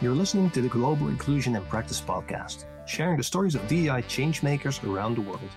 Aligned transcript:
You're 0.00 0.14
listening 0.14 0.50
to 0.50 0.60
the 0.60 0.68
Global 0.68 1.06
Inclusion 1.06 1.54
in 1.54 1.64
Practice 1.66 2.00
podcast, 2.00 2.64
sharing 2.84 3.16
the 3.16 3.22
stories 3.22 3.54
of 3.54 3.66
DEI 3.68 4.02
changemakers 4.02 4.82
around 4.82 5.16
the 5.16 5.20
world. 5.20 5.48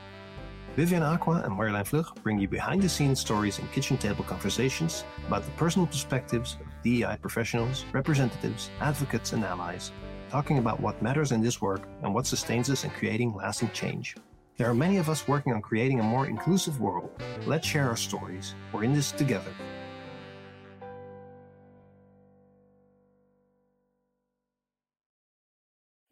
Vivian 0.75 1.01
Acquah 1.01 1.43
and 1.43 1.57
Marjolein 1.57 1.83
Vlug 1.83 2.21
bring 2.21 2.37
you 2.37 2.47
behind 2.47 2.83
the 2.83 2.87
scenes 2.87 3.19
stories 3.19 3.57
and 3.57 3.69
kitchen 3.71 3.97
table 3.97 4.23
conversations 4.23 5.05
about 5.25 5.43
the 5.43 5.49
personal 5.51 5.87
perspectives 5.87 6.57
of 6.61 6.67
DEI 6.83 7.17
professionals, 7.19 7.83
representatives, 7.93 8.69
advocates, 8.79 9.33
and 9.33 9.43
allies, 9.43 9.91
talking 10.29 10.59
about 10.59 10.79
what 10.79 11.01
matters 11.01 11.31
in 11.31 11.41
this 11.41 11.59
work 11.59 11.87
and 12.03 12.13
what 12.13 12.27
sustains 12.27 12.69
us 12.69 12.83
in 12.83 12.91
creating 12.91 13.33
lasting 13.33 13.71
change. 13.71 14.15
There 14.55 14.69
are 14.69 14.75
many 14.75 14.97
of 14.97 15.09
us 15.09 15.27
working 15.27 15.53
on 15.53 15.63
creating 15.63 15.99
a 15.99 16.03
more 16.03 16.27
inclusive 16.27 16.79
world. 16.79 17.09
Let's 17.47 17.67
share 17.67 17.89
our 17.89 17.97
stories. 17.97 18.53
We're 18.71 18.83
in 18.83 18.93
this 18.93 19.11
together. 19.11 19.51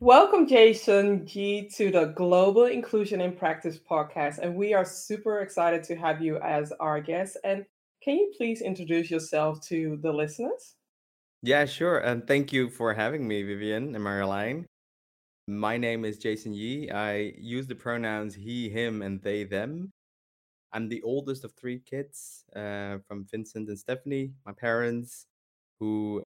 Welcome, 0.06 0.46
Jason 0.46 1.26
Jie, 1.26 1.68
to 1.78 1.90
the 1.90 2.06
Global 2.16 2.66
Inclusion 2.66 3.22
in 3.22 3.32
Practice 3.32 3.80
podcast. 3.80 4.38
And 4.38 4.56
we 4.56 4.72
are 4.72 4.86
super 4.86 5.40
excited 5.40 5.84
to 5.86 5.96
have 5.96 6.22
you 6.22 6.38
as 6.42 6.72
our 6.74 7.02
guest. 7.02 7.38
And 7.44 7.66
can 8.04 8.14
you 8.18 8.32
please 8.38 8.62
introduce 8.62 9.10
yourself 9.10 9.62
to 9.62 9.98
the 10.04 10.14
listeners? 10.14 10.76
Yeah, 11.42 11.66
sure. 11.66 11.98
And 11.98 12.28
thank 12.28 12.54
you 12.54 12.70
for 12.70 12.94
having 12.94 13.28
me, 13.28 13.42
Vivian 13.42 13.96
and 13.96 14.06
Marjolein. 14.06 14.66
My 15.48 15.76
name 15.76 16.06
is 16.06 16.20
Jason 16.20 16.54
Jie. 16.54 16.92
I 16.92 17.34
use 17.40 17.66
the 17.66 17.74
pronouns 17.74 18.36
he, 18.36 18.70
him, 18.70 19.02
and 19.02 19.20
they, 19.24 19.44
them. 19.44 19.90
I'm 20.72 20.88
the 20.88 21.02
oldest 21.02 21.44
of 21.44 21.54
three 21.54 21.80
kids 21.80 22.44
uh, 22.56 23.00
from 23.08 23.26
Vincent 23.32 23.70
and 23.70 23.80
Stephanie, 23.80 24.34
my 24.46 24.52
parents, 24.54 25.26
who 25.80 26.22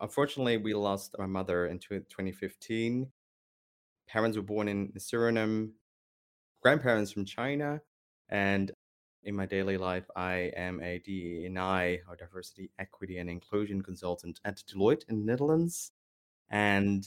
Unfortunately, 0.00 0.56
we 0.56 0.74
lost 0.74 1.16
my 1.18 1.26
mother 1.26 1.66
in 1.66 1.78
2015. 1.78 3.10
Parents 4.06 4.36
were 4.36 4.42
born 4.42 4.68
in 4.68 4.92
Suriname, 4.92 5.72
grandparents 6.62 7.10
from 7.10 7.24
China, 7.24 7.80
and 8.28 8.70
in 9.24 9.34
my 9.34 9.44
daily 9.44 9.76
life, 9.76 10.04
I 10.14 10.52
am 10.56 10.80
a 10.80 11.00
DEI 11.00 12.02
or 12.08 12.14
diversity, 12.16 12.70
equity, 12.78 13.18
and 13.18 13.28
inclusion 13.28 13.82
consultant 13.82 14.38
at 14.44 14.62
Deloitte 14.72 15.02
in 15.08 15.18
the 15.18 15.26
Netherlands. 15.26 15.90
And 16.48 17.04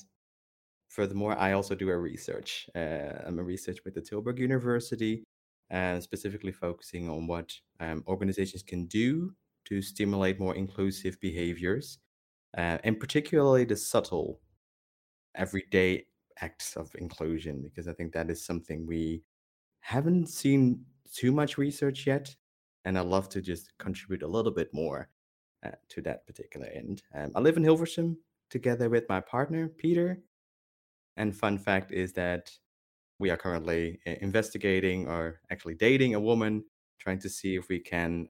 furthermore, 0.89 1.37
I 1.37 1.53
also 1.53 1.75
do 1.75 1.89
a 1.89 1.97
research. 1.97 2.69
Uh, 2.75 3.23
I'm 3.25 3.39
a 3.39 3.43
research 3.43 3.79
with 3.85 3.95
the 3.95 4.01
Tilburg 4.01 4.37
University, 4.37 5.23
uh, 5.71 6.01
specifically 6.01 6.51
focusing 6.51 7.09
on 7.09 7.25
what 7.25 7.53
um, 7.79 8.03
organizations 8.05 8.63
can 8.63 8.85
do 8.85 9.33
to 9.65 9.81
stimulate 9.81 10.39
more 10.39 10.55
inclusive 10.55 11.17
behaviors 11.21 11.97
uh, 12.57 12.77
and 12.83 12.99
particularly 12.99 13.63
the 13.63 13.75
subtle 13.75 14.39
everyday 15.35 16.05
acts 16.41 16.75
of 16.75 16.93
inclusion 16.95 17.61
because 17.61 17.87
i 17.87 17.93
think 17.93 18.11
that 18.11 18.29
is 18.29 18.43
something 18.43 18.85
we 18.85 19.23
haven't 19.81 20.27
seen 20.27 20.83
too 21.13 21.31
much 21.31 21.57
research 21.57 22.07
yet 22.07 22.33
and 22.85 22.97
I'd 22.97 23.05
love 23.05 23.29
to 23.29 23.41
just 23.41 23.77
contribute 23.77 24.23
a 24.23 24.27
little 24.27 24.51
bit 24.51 24.73
more 24.73 25.09
uh, 25.63 25.71
to 25.89 26.01
that 26.01 26.25
particular 26.25 26.67
end. 26.67 27.03
Um, 27.13 27.31
i 27.35 27.39
live 27.39 27.57
in 27.57 27.63
hilversum 27.63 28.15
together 28.49 28.89
with 28.89 29.07
my 29.09 29.19
partner 29.19 29.67
peter 29.67 30.19
and 31.17 31.35
fun 31.35 31.57
fact 31.57 31.91
is 31.91 32.13
that 32.13 32.51
we 33.19 33.29
are 33.29 33.37
currently 33.37 33.99
uh, 34.07 34.13
investigating 34.21 35.07
or 35.07 35.41
actually 35.51 35.75
dating 35.75 36.15
a 36.15 36.19
woman 36.19 36.63
trying 36.99 37.19
to 37.19 37.29
see 37.29 37.55
if 37.55 37.67
we 37.69 37.79
can 37.79 38.27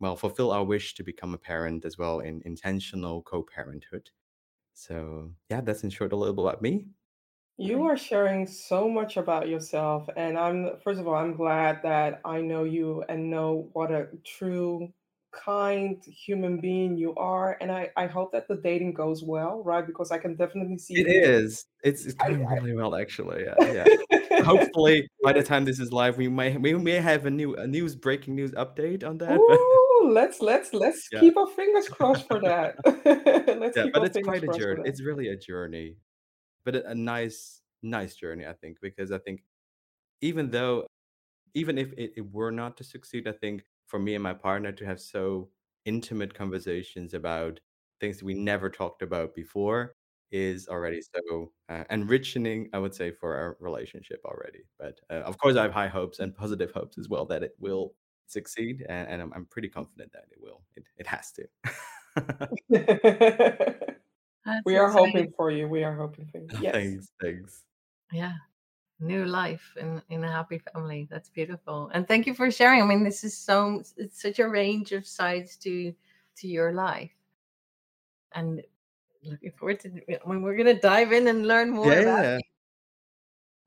well 0.00 0.16
fulfill 0.16 0.50
our 0.52 0.64
wish 0.64 0.94
to 0.94 1.02
become 1.02 1.34
a 1.34 1.38
parent 1.38 1.84
as 1.84 1.98
well 1.98 2.20
in 2.20 2.42
intentional 2.44 3.22
co-parenthood. 3.22 4.10
So 4.74 5.32
yeah 5.50 5.60
that's 5.60 5.84
in 5.84 5.90
short 5.90 6.12
a 6.12 6.16
little 6.16 6.34
bit 6.34 6.44
about 6.44 6.62
me. 6.62 6.86
You 7.60 7.86
are 7.86 7.96
sharing 7.96 8.46
so 8.46 8.88
much 8.88 9.16
about 9.16 9.48
yourself 9.48 10.08
and 10.16 10.38
i'm 10.38 10.78
first 10.84 11.00
of 11.00 11.08
all 11.08 11.16
i'm 11.16 11.34
glad 11.34 11.82
that 11.82 12.20
i 12.24 12.40
know 12.40 12.62
you 12.62 13.02
and 13.08 13.28
know 13.28 13.68
what 13.72 13.90
a 13.90 14.06
true 14.24 14.92
kind 15.32 16.02
human 16.04 16.58
being 16.60 16.96
you 16.96 17.14
are 17.16 17.58
and 17.60 17.70
i 17.70 17.90
i 17.96 18.06
hope 18.06 18.30
that 18.32 18.46
the 18.48 18.56
dating 18.56 18.94
goes 18.94 19.22
well 19.22 19.62
right? 19.64 19.86
Because 19.86 20.10
i 20.12 20.18
can 20.18 20.36
definitely 20.36 20.78
see 20.78 20.94
it 20.94 21.08
is. 21.08 21.66
It's, 21.82 22.06
it's 22.06 22.14
going 22.14 22.46
I, 22.46 22.54
really 22.54 22.74
well 22.74 22.94
actually. 22.94 23.44
Yeah, 23.44 23.84
yeah. 24.10 24.42
hopefully 24.42 25.08
by 25.22 25.32
the 25.32 25.42
time 25.42 25.64
this 25.64 25.80
is 25.80 25.92
live 25.92 26.16
we 26.16 26.28
may 26.28 26.56
we 26.56 26.74
may 26.74 27.00
have 27.00 27.26
a 27.26 27.30
new 27.30 27.54
a 27.56 27.66
news 27.66 27.94
breaking 27.96 28.36
news 28.36 28.52
update 28.52 29.04
on 29.04 29.18
that 29.18 29.38
let's 30.04 30.40
let's 30.40 30.72
let's 30.72 31.08
yeah. 31.12 31.20
keep 31.20 31.36
our 31.36 31.46
fingers 31.46 31.88
crossed 31.88 32.26
for 32.26 32.40
that. 32.40 32.76
yeah, 33.76 33.86
but 33.92 34.04
it's 34.04 34.18
quite 34.24 34.44
a 34.44 34.58
journey. 34.58 34.82
It's 34.84 35.02
really 35.02 35.28
a 35.28 35.36
journey, 35.36 35.96
but 36.64 36.76
a, 36.76 36.90
a 36.90 36.94
nice 36.94 37.60
nice 37.82 38.16
journey, 38.16 38.46
I 38.46 38.54
think, 38.54 38.78
because 38.80 39.12
I 39.12 39.18
think 39.18 39.42
even 40.20 40.50
though 40.50 40.86
even 41.54 41.78
if 41.78 41.92
it, 41.94 42.12
it 42.16 42.32
were 42.32 42.50
not 42.50 42.76
to 42.78 42.84
succeed, 42.84 43.26
I 43.26 43.32
think 43.32 43.64
for 43.86 43.98
me 43.98 44.14
and 44.14 44.22
my 44.22 44.34
partner 44.34 44.72
to 44.72 44.84
have 44.84 45.00
so 45.00 45.48
intimate 45.84 46.34
conversations 46.34 47.14
about 47.14 47.60
things 48.00 48.18
that 48.18 48.24
we 48.24 48.34
never 48.34 48.68
talked 48.68 49.02
about 49.02 49.34
before 49.34 49.94
is 50.30 50.68
already 50.68 51.00
so 51.00 51.50
uh, 51.70 51.84
enriching 51.88 52.68
i 52.74 52.78
would 52.78 52.94
say 52.94 53.10
for 53.10 53.34
our 53.34 53.56
relationship 53.60 54.20
already 54.26 54.60
but 54.78 55.00
uh, 55.10 55.22
of 55.24 55.38
course 55.38 55.56
i 55.56 55.62
have 55.62 55.72
high 55.72 55.88
hopes 55.88 56.18
and 56.18 56.36
positive 56.36 56.70
hopes 56.72 56.98
as 56.98 57.08
well 57.08 57.24
that 57.24 57.42
it 57.42 57.52
will 57.58 57.94
succeed, 58.30 58.84
and, 58.88 59.08
and 59.08 59.22
I'm, 59.22 59.32
I'm, 59.34 59.46
pretty 59.46 59.68
confident 59.68 60.12
that 60.12 60.26
it 60.30 60.38
will. 60.40 60.60
It, 60.76 60.84
it 60.96 61.06
has 61.06 61.32
to. 61.32 61.48
we 64.64 64.76
are 64.76 64.86
exciting. 64.86 65.12
hoping 65.12 65.32
for 65.36 65.50
you. 65.50 65.68
We 65.68 65.84
are 65.84 65.94
hoping 65.94 66.26
for 66.26 66.38
you. 66.38 66.48
Yes. 66.60 66.74
Thanks. 66.74 67.12
Thanks. 67.20 67.62
Yeah. 68.12 68.34
New 69.00 69.24
life 69.26 69.76
in, 69.80 70.02
in 70.10 70.24
a 70.24 70.32
happy 70.32 70.60
family. 70.72 71.06
That's 71.10 71.28
beautiful. 71.28 71.90
And 71.94 72.08
thank 72.08 72.26
you 72.26 72.34
for 72.34 72.50
sharing. 72.50 72.82
I 72.82 72.86
mean, 72.86 73.04
this 73.04 73.22
is 73.22 73.36
so 73.36 73.82
it's 73.96 74.20
such 74.20 74.38
a 74.40 74.48
range 74.48 74.92
of 74.92 75.06
sides 75.06 75.56
to 75.58 75.94
to 76.38 76.48
your 76.48 76.72
life. 76.72 77.12
And 78.34 78.62
looking 79.22 79.52
forward 79.52 79.80
to 79.80 79.90
when 80.24 80.42
we're 80.42 80.56
gonna 80.56 80.80
dive 80.80 81.12
in 81.12 81.28
and 81.28 81.46
learn 81.46 81.70
more 81.70 81.92
yeah. 81.92 82.00
about 82.00 82.24
you. 82.24 82.40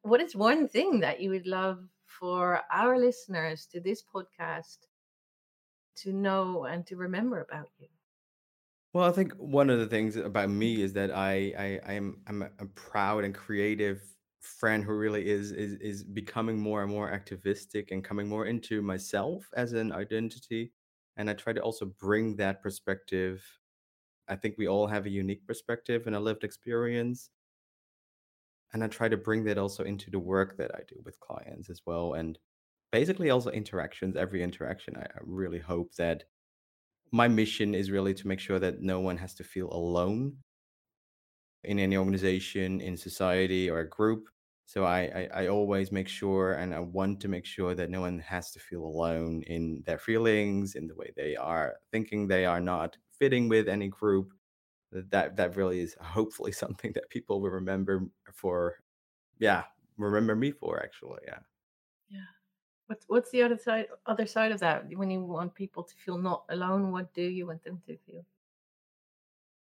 What 0.04 0.22
is 0.22 0.36
one 0.36 0.68
thing 0.68 1.00
that 1.00 1.22
you 1.22 1.30
would 1.30 1.48
love 1.48 1.80
for 2.22 2.62
our 2.72 3.00
listeners 3.00 3.66
to 3.66 3.82
this 3.82 4.04
podcast 4.04 4.78
to 5.96 6.14
know 6.14 6.66
and 6.66 6.86
to 6.86 6.96
remember 6.96 7.42
about 7.42 7.70
you? 7.80 7.88
Well, 8.94 9.06
I 9.06 9.12
think 9.12 9.34
one 9.34 9.72
of 9.72 9.80
the 9.80 9.88
things 9.88 10.18
about 10.18 10.50
me 10.52 10.84
is 10.84 10.94
that 10.94 11.10
I 11.12 11.80
I, 11.84 11.94
am 11.94 12.22
I'm 12.28 12.44
a 12.44 12.66
proud 12.76 13.24
and 13.24 13.34
creative 13.34 14.04
friend 14.40 14.84
who 14.84 14.94
really 14.94 15.28
is 15.28 15.52
is 15.52 15.74
is 15.76 16.04
becoming 16.04 16.60
more 16.60 16.84
and 16.84 16.92
more 16.92 17.10
activistic 17.10 17.92
and 17.92 18.04
coming 18.04 18.28
more 18.28 18.46
into 18.46 18.84
myself 18.84 19.50
as 19.56 19.74
an 19.74 19.92
identity. 19.92 20.74
And 21.18 21.30
I 21.30 21.34
try 21.34 21.54
to 21.54 21.62
also 21.62 21.86
bring 21.86 22.36
that 22.36 22.62
perspective. 22.62 23.44
I 24.28 24.36
think 24.36 24.58
we 24.58 24.68
all 24.68 24.88
have 24.88 25.08
a 25.08 25.10
unique 25.10 25.46
perspective 25.48 26.06
and 26.06 26.16
a 26.16 26.20
lived 26.20 26.44
experience 26.44 27.32
and 28.74 28.84
I 28.84 28.88
try 28.88 29.10
to 29.10 29.18
bring 29.18 29.44
that 29.46 29.58
also 29.58 29.84
into 29.84 30.10
the 30.10 30.20
work 30.20 30.58
that 30.58 30.72
I 30.74 30.82
do 30.88 30.96
with 31.04 31.20
clients 31.20 31.70
as 31.70 31.82
well. 31.86 32.14
And 32.14 32.38
basically, 32.92 33.30
also 33.30 33.50
interactions, 33.50 34.16
every 34.16 34.44
interaction. 34.44 34.96
I, 34.98 35.04
I 35.04 35.20
really 35.24 35.60
hope 35.60 35.94
that 35.96 36.24
my 37.12 37.28
mission 37.28 37.76
is 37.76 37.92
really 37.92 38.14
to 38.14 38.28
make 38.28 38.40
sure 38.40 38.60
that 38.60 38.82
no 38.82 39.00
one 39.00 39.18
has 39.18 39.36
to 39.36 39.44
feel 39.44 39.72
alone 39.72 40.38
in 41.64 41.80
any 41.80 41.98
organization, 41.98 42.82
in 42.82 42.98
society, 42.98 43.70
or 43.70 43.80
a 43.80 43.90
group. 43.90 44.30
So 44.66 44.86
I, 44.86 45.28
I, 45.34 45.44
I 45.44 45.48
always 45.48 45.92
make 45.92 46.08
sure 46.08 46.54
and 46.54 46.74
I 46.74 46.80
want 46.80 47.20
to 47.22 47.28
make 47.28 47.46
sure 47.46 47.76
that 47.76 47.90
no 47.90 48.00
one 48.00 48.20
has 48.20 48.52
to 48.52 48.60
feel 48.60 48.84
alone 48.84 49.44
in 49.44 49.84
their 49.86 50.00
feelings, 50.00 50.76
in 50.76 50.88
the 50.88 50.96
way 50.96 51.12
they 51.18 51.36
are 51.36 51.76
thinking 51.92 52.28
they 52.28 52.46
are 52.46 52.62
not 52.62 52.96
fitting 53.20 53.50
with 53.50 53.68
any 53.68 53.90
group 53.90 54.32
that 54.92 55.36
that 55.38 55.56
really 55.56 55.80
is 55.82 55.96
hopefully 56.02 56.52
something 56.64 56.92
that 56.94 57.10
people 57.10 57.42
will 57.42 57.50
remember 57.50 58.08
for 58.34 58.78
yeah 59.40 59.66
remember 59.98 60.36
me 60.36 60.52
for 60.52 60.82
actually 60.84 61.20
yeah. 61.28 61.40
Yeah. 62.10 62.26
What's 62.88 63.06
what's 63.10 63.32
the 63.32 63.44
other 63.44 63.58
side 63.58 63.88
other 64.06 64.28
side 64.28 64.52
of 64.52 64.60
that 64.62 64.90
when 64.98 65.12
you 65.12 65.24
want 65.24 65.56
people 65.56 65.84
to 65.84 65.96
feel 65.96 66.18
not 66.18 66.46
alone 66.50 66.92
what 66.92 67.14
do 67.14 67.24
you 67.24 67.48
want 67.48 67.64
them 67.64 67.82
to 67.88 67.98
feel? 67.98 68.26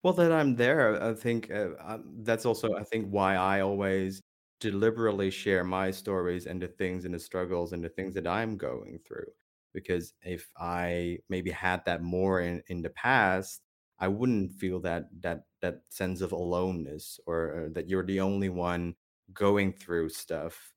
Well 0.02 0.14
that 0.14 0.32
i'm 0.32 0.56
there 0.56 1.02
i 1.02 1.14
think 1.14 1.50
uh, 1.50 1.70
um, 1.80 2.22
that's 2.24 2.46
also 2.46 2.74
i 2.74 2.82
think 2.84 3.08
why 3.10 3.36
i 3.36 3.60
always 3.60 4.22
deliberately 4.60 5.30
share 5.30 5.64
my 5.64 5.90
stories 5.90 6.46
and 6.46 6.60
the 6.60 6.68
things 6.68 7.04
and 7.04 7.14
the 7.14 7.18
struggles 7.18 7.72
and 7.72 7.84
the 7.84 7.88
things 7.88 8.14
that 8.14 8.26
i'm 8.26 8.56
going 8.56 8.98
through. 9.06 9.30
Because 9.74 10.14
if 10.22 10.50
i 10.56 11.18
maybe 11.28 11.50
had 11.50 11.84
that 11.84 12.02
more 12.02 12.40
in 12.40 12.62
in 12.68 12.82
the 12.82 12.90
past 12.90 13.62
I 14.00 14.08
wouldn't 14.08 14.52
feel 14.54 14.80
that 14.80 15.08
that 15.22 15.44
that 15.62 15.82
sense 15.90 16.20
of 16.22 16.32
aloneness 16.32 17.20
or, 17.26 17.66
uh, 17.66 17.68
that 17.74 17.88
you're 17.88 18.04
the 18.06 18.20
only 18.20 18.48
one 18.48 18.96
going 19.32 19.72
through 19.72 20.08
stuff 20.10 20.72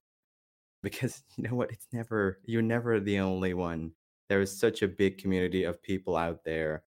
because 0.82 1.24
you 1.38 1.44
know 1.44 1.56
what? 1.56 1.72
It's 1.72 1.88
never 1.92 2.40
you're 2.46 2.62
never 2.62 3.00
the 3.00 3.20
only 3.20 3.54
one. 3.54 3.94
There 4.30 4.42
is 4.42 4.58
such 4.58 4.82
a 4.82 4.88
big 4.88 5.18
community 5.20 5.64
of 5.64 5.82
people 5.84 6.18
out 6.18 6.44
there. 6.46 6.84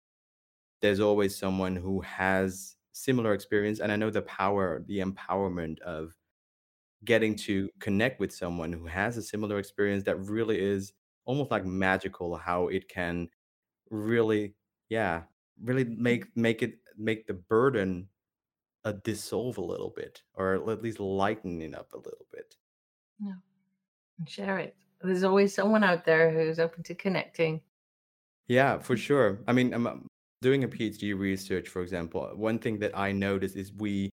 There's 0.82 1.00
always 1.02 1.38
someone 1.38 1.76
who 1.78 2.02
has 2.02 2.78
similar 2.94 3.34
experience 3.34 3.80
and 3.80 3.92
I 3.92 3.96
know 3.98 4.10
the 4.12 4.24
power, 4.24 4.84
the 4.88 5.00
empowerment 5.00 5.80
of 5.82 6.14
getting 7.04 7.36
to 7.36 7.70
connect 7.80 8.20
with 8.20 8.34
someone 8.34 8.74
who 8.74 8.88
has 8.88 9.18
a 9.18 9.22
similar 9.22 9.60
experience 9.60 10.04
that 10.06 10.18
really 10.18 10.60
is 10.60 10.94
almost 11.26 11.52
like 11.52 11.66
magical 11.66 12.36
how 12.38 12.68
it 12.68 12.88
can 12.90 13.30
really 13.92 14.56
yeah 14.90 15.24
really 15.62 15.84
make 15.86 16.36
make 16.36 16.62
it 16.62 16.80
make 16.98 17.28
the 17.28 17.34
burden 17.34 18.08
uh, 18.86 18.94
dissolve 19.04 19.58
a 19.58 19.62
little 19.62 19.90
bit 19.96 20.22
or 20.36 20.54
at 20.56 20.82
least 20.84 21.00
lighten 21.00 21.62
it 21.62 21.74
up 21.76 21.94
a 21.94 21.98
little 21.98 22.26
bit 22.32 22.56
No. 23.20 23.34
And 24.20 24.30
share 24.30 24.60
it. 24.60 24.76
There's 25.02 25.24
always 25.24 25.54
someone 25.54 25.84
out 25.84 26.06
there 26.06 26.32
who's 26.32 26.60
open 26.60 26.84
to 26.84 26.96
connecting. 26.96 27.62
yeah 28.48 28.78
for 28.78 28.96
sure 28.98 29.40
i 29.48 29.54
mean 29.54 29.74
i'm 29.74 29.88
um, 29.88 30.08
doing 30.42 30.64
a 30.64 30.68
phd 30.68 31.18
research 31.18 31.68
for 31.70 31.82
example 31.82 32.30
one 32.36 32.60
thing 32.60 32.80
that 32.80 32.98
i 32.98 33.12
notice 33.12 33.56
is 33.56 33.74
we 33.74 34.10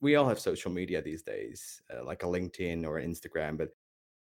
we 0.00 0.16
all 0.16 0.28
have 0.28 0.38
social 0.38 0.70
media 0.70 1.00
these 1.02 1.22
days 1.22 1.82
uh, 1.92 2.04
like 2.04 2.22
a 2.22 2.26
linkedin 2.26 2.84
or 2.86 3.00
instagram 3.00 3.56
but 3.56 3.70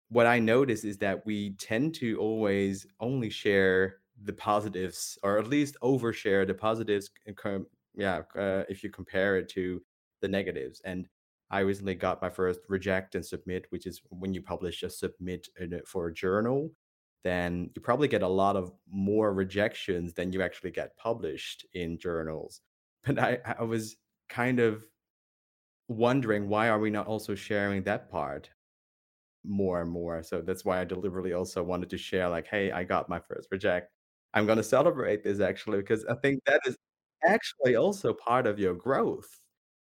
what 0.10 0.26
i 0.28 0.38
notice 0.40 0.84
is 0.84 0.98
that 0.98 1.26
we 1.26 1.52
tend 1.56 1.96
to 1.96 2.18
always 2.20 2.86
only 3.00 3.30
share 3.30 3.99
the 4.24 4.34
positives 4.34 5.18
or 5.24 5.38
at 5.38 5.48
least 5.48 5.78
overshare 5.82 6.46
the 6.46 6.54
positives 6.54 7.10
yeah 7.96 8.22
uh, 8.36 8.64
if 8.70 8.84
you 8.84 8.90
compare 8.90 9.38
it 9.38 9.50
to 9.50 9.82
the 10.22 10.28
negatives. 10.28 10.82
And 10.86 11.08
i 11.52 11.60
recently 11.60 11.96
got 11.96 12.22
my 12.22 12.30
first 12.30 12.60
reject 12.70 13.16
and 13.16 13.26
submit 13.26 13.66
which 13.70 13.88
is 13.88 14.02
when 14.10 14.34
you 14.34 14.42
publish 14.42 14.84
a 14.84 14.90
submit 14.90 15.48
for 15.86 16.08
a 16.08 16.14
journal 16.14 16.72
then 17.24 17.70
you 17.76 17.82
probably 17.82 18.08
get 18.08 18.22
a 18.22 18.28
lot 18.28 18.56
of 18.56 18.72
more 18.90 19.34
rejections 19.34 20.14
than 20.14 20.32
you 20.32 20.42
actually 20.42 20.72
get 20.72 20.96
published 20.98 21.66
in 21.74 21.98
journals. 21.98 22.62
But 23.06 23.20
i 23.20 23.38
i 23.60 23.64
was 23.64 23.96
kind 24.30 24.60
of 24.60 24.86
wondering 25.88 26.50
why 26.50 26.70
are 26.70 26.80
we 26.80 26.90
not 26.92 27.08
also 27.08 27.34
sharing 27.36 27.84
that 27.84 28.12
part 28.12 28.50
more 29.44 29.82
and 29.82 29.90
more? 29.90 30.22
So 30.24 30.42
that's 30.42 30.66
why 30.66 30.80
i 30.82 30.86
deliberately 30.86 31.34
also 31.34 31.64
wanted 31.64 31.90
to 31.92 31.98
share 31.98 32.30
like 32.30 32.48
hey 32.48 32.72
i 32.72 32.84
got 32.84 33.10
my 33.10 33.20
first 33.20 33.48
reject 33.52 33.92
I'm 34.34 34.46
going 34.46 34.58
to 34.58 34.64
celebrate 34.64 35.24
this 35.24 35.40
actually 35.40 35.80
because 35.80 36.06
I 36.06 36.16
think 36.16 36.44
that 36.46 36.62
is 36.66 36.78
actually 37.26 37.76
also 37.76 38.14
part 38.14 38.48
of 38.48 38.60
your 38.60 38.74
growth. 38.74 39.40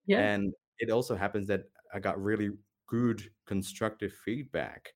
Yeah. 0.05 0.19
And 0.19 0.53
it 0.79 0.89
also 0.89 1.15
happens 1.15 1.47
that 1.47 1.63
I 1.93 1.99
got 1.99 2.21
really 2.21 2.51
good 2.87 3.29
constructive 3.45 4.13
feedback. 4.13 4.93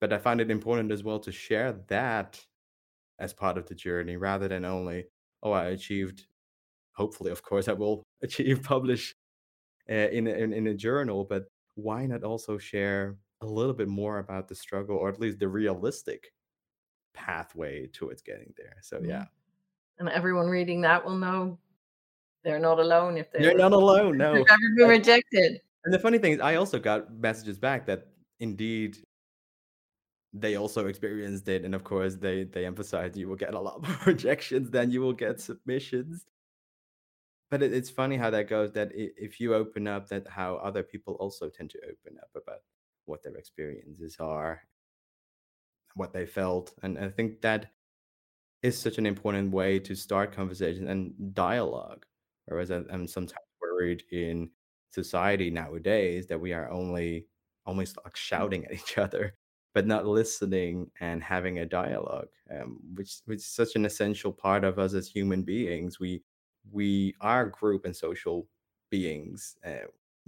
But 0.00 0.12
I 0.12 0.18
find 0.18 0.40
it 0.40 0.50
important 0.50 0.90
as 0.90 1.04
well 1.04 1.20
to 1.20 1.32
share 1.32 1.72
that 1.88 2.40
as 3.18 3.32
part 3.32 3.58
of 3.58 3.66
the 3.68 3.74
journey 3.74 4.16
rather 4.16 4.48
than 4.48 4.64
only, 4.64 5.04
oh, 5.42 5.52
I 5.52 5.66
achieved, 5.66 6.26
hopefully, 6.92 7.30
of 7.30 7.42
course, 7.42 7.68
I 7.68 7.72
will 7.72 8.02
achieve 8.22 8.62
publish 8.62 9.14
uh, 9.88 9.94
in, 9.94 10.26
in, 10.26 10.52
in 10.52 10.66
a 10.68 10.74
journal. 10.74 11.24
But 11.24 11.44
why 11.74 12.06
not 12.06 12.24
also 12.24 12.58
share 12.58 13.16
a 13.40 13.46
little 13.46 13.74
bit 13.74 13.88
more 13.88 14.18
about 14.18 14.48
the 14.48 14.54
struggle 14.54 14.96
or 14.96 15.08
at 15.08 15.20
least 15.20 15.38
the 15.38 15.48
realistic 15.48 16.32
pathway 17.14 17.86
towards 17.88 18.22
getting 18.22 18.52
there. 18.56 18.76
So 18.82 19.00
Yeah. 19.02 19.08
yeah, 19.08 19.24
And 19.98 20.08
everyone 20.08 20.48
reading 20.48 20.80
that 20.82 21.04
will 21.04 21.16
know 21.18 21.58
they're 22.44 22.58
not 22.58 22.78
alone 22.78 23.16
if 23.16 23.30
they're 23.30 23.42
you're 23.42 23.54
not 23.54 23.72
alone. 23.72 24.18
No, 24.18 24.34
they've 24.34 24.44
ever 24.48 24.58
been 24.76 24.88
rejected. 24.88 25.60
and 25.84 25.94
the 25.94 25.98
funny 25.98 26.18
thing 26.18 26.32
is, 26.32 26.40
I 26.40 26.56
also 26.56 26.78
got 26.78 27.12
messages 27.14 27.58
back 27.58 27.86
that 27.86 28.08
indeed 28.40 28.98
they 30.32 30.56
also 30.56 30.86
experienced 30.86 31.48
it, 31.48 31.64
and 31.64 31.74
of 31.74 31.84
course 31.84 32.14
they 32.16 32.44
they 32.44 32.64
emphasized 32.66 33.16
you 33.16 33.28
will 33.28 33.36
get 33.36 33.54
a 33.54 33.60
lot 33.60 33.82
more 33.86 33.98
rejections 34.06 34.70
than 34.70 34.90
you 34.90 35.00
will 35.00 35.12
get 35.12 35.40
submissions. 35.40 36.26
But 37.50 37.62
it, 37.62 37.72
it's 37.74 37.90
funny 37.90 38.16
how 38.16 38.30
that 38.30 38.48
goes. 38.48 38.72
That 38.72 38.90
if 38.94 39.38
you 39.38 39.54
open 39.54 39.86
up, 39.86 40.08
that 40.08 40.26
how 40.26 40.56
other 40.56 40.82
people 40.82 41.14
also 41.14 41.48
tend 41.50 41.70
to 41.70 41.78
open 41.84 42.18
up 42.20 42.30
about 42.34 42.60
what 43.04 43.22
their 43.22 43.36
experiences 43.36 44.16
are, 44.20 44.62
what 45.96 46.12
they 46.12 46.26
felt, 46.26 46.74
and 46.82 46.98
I 46.98 47.10
think 47.10 47.42
that 47.42 47.72
is 48.62 48.78
such 48.78 48.98
an 48.98 49.06
important 49.06 49.52
way 49.52 49.78
to 49.80 49.94
start 49.94 50.32
conversation 50.32 50.88
and 50.88 51.34
dialogue. 51.34 52.06
Whereas 52.46 52.70
I- 52.70 52.84
I'm 52.90 53.06
sometimes 53.08 53.46
worried 53.60 54.04
in 54.10 54.52
society 54.90 55.50
nowadays 55.50 56.26
that 56.28 56.40
we 56.40 56.52
are 56.52 56.70
only 56.70 57.28
almost 57.66 57.96
like 58.04 58.16
shouting 58.16 58.64
at 58.66 58.72
each 58.72 58.98
other, 58.98 59.36
but 59.74 59.86
not 59.86 60.06
listening 60.06 60.90
and 61.00 61.22
having 61.22 61.58
a 61.58 61.66
dialogue, 61.66 62.28
um, 62.50 62.80
which 62.94 63.20
which 63.26 63.38
is 63.38 63.46
such 63.46 63.74
an 63.76 63.84
essential 63.86 64.32
part 64.32 64.64
of 64.64 64.78
us 64.78 64.94
as 64.94 65.08
human 65.08 65.42
beings. 65.42 65.98
We 66.00 66.24
we 66.70 67.14
are 67.20 67.46
group 67.46 67.84
and 67.84 67.96
social 67.96 68.48
beings. 68.90 69.56
Uh, 69.64 69.86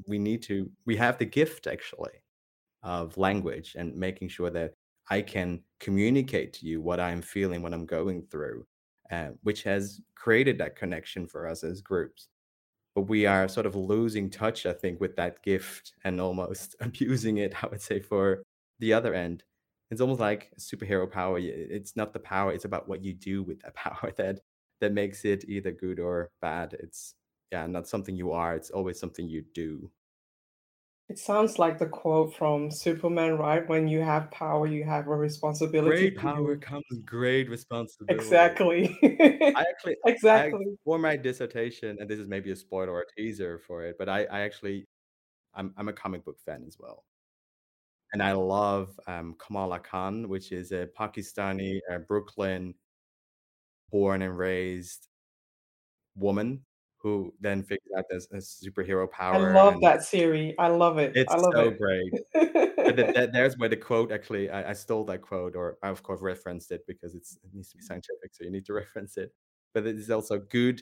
we 0.08 0.18
need 0.18 0.42
to 0.44 0.70
we 0.86 0.96
have 0.96 1.18
the 1.18 1.24
gift 1.26 1.66
actually 1.66 2.22
of 2.82 3.16
language 3.16 3.74
and 3.76 3.96
making 3.96 4.28
sure 4.28 4.50
that 4.50 4.74
I 5.10 5.22
can 5.22 5.62
communicate 5.80 6.52
to 6.54 6.66
you 6.66 6.80
what 6.80 7.00
I'm 7.00 7.22
feeling, 7.22 7.62
what 7.62 7.74
I'm 7.74 7.86
going 7.86 8.22
through, 8.30 8.66
uh, 9.10 9.30
which 9.42 9.62
has 9.64 10.00
created 10.14 10.58
that 10.58 10.76
connection 10.76 11.26
for 11.26 11.46
us 11.46 11.62
as 11.64 11.80
groups. 11.82 12.28
But 12.94 13.02
we 13.02 13.26
are 13.26 13.48
sort 13.48 13.66
of 13.66 13.74
losing 13.76 14.30
touch, 14.30 14.66
I 14.66 14.72
think, 14.72 15.00
with 15.00 15.16
that 15.16 15.42
gift 15.42 15.92
and 16.04 16.20
almost 16.20 16.76
abusing 16.80 17.38
it, 17.38 17.62
I 17.62 17.66
would 17.68 17.82
say, 17.82 18.00
for 18.00 18.42
the 18.78 18.92
other 18.92 19.14
end. 19.14 19.44
It's 19.90 20.00
almost 20.00 20.20
like 20.20 20.52
superhero 20.58 21.10
power. 21.10 21.38
It's 21.40 21.96
not 21.96 22.12
the 22.12 22.20
power, 22.20 22.52
it's 22.52 22.64
about 22.64 22.88
what 22.88 23.02
you 23.04 23.14
do 23.14 23.42
with 23.42 23.60
that 23.62 23.74
power 23.76 24.12
that 24.16 24.40
that 24.80 24.92
makes 24.92 25.24
it 25.24 25.44
either 25.48 25.72
good 25.72 26.00
or 26.00 26.30
bad. 26.40 26.74
It's 26.80 27.14
yeah, 27.52 27.66
not 27.66 27.88
something 27.88 28.16
you 28.16 28.32
are, 28.32 28.54
it's 28.56 28.70
always 28.70 28.98
something 28.98 29.28
you 29.28 29.44
do. 29.54 29.90
It 31.08 31.18
sounds 31.18 31.58
like 31.58 31.78
the 31.78 31.86
quote 31.88 32.34
from 32.34 32.70
Superman, 32.70 33.38
right? 33.38 33.66
When 33.66 33.88
you 33.88 34.00
have 34.00 34.30
power, 34.30 34.66
you 34.66 34.84
have 34.84 35.06
a 35.06 35.16
responsibility 35.16 36.10
Great 36.10 36.16
power 36.18 36.56
comes 36.56 36.84
great 37.04 37.48
responsibility. 37.48 38.14
Exactly. 38.16 38.98
I 39.54 39.62
actually, 39.62 39.96
I 40.06 40.08
Exactly. 40.10 40.78
for 40.84 40.98
my 40.98 41.16
dissertation, 41.16 41.96
and 42.00 42.08
this 42.08 42.18
is 42.18 42.28
maybe 42.28 42.50
a 42.50 42.56
spoiler 42.56 42.90
or 42.90 43.02
a 43.02 43.06
teaser 43.16 43.58
for 43.58 43.84
it, 43.84 43.96
but 43.98 44.08
I, 44.08 44.24
I 44.24 44.40
actually, 44.40 44.86
I'm, 45.54 45.74
I'm 45.76 45.88
a 45.88 45.92
comic 45.92 46.24
book 46.24 46.38
fan 46.40 46.64
as 46.66 46.78
well, 46.78 47.04
and 48.12 48.22
I 48.22 48.32
love 48.32 48.98
um, 49.06 49.34
Kamala 49.38 49.80
Khan, 49.80 50.28
which 50.28 50.52
is 50.52 50.72
a 50.72 50.86
Pakistani, 50.86 51.80
uh, 51.90 51.98
Brooklyn 51.98 52.74
born 53.90 54.20
and 54.22 54.36
raised 54.36 55.08
woman 56.16 56.64
who 57.04 57.34
then 57.38 57.62
figures 57.62 57.92
out 57.98 58.06
this, 58.08 58.26
this 58.28 58.64
superhero 58.66 59.08
power. 59.10 59.50
I 59.50 59.52
love 59.52 59.74
and 59.74 59.82
that 59.82 60.02
series. 60.02 60.54
I 60.58 60.68
love 60.68 60.96
it. 60.96 61.12
I 61.14 61.20
it's 61.20 61.34
love 61.34 61.52
so 61.52 61.70
great. 61.70 62.10
That, 62.32 62.72
it. 62.98 63.14
that, 63.14 63.32
there's 63.34 63.58
where 63.58 63.68
the 63.68 63.76
quote 63.76 64.10
actually, 64.10 64.48
I, 64.48 64.70
I 64.70 64.72
stole 64.72 65.04
that 65.04 65.20
quote, 65.20 65.54
or 65.54 65.76
I 65.82 65.90
of 65.90 66.02
course 66.02 66.22
referenced 66.22 66.72
it 66.72 66.80
because 66.88 67.14
it's, 67.14 67.36
it 67.44 67.50
needs 67.52 67.68
to 67.72 67.76
be 67.76 67.84
mm. 67.84 67.88
scientific, 67.88 68.30
so 68.32 68.44
you 68.44 68.50
need 68.50 68.64
to 68.64 68.72
reference 68.82 69.18
it. 69.18 69.34
But 69.74 69.86
it 69.86 69.96
is 69.96 70.10
also 70.10 70.38
good 70.38 70.80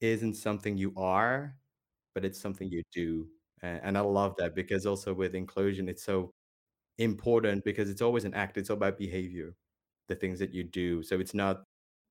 isn't 0.00 0.34
something 0.34 0.76
you 0.76 0.92
are, 0.96 1.54
but 2.12 2.24
it's 2.24 2.40
something 2.40 2.68
you 2.68 2.82
do. 2.92 3.28
A- 3.62 3.80
And 3.84 3.96
I 3.96 4.00
love 4.00 4.34
that 4.38 4.56
because 4.56 4.84
also 4.84 5.14
with 5.14 5.36
inclusion, 5.36 5.88
it's 5.88 6.02
so 6.02 6.32
important 6.98 7.62
because 7.64 7.88
it's 7.88 8.02
always 8.02 8.24
an 8.24 8.34
act. 8.34 8.56
It's 8.56 8.68
all 8.68 8.76
about 8.76 8.98
behavior, 8.98 9.54
the 10.08 10.16
things 10.16 10.40
that 10.40 10.52
you 10.52 10.64
do. 10.64 11.04
So 11.04 11.20
it's 11.20 11.34
not 11.34 11.62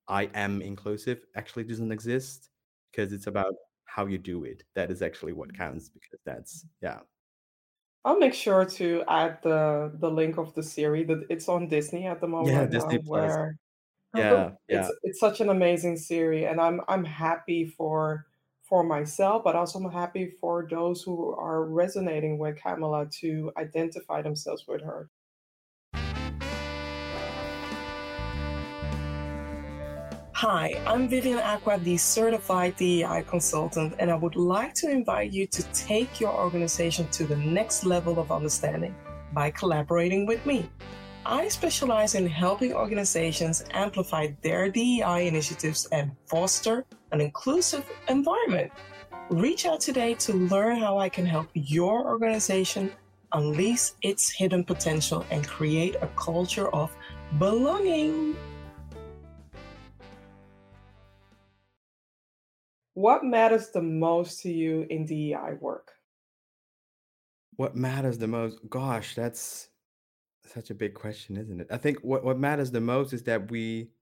I 0.07 0.29
am 0.33 0.61
inclusive 0.61 1.25
actually 1.35 1.65
doesn't 1.65 1.91
exist 1.91 2.50
because 2.91 3.13
it's 3.13 3.27
about 3.27 3.53
how 3.85 4.05
you 4.05 4.17
do 4.17 4.43
it. 4.43 4.63
That 4.75 4.91
is 4.91 5.01
actually 5.01 5.33
what 5.33 5.49
mm-hmm. 5.49 5.63
counts 5.63 5.89
because 5.89 6.19
that's 6.25 6.65
yeah. 6.81 6.99
I'll 8.03 8.17
make 8.17 8.33
sure 8.33 8.65
to 8.65 9.03
add 9.07 9.39
the 9.43 9.91
the 9.99 10.09
link 10.09 10.37
of 10.37 10.53
the 10.55 10.63
series 10.63 11.07
that 11.07 11.25
it's 11.29 11.47
on 11.47 11.67
Disney 11.67 12.07
at 12.07 12.19
the 12.19 12.27
moment 12.27 12.49
Yeah, 12.49 12.59
right 12.61 12.71
now, 12.71 12.79
Disney 12.79 12.97
um, 12.97 13.03
Plus. 13.03 13.29
where 13.29 13.57
Yeah, 14.15 14.51
yeah. 14.67 14.79
it's 14.79 14.91
it's 15.03 15.19
such 15.19 15.41
an 15.41 15.49
amazing 15.49 15.97
series, 15.97 16.45
and 16.45 16.59
I'm 16.59 16.81
I'm 16.87 17.05
happy 17.05 17.65
for 17.65 18.25
for 18.63 18.83
myself, 18.83 19.43
but 19.43 19.55
also 19.55 19.79
I'm 19.79 19.91
happy 19.91 20.31
for 20.39 20.65
those 20.69 21.03
who 21.03 21.35
are 21.35 21.65
resonating 21.65 22.37
with 22.39 22.55
Kamala 22.61 23.07
to 23.19 23.51
identify 23.57 24.21
themselves 24.21 24.63
with 24.67 24.81
her. 24.81 25.09
Hi, 30.41 30.81
I'm 30.87 31.07
Vivian 31.07 31.37
Acquah, 31.37 31.83
the 31.83 31.95
certified 31.97 32.75
DEI 32.75 33.23
consultant, 33.27 33.93
and 33.99 34.09
I 34.09 34.15
would 34.15 34.35
like 34.35 34.73
to 34.73 34.89
invite 34.89 35.31
you 35.31 35.45
to 35.45 35.61
take 35.71 36.19
your 36.19 36.33
organization 36.33 37.07
to 37.09 37.25
the 37.25 37.35
next 37.35 37.85
level 37.85 38.17
of 38.17 38.31
understanding 38.31 38.95
by 39.33 39.51
collaborating 39.51 40.25
with 40.25 40.43
me. 40.47 40.67
I 41.27 41.47
specialize 41.47 42.15
in 42.15 42.25
helping 42.25 42.73
organizations 42.73 43.63
amplify 43.69 44.29
their 44.41 44.67
DEI 44.67 45.27
initiatives 45.27 45.85
and 45.91 46.09
foster 46.25 46.85
an 47.11 47.21
inclusive 47.21 47.85
environment. 48.09 48.71
Reach 49.29 49.67
out 49.67 49.79
today 49.79 50.15
to 50.25 50.33
learn 50.33 50.79
how 50.79 50.97
I 50.97 51.07
can 51.07 51.27
help 51.27 51.49
your 51.53 52.07
organization 52.07 52.91
unleash 53.31 53.91
its 54.01 54.31
hidden 54.31 54.63
potential 54.63 55.23
and 55.29 55.47
create 55.47 55.97
a 56.01 56.07
culture 56.15 56.73
of 56.73 56.89
belonging. 57.37 58.35
What 63.01 63.23
matters 63.25 63.71
the 63.71 63.81
most 63.81 64.41
to 64.43 64.51
you 64.51 64.83
in 64.89 65.05
DEI 65.05 65.53
work? 65.53 65.95
What 67.55 67.75
matters 67.75 68.17
the 68.17 68.27
most? 68.27 68.59
Gosh, 68.69 69.15
that's 69.15 69.69
such 70.45 70.69
a 70.71 70.75
big 70.75 70.93
question, 70.95 71.37
isn't 71.37 71.61
it? 71.61 71.67
I 71.71 71.77
think 71.77 71.99
what, 72.01 72.23
what 72.23 72.39
matters 72.39 72.71
the 72.71 72.81
most 72.81 73.13
is 73.13 73.23
that 73.25 73.51
we 73.51 73.93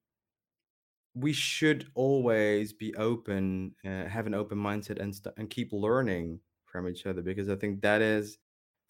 we 1.16 1.34
should 1.34 1.92
always 1.96 2.72
be 2.74 2.96
open, 2.96 3.76
uh, 3.84 4.06
have 4.06 4.28
an 4.28 4.34
open 4.34 4.58
mindset, 4.58 5.00
and 5.00 5.16
st- 5.16 5.36
and 5.38 5.50
keep 5.50 5.72
learning 5.74 6.40
from 6.66 6.88
each 6.88 7.06
other 7.06 7.22
because 7.22 7.50
I 7.50 7.56
think 7.56 7.82
that 7.82 8.02
is, 8.02 8.38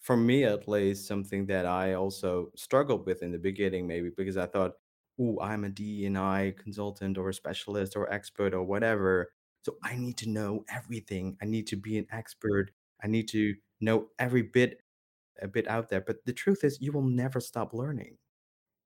for 0.00 0.16
me 0.16 0.44
at 0.44 0.68
least, 0.68 1.06
something 1.06 1.46
that 1.46 1.66
I 1.66 1.94
also 1.94 2.52
struggled 2.56 3.06
with 3.06 3.22
in 3.22 3.32
the 3.32 3.38
beginning, 3.38 3.86
maybe 3.86 4.10
because 4.10 4.36
I 4.36 4.46
thought, 4.46 4.74
"Oh, 5.18 5.40
I'm 5.40 5.64
a 5.64 5.68
D&I 5.70 6.52
consultant 6.58 7.18
or 7.18 7.28
a 7.30 7.34
specialist 7.34 7.96
or 7.96 8.10
expert 8.12 8.54
or 8.54 8.62
whatever, 8.64 9.32
so 9.62 9.76
I 9.84 9.96
need 9.96 10.16
to 10.18 10.28
know 10.28 10.64
everything. 10.70 11.36
I 11.42 11.46
need 11.46 11.66
to 11.68 11.76
be 11.76 11.98
an 11.98 12.04
mm. 12.06 12.18
expert. 12.18 12.70
I 13.02 13.08
need 13.08 13.28
to 13.28 13.54
know 13.80 14.08
every 14.18 14.42
bit 14.42 14.82
a 15.42 15.48
bit 15.48 15.68
out 15.68 15.88
there." 15.90 16.00
But 16.02 16.24
the 16.26 16.32
truth 16.32 16.64
is, 16.64 16.80
you 16.80 16.92
will 16.92 17.02
never 17.02 17.40
stop 17.40 17.72
learning 17.74 18.18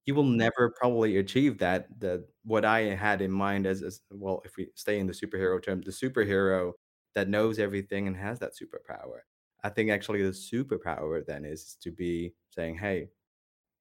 you 0.07 0.15
will 0.15 0.25
mm. 0.25 0.37
never 0.37 0.75
probably 0.79 1.17
achieve 1.19 1.59
that 1.59 1.89
the 2.01 2.25
what 2.45 2.65
I 2.65 2.81
had 2.95 3.23
in 3.23 3.31
mind 3.31 3.67
as 3.67 3.83
as 3.83 4.01
well, 4.11 4.43
if 4.45 4.57
we 4.57 4.69
stay 4.75 4.99
in 4.99 5.07
the 5.07 5.13
superhero 5.13 5.63
term, 5.63 5.81
the 5.83 5.91
superhero 5.91 6.73
that 7.15 7.29
knows 7.29 7.59
everything 7.59 8.07
and 8.07 8.17
has 8.17 8.39
that 8.41 8.53
superpower. 8.55 9.21
I 9.63 9.71
think 9.71 9.91
actually 9.91 10.23
the 10.23 10.31
superpower 10.31 11.25
then 11.27 11.45
is 11.45 11.77
to 11.83 11.91
be 11.91 12.35
saying, 12.51 12.77
"Hey, 12.79 13.11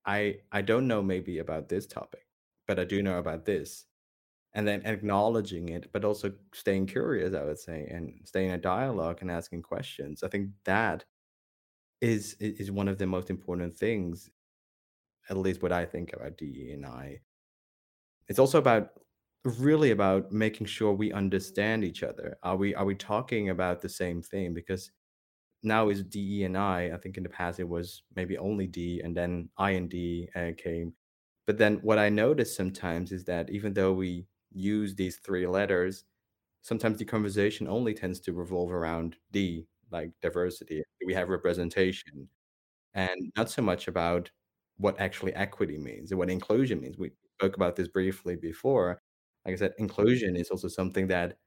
I 0.05 0.39
I 0.51 0.61
don't 0.63 0.87
know 0.87 1.01
maybe 1.03 1.39
about 1.39 1.69
this 1.69 1.87
topic, 1.87 2.27
but 2.67 2.79
I 2.79 2.85
do 2.85 3.01
know 3.03 3.19
about 3.19 3.45
this." 3.45 3.85
And 4.55 4.67
then 4.67 4.85
acknowledging 4.85 5.69
it, 5.69 5.91
but 5.91 6.05
also 6.05 6.33
staying 6.53 6.87
curious, 6.87 7.33
I 7.33 7.43
would 7.43 7.59
say, 7.59 7.87
and 7.87 8.21
staying 8.27 8.51
in 8.51 8.61
dialogue 8.61 9.19
and 9.21 9.31
asking 9.31 9.63
questions. 9.63 10.23
I 10.23 10.27
think 10.29 10.51
that 10.65 11.05
is 12.01 12.35
is 12.39 12.71
one 12.71 12.87
of 12.87 12.97
the 12.99 13.07
most 13.07 13.29
important 13.29 13.77
things 13.77 14.29
at 15.29 15.37
least 15.37 15.61
what 15.61 15.71
I 15.73 15.85
think 15.85 16.13
about 16.13 16.37
DE 16.37 16.71
and 16.71 16.85
I. 16.85 17.21
It's 18.27 18.39
also 18.39 18.57
about 18.59 18.99
really 19.43 19.91
about 19.91 20.31
making 20.31 20.67
sure 20.67 20.93
we 20.93 21.11
understand 21.11 21.83
each 21.83 22.03
other. 22.03 22.37
Are 22.43 22.55
we 22.55 22.73
are 22.75 22.85
we 22.85 22.95
talking 22.95 23.49
about 23.49 23.81
the 23.81 23.89
same 23.89 24.21
thing? 24.21 24.53
Because 24.53 24.91
now 25.63 25.89
is 25.89 26.03
DE 26.03 26.43
and 26.45 26.57
I. 26.57 26.91
I 26.93 26.97
think 26.97 27.17
in 27.17 27.23
the 27.23 27.29
past 27.29 27.59
it 27.59 27.69
was 27.69 28.03
maybe 28.15 28.37
only 28.37 28.67
D 28.67 29.01
and 29.01 29.15
then 29.17 29.49
I 29.57 29.71
and 29.71 29.89
D 29.89 30.29
came. 30.57 30.95
But 31.47 31.57
then 31.59 31.77
what 31.77 31.99
I 31.99 32.09
notice 32.09 32.55
sometimes 32.55 33.11
is 33.11 33.25
that 33.25 33.49
even 33.51 33.73
though 33.73 33.93
we 33.93 34.27
use 34.53 34.95
these 34.95 35.17
three 35.17 35.47
letters, 35.47 36.05
sometimes 36.61 36.99
the 36.99 37.05
conversation 37.05 37.67
only 37.67 37.93
tends 37.93 38.19
to 38.21 38.33
revolve 38.33 38.71
around 38.73 39.17
D, 39.31 39.67
like 39.91 40.11
diversity. 40.21 40.83
We 41.05 41.13
have 41.15 41.29
representation 41.29 42.29
and 42.93 43.31
not 43.37 43.49
so 43.49 43.61
much 43.61 43.87
about 43.87 44.31
what 44.77 44.99
actually 44.99 45.33
equity 45.35 45.77
means 45.77 46.11
and 46.11 46.19
what 46.19 46.29
inclusion 46.29 46.81
means. 46.81 46.97
We 46.97 47.11
spoke 47.39 47.55
about 47.55 47.75
this 47.75 47.87
briefly 47.87 48.35
before. 48.35 49.01
Like 49.45 49.53
I 49.53 49.57
said, 49.57 49.73
inclusion 49.77 50.35
is 50.35 50.49
also 50.49 50.67
something 50.67 51.07
that 51.07 51.37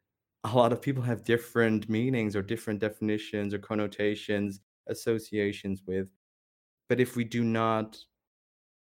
a 0.44 0.56
lot 0.56 0.72
of 0.72 0.82
people 0.82 1.02
have 1.04 1.25
different 1.25 1.88
meanings 1.88 2.36
or 2.36 2.42
different 2.42 2.80
definitions 2.80 3.54
or 3.54 3.58
connotations, 3.58 4.60
associations 4.88 5.82
with. 5.86 6.08
But 6.88 7.00
if 7.00 7.16
we 7.16 7.25
do 7.25 7.44
not 7.44 7.98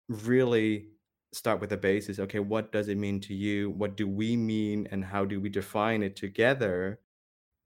really 0.08 0.88
start 1.34 1.60
with 1.60 1.70
the 1.70 1.76
basis, 1.76 2.18
okay, 2.18 2.38
what 2.38 2.72
does 2.72 2.88
it 2.88 2.96
mean 2.96 3.20
to 3.20 3.34
you? 3.34 3.70
What 3.70 3.96
do 3.96 4.08
we 4.08 4.36
mean? 4.36 4.88
And 4.90 5.04
how 5.04 5.24
do 5.24 5.40
we 5.40 5.48
define 5.48 6.02
it 6.02 6.16
together? 6.16 7.00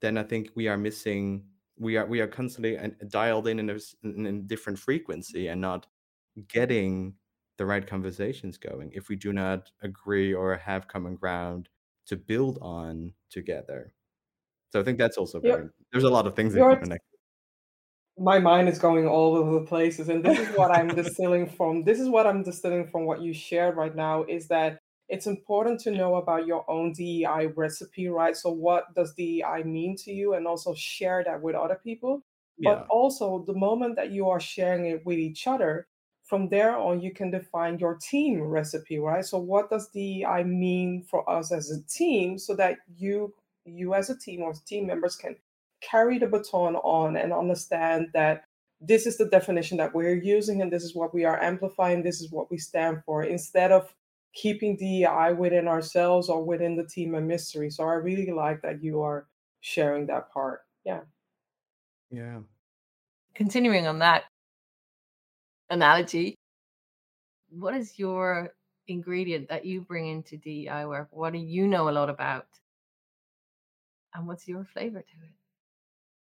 Then 0.01 0.19
I 0.19 0.23
think 0.23 0.51
we 0.55 0.69
are 0.69 0.79
missing. 0.79 1.45
We 1.79 1.97
are 1.97 2.07
we 2.07 2.21
are 2.21 2.27
constantly 2.29 2.79
uh, 2.79 2.91
dialed 3.09 3.49
in 3.49 3.59
in 3.59 3.71
a, 3.71 3.79
in 4.03 4.27
a 4.27 4.33
different 4.43 4.79
frequency 4.79 5.49
and 5.49 5.61
not 5.61 5.87
getting 6.49 7.15
the 7.59 7.67
right 7.67 7.87
conversations 7.87 8.57
going 8.59 8.93
if 8.95 9.09
we 9.09 9.17
do 9.17 9.33
not 9.33 9.71
agree 9.83 10.33
or 10.33 10.57
have 10.57 10.89
common 10.89 11.17
ground 11.17 11.69
to 12.07 12.17
build 12.17 12.59
on 12.63 13.13
together. 13.31 13.95
So 14.71 14.81
I 14.81 14.85
think 14.85 14.99
that's 14.99 15.17
also 15.19 15.41
very 15.41 15.69
there's 15.93 16.05
a 16.05 16.11
lot 16.11 16.27
of 16.27 16.37
things 16.37 16.55
in 16.55 16.67
common. 16.67 16.99
My 18.19 18.39
mind 18.39 18.69
is 18.69 18.79
going 18.79 19.07
all 19.07 19.37
over 19.37 19.53
the 19.61 19.67
places 19.67 20.09
and 20.09 20.25
this 20.25 20.39
is 20.39 20.57
what 20.57 20.71
i'm 20.71 20.89
distilling 20.89 21.49
from 21.57 21.85
this 21.85 22.01
is 22.01 22.09
what 22.09 22.27
i'm 22.27 22.43
distilling 22.43 22.87
from 22.87 23.05
what 23.05 23.21
you 23.21 23.33
shared 23.33 23.77
right 23.77 23.95
now 23.95 24.25
is 24.25 24.49
that 24.49 24.79
it's 25.09 25.27
important 25.27 25.81
to 25.81 25.91
know 25.91 26.17
about 26.17 26.47
your 26.47 26.71
own 26.71 26.93
dei 26.93 27.47
recipe 27.57 28.09
right? 28.09 28.37
So 28.37 28.51
what 28.51 28.95
does 28.95 29.15
dei 29.15 29.43
mean 29.65 29.97
to 29.97 30.13
you 30.13 30.35
and 30.35 30.47
also 30.47 30.75
share 30.75 31.25
that 31.25 31.41
with 31.41 31.55
other 31.55 31.81
people. 31.83 32.23
But 32.61 32.87
also 32.91 33.45
the 33.47 33.55
moment 33.55 33.95
that 33.97 34.11
you 34.11 34.29
are 34.29 34.41
sharing 34.41 34.87
it 34.87 35.07
with 35.07 35.19
each 35.19 35.47
other 35.47 35.87
from 36.25 36.49
there 36.49 36.77
on 36.77 37.01
you 37.01 37.13
can 37.13 37.31
define 37.31 37.79
your 37.79 37.95
team 37.95 38.43
recipe 38.43 38.99
right? 38.99 39.25
So 39.25 39.39
what 39.39 39.71
does 39.71 39.89
dei 39.89 40.45
mean 40.45 41.05
for 41.09 41.29
us 41.31 41.53
as 41.53 41.71
a 41.71 41.83
team 41.85 42.39
so 42.39 42.55
that 42.57 42.79
you 42.97 43.33
you 43.65 43.95
as 43.95 44.11
a 44.11 44.19
team 44.19 44.43
or 44.43 44.53
team 44.67 44.87
members 44.87 45.15
can 45.15 45.37
carry 45.81 46.19
the 46.19 46.27
baton 46.27 46.77
on 46.77 47.17
and 47.17 47.33
understand 47.33 48.09
that 48.15 48.45
this 48.81 49.07
is 49.07 49.19
the 49.19 49.27
definition 49.27 49.77
that 49.79 49.95
we're 49.95 50.15
using 50.17 50.63
and 50.63 50.73
this 50.73 50.85
is 50.85 50.95
what 50.95 51.15
we 51.15 51.25
are 51.25 51.43
amplifying 51.43 52.03
this 52.03 52.21
is 52.21 52.31
what 52.33 52.51
we 52.51 52.59
stand 52.59 53.03
for 53.05 53.25
instead 53.25 53.73
of 53.73 53.95
keeping 54.35 54.77
DEI 54.77 55.35
within 55.39 55.69
ourselves 55.69 56.29
or 56.29 56.45
within 56.45 56.77
the 56.77 56.87
team 56.87 57.15
and 57.15 57.27
mystery 57.29 57.71
so 57.71 57.85
i 57.85 57.95
really 57.95 58.31
like 58.33 58.63
that 58.63 58.83
you 58.83 59.03
are 59.03 59.27
sharing 59.63 60.07
that 60.07 60.33
part 60.33 60.63
yeah 60.85 61.01
Yeah. 62.11 62.41
Continuing 63.35 63.87
on 63.87 64.01
that 64.01 64.25
analogy, 65.71 66.37
what 67.51 67.75
is 67.75 67.99
your 67.99 68.55
ingredient 68.89 69.49
that 69.51 69.65
you 69.67 69.83
bring 69.83 70.09
into 70.09 70.37
DEI 70.39 70.87
work? 70.87 71.09
What 71.13 71.33
do 71.35 71.39
you 71.41 71.69
know 71.69 71.89
a 71.89 71.93
lot 71.93 72.11
about? 72.11 72.49
And 74.15 74.27
what's 74.27 74.49
your 74.49 74.65
flavor 74.65 75.03
to 75.03 75.17
it? 75.27 75.33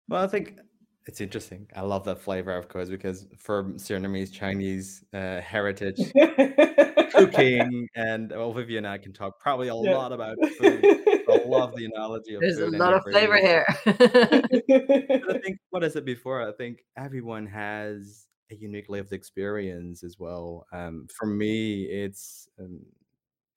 Well, 0.09 0.23
I 0.23 0.27
think 0.27 0.59
it's 1.07 1.21
interesting. 1.21 1.69
I 1.75 1.81
love 1.83 2.05
that 2.05 2.21
flavor, 2.21 2.53
of 2.53 2.69
course, 2.69 2.89
because 2.89 3.27
for 3.39 3.65
Surinamese 3.65 4.33
Chinese 4.33 5.05
uh, 5.13 5.41
heritage, 5.41 5.99
cooking, 7.13 7.89
and 7.97 8.31
well, 8.31 8.53
Vivian 8.53 8.85
and 8.85 8.93
I 8.93 8.99
can 8.99 9.13
talk 9.13 9.41
probably 9.41 9.69
a 9.69 9.75
yeah 9.75 9.97
lot 9.97 10.13
about 10.13 10.37
food. 10.59 10.85
I 10.85 11.43
love 11.47 11.75
the 11.77 11.87
analogy 11.87 12.35
of 12.35 12.41
There's 12.41 12.59
a 12.59 12.67
food 12.67 12.75
and 12.75 12.79
lot 12.79 12.95
of 12.95 13.03
flavor 13.05 13.37
it 13.37 13.43
here. 13.43 13.65
I 13.87 15.39
think 15.39 15.59
what 15.71 15.83
I 15.83 15.89
said 15.89 16.05
before, 16.05 16.47
I 16.47 16.53
think 16.53 16.85
everyone 16.97 17.47
has 17.47 18.27
a 18.51 18.55
unique 18.55 18.89
lived 18.89 19.13
experience 19.13 20.05
as 20.05 20.19
well. 20.19 20.67
Um, 20.73 21.07
for 21.13 21.27
me, 21.27 21.85
it's 21.85 22.49
um, 22.61 22.81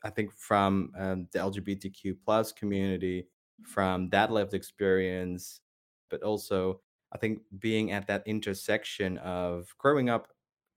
I 0.04 0.10
think 0.10 0.32
from 0.34 0.92
um, 0.98 1.28
the 1.32 1.40
LGBTQ 1.40 2.18
plus 2.24 2.52
community, 2.52 3.28
from 3.64 4.10
that 4.10 4.32
lived 4.32 4.54
experience, 4.54 5.62
but 6.10 6.24
also 6.24 6.82
I 7.12 7.18
think 7.18 7.42
being 7.60 7.92
at 7.92 8.08
that 8.08 8.24
intersection 8.26 9.18
of 9.20 9.74
growing 9.78 10.10
up 10.10 10.28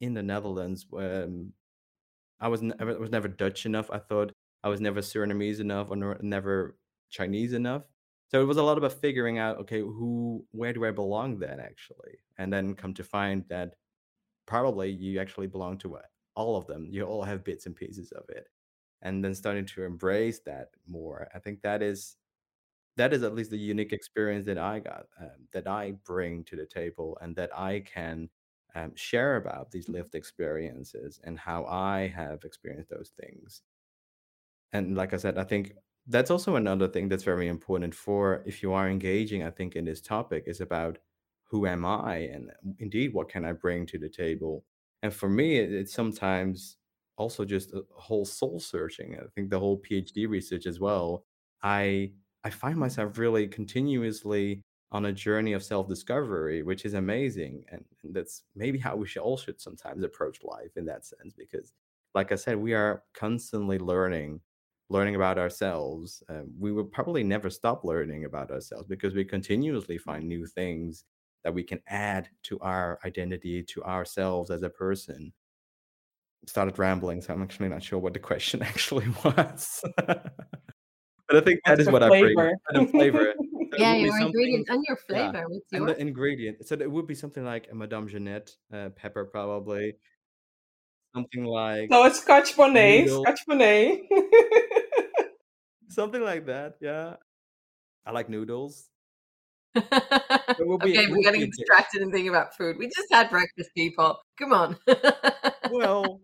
in 0.01 0.15
the 0.15 0.23
Netherlands, 0.23 0.87
um, 0.97 1.53
I 2.41 2.49
was 2.49 2.63
never 2.63 2.93
I 2.93 2.99
was 2.99 3.11
never 3.11 3.29
Dutch 3.29 3.67
enough. 3.67 3.91
I 3.91 3.99
thought 3.99 4.33
I 4.63 4.69
was 4.69 4.81
never 4.81 5.01
Surinamese 5.01 5.61
enough 5.61 5.91
or 5.91 5.97
never 6.23 6.77
Chinese 7.11 7.53
enough. 7.55 7.85
So 8.31 8.43
it 8.43 8.45
was 8.45 8.59
a 8.59 8.63
lot 8.63 8.77
about 8.77 8.93
figuring 8.93 9.39
out, 9.39 9.57
okay, 9.59 9.81
who, 9.81 10.45
where 10.51 10.75
do 10.75 10.85
I 10.85 10.91
belong 10.91 11.39
then 11.39 11.61
actually, 11.61 12.19
and 12.37 12.53
then 12.53 12.75
come 12.75 12.93
to 12.95 13.05
find 13.05 13.45
that 13.49 13.77
probably 14.47 14.91
you 14.91 15.19
actually 15.19 15.47
belong 15.47 15.79
to 15.79 15.99
all 16.35 16.57
of 16.57 16.67
them. 16.67 16.87
You 16.91 17.05
all 17.05 17.23
have 17.23 17.43
bits 17.43 17.65
and 17.65 17.75
pieces 17.75 18.13
of 18.13 18.29
it, 18.29 18.49
and 19.03 19.25
then 19.25 19.35
starting 19.35 19.65
to 19.67 19.85
embrace 19.85 20.41
that 20.41 20.69
more. 20.87 21.29
I 21.35 21.39
think 21.39 21.63
that 21.63 21.83
is 21.83 22.18
that 22.99 23.13
is 23.15 23.23
at 23.23 23.35
least 23.35 23.51
the 23.51 23.59
unique 23.59 23.93
experience 23.93 24.47
that 24.47 24.59
I 24.59 24.81
got, 24.81 25.07
um, 25.21 25.49
that 25.53 25.67
I 25.67 25.93
bring 26.05 26.45
to 26.45 26.57
the 26.57 26.67
table, 26.67 27.19
and 27.21 27.37
that 27.37 27.57
I 27.59 27.81
can 27.81 28.31
um, 28.75 28.95
share 28.97 29.37
about 29.37 29.71
these 29.73 29.89
lived 29.89 30.15
experiences 30.15 31.21
and 31.25 31.39
how 31.39 31.65
I 31.67 32.09
have 32.09 32.45
experienced 32.45 32.91
those 32.91 33.11
things. 33.21 33.63
And 34.73 34.97
like 34.97 35.13
I 35.15 35.17
said, 35.17 35.39
I 35.39 35.45
think 35.45 35.73
that's 36.07 36.31
also 36.31 36.57
another 36.57 36.89
thing 36.89 37.09
that's 37.09 37.25
very 37.25 37.49
important 37.49 37.95
for 37.95 38.43
if 38.47 38.63
you 38.63 38.73
are 38.73 38.89
engaging, 38.89 39.43
I 39.43 39.51
think, 39.51 39.77
in 39.77 39.85
this 39.85 40.01
topic 40.01 40.45
is 40.47 40.61
about 40.61 40.99
who 41.45 41.67
am 41.67 41.85
I 41.85 42.17
and 42.17 42.53
indeed 42.79 43.15
what 43.15 43.29
can 43.29 43.45
I 43.45 43.53
bring 43.53 43.87
to 43.87 43.99
the 43.99 44.09
table. 44.09 44.65
And 45.03 45.13
for 45.13 45.29
me, 45.29 45.59
it, 45.59 45.73
it's 45.73 45.93
sometimes 45.95 46.77
also 47.17 47.45
just 47.45 47.73
a 47.73 47.83
whole 47.97 48.25
soul 48.25 48.61
searching. 48.61 49.17
I 49.19 49.25
think 49.35 49.51
the 49.51 49.59
whole 49.59 49.81
PhD 49.81 50.29
research 50.29 50.67
as 50.67 50.81
well. 50.81 51.25
I 51.63 52.13
I 52.49 52.51
find 52.51 52.79
myself 52.79 53.19
really 53.19 53.47
continuously 53.47 54.63
on 54.91 55.05
a 55.05 55.13
journey 55.13 55.53
of 55.53 55.63
self-discovery, 55.63 56.63
which 56.63 56.87
is 56.87 56.95
amazing. 56.95 57.63
And, 57.71 57.85
and 58.03 58.15
that's 58.15 58.45
maybe 58.57 58.79
how 58.79 58.97
we 58.97 59.07
should 59.07 59.21
all 59.21 59.37
should 59.37 59.61
sometimes 59.61 60.03
approach 60.03 60.39
life 60.43 60.75
in 60.77 60.87
that 60.87 61.05
sense, 61.05 61.35
because 61.37 61.75
like 62.15 62.33
I 62.33 62.37
said, 62.37 62.57
we 62.57 62.73
are 62.73 63.03
constantly 63.13 63.79
learning 63.79 64.41
learning 64.89 65.15
about 65.15 65.37
ourselves, 65.37 66.23
uh, 66.31 66.41
we 66.59 66.73
will 66.73 66.87
probably 66.87 67.23
never 67.23 67.51
stop 67.51 67.85
learning 67.85 68.25
about 68.25 68.51
ourselves 68.51 68.87
because 68.89 69.13
we 69.13 69.23
continuously 69.23 69.99
find 69.99 70.27
new 70.27 70.47
things 70.47 71.05
that 71.45 71.53
we 71.53 71.63
can 71.63 71.79
add 71.89 72.31
to 72.45 72.59
our 72.61 72.99
identity, 73.05 73.63
to 73.63 73.85
ourselves 73.85 74.51
as 74.51 74.63
a 74.63 74.71
person. 74.71 75.31
Started 76.47 76.79
rambling, 76.79 77.21
so 77.21 77.35
I'm 77.35 77.43
actually 77.43 77.69
not 77.69 77.83
sure 77.83 77.99
what 77.99 78.15
the 78.15 78.19
question 78.19 78.63
actually 78.73 79.09
was. 79.23 79.85
but 81.29 81.37
I 81.37 81.41
think 81.41 81.61
that 81.67 81.73
What's 81.73 81.81
is 81.83 81.87
the 81.87 81.93
what 81.93 82.03
I 82.03 82.09
bring. 82.09 82.23
flavor? 82.23 82.53
The 82.73 82.87
flavor. 82.87 83.35
So 83.71 83.77
Yeah, 83.83 83.97
your 83.97 84.19
ingredients 84.19 84.71
and 84.71 84.83
your 84.89 84.97
yeah, 85.11 85.31
flavor 85.31 85.45
with 85.49 85.63
and 85.73 85.87
your 85.87 85.87
the 85.89 86.01
ingredient. 86.01 86.67
So 86.67 86.75
it 86.75 86.91
would 86.91 87.07
be 87.07 87.15
something 87.15 87.45
like 87.45 87.69
a 87.71 87.75
Madame 87.75 88.09
Jeanette 88.09 88.51
uh, 88.73 88.89
pepper, 88.97 89.27
probably. 89.27 89.97
Something 91.15 91.45
like 91.45 91.91
No, 91.91 92.05
it's 92.05 92.21
Scotch 92.21 92.57
bonnet, 92.57 93.05
noodle, 93.05 93.23
Scotch 93.25 93.41
bonnet. 93.47 94.01
something 95.89 96.23
like 96.23 96.47
that. 96.47 96.77
Yeah, 96.81 97.17
I 98.07 98.13
like 98.13 98.29
noodles. 98.31 98.89
So 100.59 100.73
it 100.75 100.83
be 100.83 100.99
okay, 100.99 101.07
we're 101.09 101.17
would 101.17 101.25
getting 101.25 101.41
be 101.41 101.45
a 101.45 101.47
dish. 101.47 101.57
distracted 101.57 102.03
and 102.03 102.13
thinking 102.13 102.29
about 102.31 102.57
food. 102.57 102.77
We 102.79 102.87
just 102.87 103.09
had 103.13 103.31
breakfast, 103.31 103.71
people. 103.77 104.19
Come 104.39 104.53
on. 104.53 104.77
Well, 105.67 106.21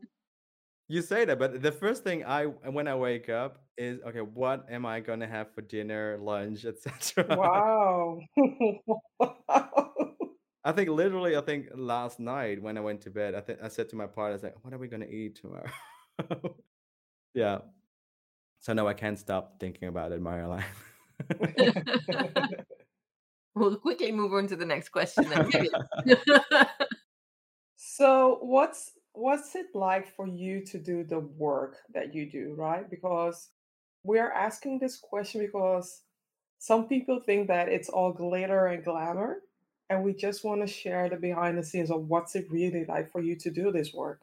you 0.89 1.03
say 1.03 1.25
that, 1.25 1.39
but 1.39 1.63
the 1.63 1.73
first 1.73 2.05
thing 2.05 2.25
I 2.25 2.47
when 2.47 2.89
I 2.89 2.95
wake 2.97 3.29
up 3.29 3.64
is 3.77 4.01
okay. 4.07 4.21
What 4.21 4.67
am 4.71 4.87
I 4.87 5.01
gonna 5.01 5.27
have 5.27 5.53
for 5.55 5.63
dinner, 5.63 6.19
lunch, 6.21 6.65
etc. 6.65 7.37
wow. 7.37 8.21
I 10.67 10.73
think 10.73 10.89
literally, 10.89 11.37
I 11.37 11.43
think 11.43 11.69
last 11.75 12.19
night 12.19 12.63
when 12.63 12.79
I 12.79 12.81
went 12.81 13.03
to 13.03 13.11
bed, 13.11 13.35
I 13.35 13.41
think 13.41 13.59
I 13.63 13.69
said 13.69 13.91
to 13.91 13.97
my 13.97 14.07
partner, 14.07 14.31
I 14.31 14.33
was 14.33 14.43
like, 14.43 14.65
"What 14.65 14.73
are 14.73 14.79
we 14.79 14.89
gonna 14.89 15.05
eat 15.07 15.37
tomorrow?" 15.37 15.71
yeah. 17.35 17.59
So 18.61 18.73
now 18.73 18.89
I 18.89 18.95
can't 18.95 19.19
stop 19.19 19.61
thinking 19.61 19.89
about 19.89 20.13
it, 20.13 20.23
Marilyn. 20.23 20.65
we'll 23.55 23.77
quickly 23.77 24.11
move 24.11 24.33
on 24.33 24.47
to 24.47 24.57
the 24.57 24.65
next 24.65 24.89
question 24.89 25.29
then. 25.29 25.51
so 27.77 28.39
what's 28.41 28.93
what's 29.13 29.55
it 29.55 29.67
like 29.75 30.09
for 30.09 30.27
you 30.27 30.65
to 30.67 30.79
do 30.79 31.05
the 31.05 31.21
work 31.21 31.77
that 31.93 32.15
you 32.15 32.31
do, 32.31 32.55
right? 32.57 32.89
Because 32.89 33.51
we're 34.05 34.31
asking 34.31 34.79
this 34.79 34.97
question 34.97 35.41
because 35.41 36.03
some 36.59 36.87
people 36.87 37.21
think 37.21 37.49
that 37.49 37.69
it's 37.69 37.89
all 37.89 38.13
glitter 38.13 38.67
and 38.67 38.85
glamour, 38.85 39.41
and 39.91 40.05
we 40.05 40.15
just 40.15 40.45
want 40.45 40.61
to 40.61 40.67
share 40.67 41.09
the 41.09 41.17
behind 41.17 41.59
the 41.59 41.65
scenes 41.65 41.91
of 41.91 42.09
what's 42.09 42.37
it 42.37 42.47
really 42.51 42.85
like 42.87 43.11
for 43.11 43.21
you 43.21 43.37
to 43.37 43.51
do 43.51 43.73
this 43.73 43.93
work. 43.93 44.21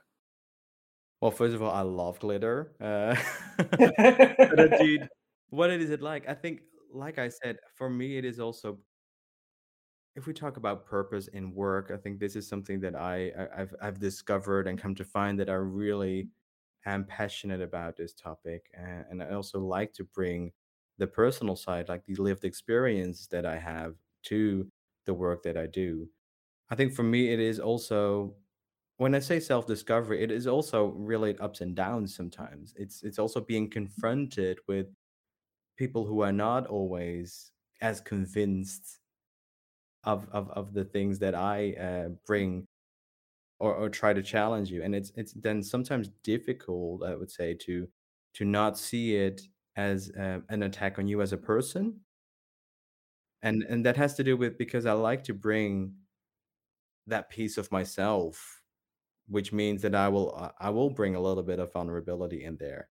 well, 1.21 1.31
first 1.31 1.55
of 1.55 1.61
all, 1.61 1.71
I 1.71 1.81
love 1.81 2.19
glitter. 2.19 2.71
Uh, 2.79 3.15
but 3.77 4.59
indeed, 4.71 5.07
what 5.49 5.69
is 5.71 5.89
it 5.89 6.01
like? 6.01 6.27
I 6.29 6.33
think, 6.33 6.61
like 6.93 7.19
I 7.19 7.29
said, 7.29 7.57
for 7.75 7.89
me, 7.89 8.17
it 8.17 8.25
is 8.25 8.39
also 8.39 8.79
if 10.15 10.27
we 10.27 10.33
talk 10.33 10.57
about 10.57 10.85
purpose 10.85 11.27
in 11.27 11.53
work, 11.53 11.91
I 11.93 11.97
think 11.97 12.19
this 12.19 12.35
is 12.35 12.47
something 12.47 12.79
that 12.81 12.95
I, 12.95 13.31
I 13.37 13.61
I've 13.61 13.75
I've 13.81 13.99
discovered 13.99 14.67
and 14.67 14.77
come 14.79 14.95
to 14.95 15.03
find 15.03 15.39
that 15.39 15.49
I 15.49 15.53
really 15.53 16.27
am 16.85 17.05
passionate 17.05 17.61
about 17.61 17.95
this 17.97 18.13
topic, 18.13 18.69
and, 18.73 19.05
and 19.09 19.23
I 19.23 19.31
also 19.33 19.59
like 19.59 19.93
to 19.93 20.03
bring 20.03 20.53
the 20.97 21.07
personal 21.07 21.55
side, 21.55 21.89
like 21.89 22.05
the 22.05 22.15
lived 22.15 22.45
experience 22.45 23.27
that 23.27 23.45
I 23.45 23.57
have, 23.57 23.95
to 24.23 24.69
the 25.05 25.13
work 25.13 25.43
that 25.43 25.57
I 25.57 25.67
do. 25.67 26.09
I 26.69 26.75
think 26.75 26.93
for 26.93 27.03
me, 27.03 27.33
it 27.33 27.39
is 27.39 27.59
also 27.59 28.37
when 28.97 29.15
I 29.15 29.19
say 29.19 29.39
self 29.39 29.67
discovery, 29.67 30.23
it 30.23 30.31
is 30.31 30.47
also 30.47 30.87
really 30.87 31.37
ups 31.39 31.61
and 31.61 31.75
downs. 31.75 32.15
Sometimes 32.15 32.73
it's 32.77 33.03
it's 33.03 33.19
also 33.19 33.41
being 33.41 33.69
confronted 33.69 34.59
with 34.67 34.87
people 35.77 36.05
who 36.05 36.21
are 36.21 36.31
not 36.33 36.67
always 36.67 37.51
as 37.81 38.01
convinced 38.01 38.99
of 40.03 40.27
of 40.29 40.49
of 40.51 40.73
the 40.73 40.85
things 40.85 41.19
that 41.19 41.35
I 41.35 41.73
uh, 41.73 42.09
bring 42.25 42.65
or 43.61 43.75
or 43.75 43.89
try 43.89 44.13
to 44.13 44.23
challenge 44.23 44.71
you, 44.71 44.83
and 44.83 44.95
it's 44.95 45.11
it's 45.15 45.33
then 45.33 45.63
sometimes 45.63 46.09
difficult, 46.23 47.03
I 47.03 47.15
would 47.15 47.31
say, 47.31 47.53
to 47.55 47.89
to 48.35 48.45
not 48.45 48.77
see 48.79 49.15
it 49.17 49.43
as 49.77 50.11
uh, 50.17 50.41
an 50.49 50.63
attack 50.63 50.99
on 50.99 51.07
you 51.07 51.21
as 51.21 51.33
a 51.33 51.37
person, 51.37 52.01
and 53.41 53.63
and 53.63 53.85
that 53.85 53.97
has 53.97 54.15
to 54.15 54.23
do 54.23 54.37
with 54.37 54.57
because 54.57 54.85
I 54.85 54.93
like 54.93 55.23
to 55.25 55.33
bring 55.33 55.95
that 57.07 57.29
piece 57.29 57.57
of 57.57 57.71
myself, 57.71 58.61
which 59.27 59.53
means 59.53 59.81
that 59.83 59.95
I 59.95 60.09
will 60.09 60.35
uh, 60.35 60.51
I 60.59 60.69
will 60.71 60.89
bring 60.91 61.15
a 61.15 61.21
little 61.21 61.43
bit 61.43 61.59
of 61.59 61.73
vulnerability 61.73 62.43
in 62.45 62.57
there, 62.57 62.89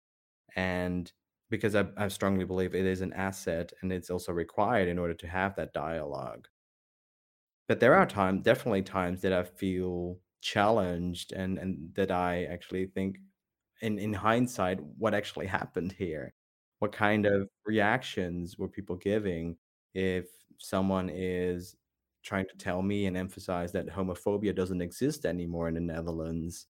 and 0.55 1.11
because 1.49 1.75
I, 1.75 1.87
I 1.97 2.09
strongly 2.09 2.45
believe 2.45 2.75
it 2.75 2.85
is 2.85 3.01
an 3.01 3.13
asset 3.13 3.73
and 3.81 3.91
it's 3.93 4.09
also 4.11 4.33
required 4.33 4.87
in 4.89 4.99
order 4.99 5.15
to 5.15 5.27
have 5.27 5.55
that 5.57 5.73
dialogue. 5.73 6.47
But 7.67 7.79
there 7.79 7.93
are 7.93 8.05
times 8.07 8.41
definitely 8.43 8.81
times 8.83 9.21
that 9.21 9.31
I 9.33 9.43
feel 9.43 10.19
challenged 10.41 11.31
and 11.31 11.57
and 11.57 11.89
that 11.95 12.11
I 12.11 12.45
actually 12.45 12.87
think 12.87 13.17
in 13.81 13.99
in 13.99 14.13
hindsight 14.13 14.79
what 14.97 15.13
actually 15.13 15.47
happened 15.47 15.91
here. 15.91 16.33
What 16.79 16.91
kind 16.91 17.25
mm. 17.25 17.41
of 17.41 17.49
reactions 17.65 18.57
were 18.57 18.67
people 18.67 18.95
giving 18.95 19.57
if 19.93 20.27
someone 20.57 21.09
is 21.09 21.75
trying 22.23 22.45
to 22.47 22.57
tell 22.57 22.81
me 22.81 23.05
and 23.05 23.17
emphasize 23.17 23.71
that 23.73 23.87
homophobia 23.87 24.55
doesn't 24.55 24.81
exist 24.81 25.25
anymore 25.25 25.67
in 25.67 25.75
the 25.75 25.81
Netherlands? 25.81 26.67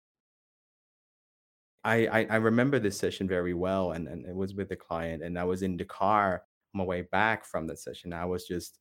I 1.84 2.08
I, 2.08 2.28
I 2.30 2.36
remember 2.38 2.80
this 2.80 2.97
session 2.97 3.28
very 3.28 3.54
well 3.54 3.91
and, 3.91 4.08
and 4.08 4.26
it 4.26 4.36
was 4.36 4.54
with 4.54 4.69
the 4.69 4.76
client 4.76 5.23
and 5.23 5.38
I 5.38 5.43
was 5.43 5.63
in 5.63 5.78
the 5.78 5.86
car 5.86 6.43
on 6.73 6.80
my 6.80 6.84
way 6.84 7.02
back 7.04 7.45
from 7.45 7.67
that 7.67 7.80
session. 7.80 8.13
I 8.13 8.26
was 8.26 8.45
just 8.45 8.80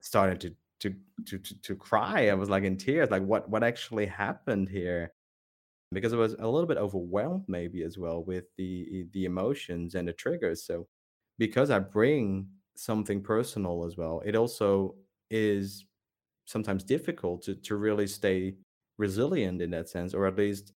starting 0.00 0.38
to 0.38 0.54
to 0.80 0.94
to 1.26 1.38
to, 1.38 1.60
to 1.62 1.76
cry. 1.76 2.28
I 2.28 2.34
was 2.34 2.50
like 2.50 2.64
in 2.64 2.76
tears, 2.76 3.10
like 3.10 3.22
what 3.22 3.48
what 3.48 3.64
actually 3.64 4.06
happened 4.06 4.68
here? 4.68 5.12
Because 5.92 6.12
I 6.12 6.16
was 6.16 6.34
a 6.34 6.48
little 6.48 6.66
bit 6.66 6.78
overwhelmed, 6.78 7.44
maybe 7.48 7.82
as 7.82 7.98
well 7.98 8.22
with 8.24 8.44
the 8.56 9.06
the 9.12 9.24
emotions 9.24 9.94
and 9.94 10.08
the 10.08 10.12
triggers. 10.12 10.64
So 10.64 10.86
because 11.38 11.70
I 11.70 11.78
bring 11.78 12.48
something 12.76 13.22
personal 13.22 13.84
as 13.84 13.96
well, 13.96 14.22
it 14.24 14.36
also 14.36 14.96
is 15.30 15.86
sometimes 16.46 16.84
difficult 16.84 17.42
to 17.42 17.54
to 17.56 17.76
really 17.76 18.06
stay 18.06 18.56
resilient 18.98 19.62
in 19.62 19.70
that 19.72 19.88
sense, 19.88 20.14
or 20.14 20.26
at 20.26 20.36
least 20.36 20.72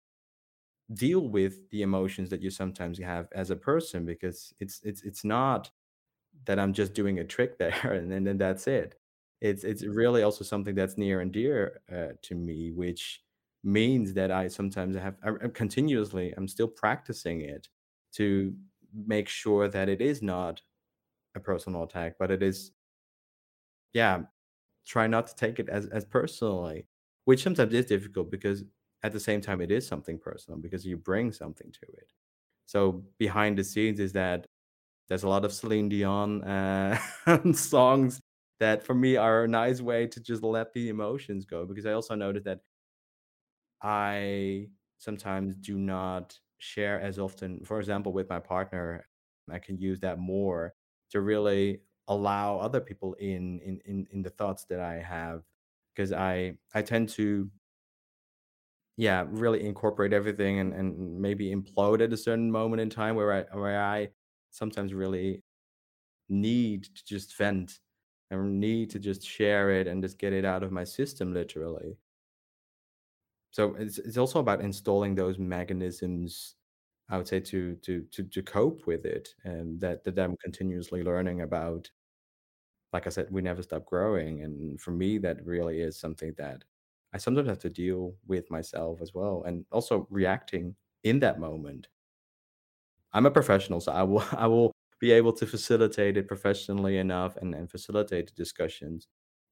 deal 0.94 1.28
with 1.28 1.68
the 1.70 1.82
emotions 1.82 2.30
that 2.30 2.42
you 2.42 2.50
sometimes 2.50 2.98
have 2.98 3.28
as 3.32 3.50
a 3.50 3.56
person 3.56 4.04
because 4.06 4.52
it's 4.60 4.80
it's 4.84 5.02
it's 5.02 5.24
not 5.24 5.70
that 6.44 6.58
I'm 6.60 6.72
just 6.72 6.94
doing 6.94 7.18
a 7.18 7.24
trick 7.24 7.58
there 7.58 7.74
and 7.92 8.10
then, 8.10 8.24
then 8.24 8.38
that's 8.38 8.66
it. 8.66 8.96
It's 9.40 9.64
it's 9.64 9.84
really 9.84 10.22
also 10.22 10.44
something 10.44 10.74
that's 10.74 10.96
near 10.98 11.20
and 11.20 11.32
dear 11.32 11.80
uh, 11.92 12.14
to 12.22 12.34
me, 12.34 12.70
which 12.72 13.22
means 13.62 14.14
that 14.14 14.30
I 14.30 14.48
sometimes 14.48 14.96
have 14.96 15.16
I'm 15.22 15.50
continuously 15.52 16.32
I'm 16.36 16.48
still 16.48 16.68
practicing 16.68 17.42
it 17.42 17.68
to 18.12 18.56
make 18.94 19.28
sure 19.28 19.68
that 19.68 19.88
it 19.88 20.00
is 20.00 20.22
not 20.22 20.62
a 21.36 21.40
personal 21.40 21.84
attack, 21.84 22.16
but 22.18 22.30
it 22.30 22.42
is 22.42 22.72
yeah 23.92 24.22
try 24.86 25.06
not 25.06 25.26
to 25.28 25.36
take 25.36 25.58
it 25.60 25.68
as 25.68 25.86
as 25.88 26.04
personally, 26.06 26.86
which 27.26 27.42
sometimes 27.42 27.74
is 27.74 27.86
difficult 27.86 28.30
because 28.30 28.64
at 29.04 29.12
the 29.12 29.20
same 29.20 29.40
time 29.42 29.60
it 29.60 29.70
is 29.72 29.86
something 29.86 30.18
personal 30.18 30.58
because 30.60 30.86
you 30.86 30.96
bring 30.96 31.32
something 31.32 31.72
to 31.72 31.82
it. 31.94 32.12
So 32.66 33.04
behind 33.18 33.58
the 33.58 33.64
scenes 33.64 34.00
is 34.00 34.12
that 34.14 34.46
there's 35.08 35.24
a 35.24 35.28
lot 35.28 35.44
of 35.44 35.52
Celine 35.52 35.88
Dion 35.90 36.42
uh, 36.44 36.98
songs 37.54 38.20
that 38.60 38.82
for 38.82 38.94
me 38.94 39.16
are 39.16 39.44
a 39.44 39.48
nice 39.48 39.80
way 39.80 40.06
to 40.08 40.20
just 40.20 40.42
let 40.42 40.72
the 40.72 40.88
emotions 40.88 41.44
go 41.44 41.66
because 41.66 41.86
I 41.86 41.92
also 41.92 42.14
noticed 42.14 42.44
that 42.46 42.60
I 43.82 44.70
sometimes 44.98 45.56
do 45.56 45.78
not 45.78 46.38
share 46.58 47.00
as 47.00 47.18
often. 47.18 47.64
For 47.64 47.78
example, 47.78 48.12
with 48.12 48.28
my 48.28 48.40
partner, 48.40 49.08
I 49.50 49.58
can 49.58 49.78
use 49.78 50.00
that 50.00 50.18
more 50.18 50.74
to 51.10 51.20
really 51.20 51.82
allow 52.08 52.58
other 52.58 52.80
people 52.80 53.14
in 53.14 53.60
in 53.60 53.80
in, 53.84 54.06
in 54.10 54.22
the 54.22 54.30
thoughts 54.30 54.64
that 54.66 54.80
I 54.80 54.94
have 55.02 55.44
because 55.94 56.12
I 56.12 56.58
I 56.74 56.82
tend 56.82 57.08
to 57.10 57.50
yeah 58.96 59.24
really 59.28 59.64
incorporate 59.64 60.12
everything 60.12 60.58
and 60.58 60.72
and 60.72 61.20
maybe 61.20 61.54
implode 61.54 62.00
at 62.02 62.12
a 62.12 62.16
certain 62.16 62.50
moment 62.50 62.80
in 62.80 62.90
time 62.90 63.14
where 63.16 63.32
I 63.32 63.56
where 63.56 63.80
I 63.82 64.10
sometimes 64.50 64.94
really 64.94 65.44
need 66.28 66.84
to 66.84 67.04
just 67.06 67.36
vent 67.36 67.80
and 68.30 68.60
need 68.60 68.90
to 68.90 68.98
just 68.98 69.22
share 69.26 69.70
it 69.70 69.86
and 69.86 70.02
just 70.02 70.18
get 70.18 70.32
it 70.32 70.44
out 70.44 70.62
of 70.62 70.72
my 70.72 70.84
system 70.84 71.32
literally. 71.34 71.98
So 73.50 73.74
it's 73.76 73.98
it's 73.98 74.18
also 74.18 74.40
about 74.40 74.60
installing 74.60 75.14
those 75.14 75.38
mechanisms, 75.38 76.56
I 77.08 77.16
would 77.18 77.28
say, 77.28 77.40
to 77.40 77.76
to 77.76 78.02
to 78.12 78.24
to 78.24 78.42
cope 78.42 78.86
with 78.86 79.06
it, 79.06 79.34
and 79.44 79.80
that 79.80 80.04
that 80.04 80.18
I'm 80.18 80.36
continuously 80.38 81.02
learning 81.02 81.40
about. 81.42 81.90
Like 82.92 83.06
I 83.06 83.10
said, 83.10 83.30
we 83.30 83.42
never 83.42 83.62
stop 83.62 83.84
growing, 83.86 84.42
and 84.42 84.80
for 84.80 84.90
me, 84.90 85.18
that 85.18 85.44
really 85.44 85.80
is 85.80 85.98
something 85.98 86.34
that 86.38 86.64
I 87.12 87.18
sometimes 87.18 87.48
have 87.48 87.58
to 87.60 87.70
deal 87.70 88.16
with 88.26 88.50
myself 88.50 89.00
as 89.00 89.12
well, 89.14 89.42
and 89.44 89.66
also 89.70 90.06
reacting 90.10 90.76
in 91.04 91.20
that 91.20 91.38
moment. 91.40 91.88
I'm 93.12 93.26
a 93.26 93.30
professional, 93.30 93.80
so 93.80 93.92
I 93.92 94.02
will 94.02 94.20
I 94.32 94.46
will 94.46 94.72
be 95.00 95.12
able 95.12 95.32
to 95.34 95.46
facilitate 95.46 96.16
it 96.16 96.28
professionally 96.28 96.98
enough 96.98 97.36
and, 97.36 97.54
and 97.54 97.70
facilitate 97.70 98.28
the 98.28 98.34
discussions. 98.34 99.08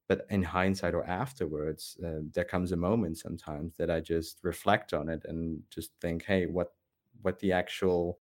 But 0.07 0.25
in 0.29 0.43
hindsight 0.43 0.93
or 0.93 1.03
afterwards, 1.05 1.97
uh, 2.05 2.21
there 2.33 2.45
comes 2.45 2.71
a 2.71 2.77
moment 2.77 3.17
sometimes 3.17 3.75
that 3.77 3.89
I 3.91 4.01
just 4.01 4.39
reflect 4.43 4.93
on 4.93 5.09
it 5.09 5.23
and 5.25 5.63
just 5.71 5.91
think, 6.01 6.25
hey, 6.25 6.45
what 6.47 6.73
what 7.21 7.39
the 7.39 7.53
actual 7.53 8.19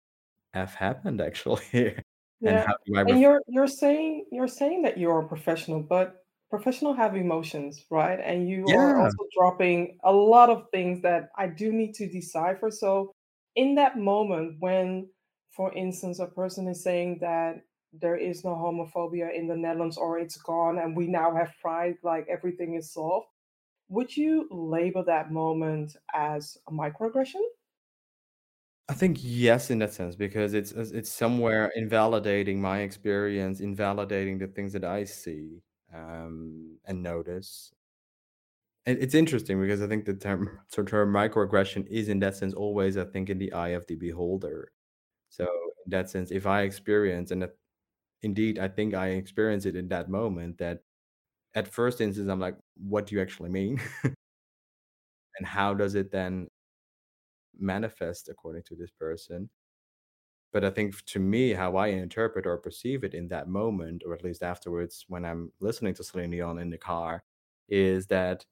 f 0.55 0.75
happened 0.77 1.21
actually 1.23 1.65
here, 1.73 2.03
and 2.47 2.61
Yeah, 2.61 2.67
how 2.67 2.75
do 2.87 2.97
I 2.99 3.03
and 3.07 3.19
ref- 3.19 3.21
you're 3.21 3.41
you're 3.49 3.67
saying 3.69 4.27
you're 4.33 4.49
saying 4.49 4.83
that 4.83 4.99
you're 4.99 5.21
a 5.21 5.29
professional, 5.29 5.81
but 5.83 6.17
professional 6.51 6.95
have 6.95 7.17
emotions, 7.17 7.85
right? 7.91 8.21
And 8.21 8.49
you 8.49 8.73
are 8.73 8.99
also 8.99 9.25
dropping 9.37 9.99
a 10.05 10.13
lot 10.13 10.51
of 10.51 10.67
things 10.73 11.03
that 11.03 11.29
I 11.37 11.49
do 11.49 11.73
need 11.73 11.95
to 11.95 12.09
decipher. 12.09 12.71
So 12.71 13.13
in 13.57 13.75
that 13.77 13.99
moment 13.99 14.57
when, 14.61 15.11
for 15.55 15.73
instance, 15.75 16.19
a 16.19 16.27
person 16.27 16.69
is 16.69 16.83
saying 16.83 17.19
that 17.21 17.63
there 17.93 18.17
is 18.17 18.45
no 18.45 18.51
homophobia 18.51 19.33
in 19.35 19.47
the 19.47 19.57
Netherlands 19.57 19.97
or 19.97 20.19
it's 20.19 20.37
gone 20.37 20.79
and 20.79 20.97
we 20.97 21.07
now 21.07 21.35
have 21.35 21.53
pride, 21.61 21.97
like 22.03 22.27
everything 22.29 22.75
is 22.75 22.93
solved, 22.93 23.27
would 23.89 24.17
you 24.17 24.49
label 24.51 25.05
that 25.05 25.31
moment 25.31 25.97
as 26.13 26.57
a 26.69 26.73
microaggression? 26.73 27.43
I 28.89 28.95
think 28.95 29.19
yes, 29.21 29.71
in 29.71 29.79
that 29.79 29.95
sense, 29.95 30.15
because 30.15 30.53
it's 30.53 30.73
it's 30.73 31.11
somewhere 31.11 31.73
invalidating 31.75 32.61
my 32.61 32.81
experience, 32.81 33.61
invalidating 33.61 34.39
the 34.39 34.49
things 34.49 34.75
that 34.75 34.85
I 34.85 35.05
see 35.05 35.63
um, 35.95 36.79
and 36.85 37.03
notice. 37.03 37.73
And 38.87 38.99
it's 38.99 39.15
interesting 39.15 39.61
because 39.61 39.81
I 39.81 39.87
think 39.87 40.05
the 40.05 40.15
term 40.15 40.61
so 40.69 40.83
term 40.83 41.13
microaggression 41.13 41.87
is 41.89 42.09
in 42.09 42.21
that 42.21 42.37
sense 42.37 42.53
always, 42.55 42.97
I 42.99 43.05
think, 43.05 43.31
in 43.31 43.39
the 43.39 43.53
eye 43.53 43.71
of 43.71 43.87
the 43.87 43.95
beholder. 43.95 44.73
So 45.35 45.45
in 45.85 45.91
that 45.91 46.09
sense, 46.11 46.31
if 46.31 46.47
I 46.47 46.63
experience, 46.63 47.33
and 47.33 47.43
uh, 47.45 47.49
indeed, 48.23 48.59
I 48.61 48.69
think 48.69 48.95
I 48.95 49.09
experience 49.11 49.67
it 49.67 49.77
in 49.77 49.89
that 49.89 50.09
moment, 50.09 50.59
that 50.59 50.81
at 51.55 51.69
first 51.69 52.01
instance, 52.01 52.29
I'm 52.29 52.41
like, 52.41 52.57
what 52.77 53.07
do 53.07 53.17
you 53.17 53.23
actually 53.23 53.51
mean? 53.51 53.81
and 55.39 55.47
how 55.47 55.75
does 55.75 55.95
it 55.97 56.11
then 56.13 56.49
manifest 57.59 58.29
according 58.29 58.63
to 58.65 58.77
this 58.77 58.91
person? 58.91 59.51
But 60.53 60.65
I 60.65 60.71
think 60.71 61.05
to 61.07 61.19
me, 61.19 61.53
how 61.53 61.77
I 61.77 61.89
interpret 61.89 62.47
or 62.47 62.57
perceive 62.59 63.05
it 63.05 63.13
in 63.15 63.29
that 63.29 63.49
moment, 63.49 64.03
or 64.07 64.15
at 64.15 64.25
least 64.25 64.43
afterwards 64.43 65.05
when 65.09 65.25
I'm 65.25 65.53
listening 65.61 65.95
to 65.95 66.05
Celine 66.05 66.31
Dion 66.31 66.59
in 66.59 66.71
the 66.71 66.79
car, 66.79 67.25
is 67.69 68.07
that 68.07 68.45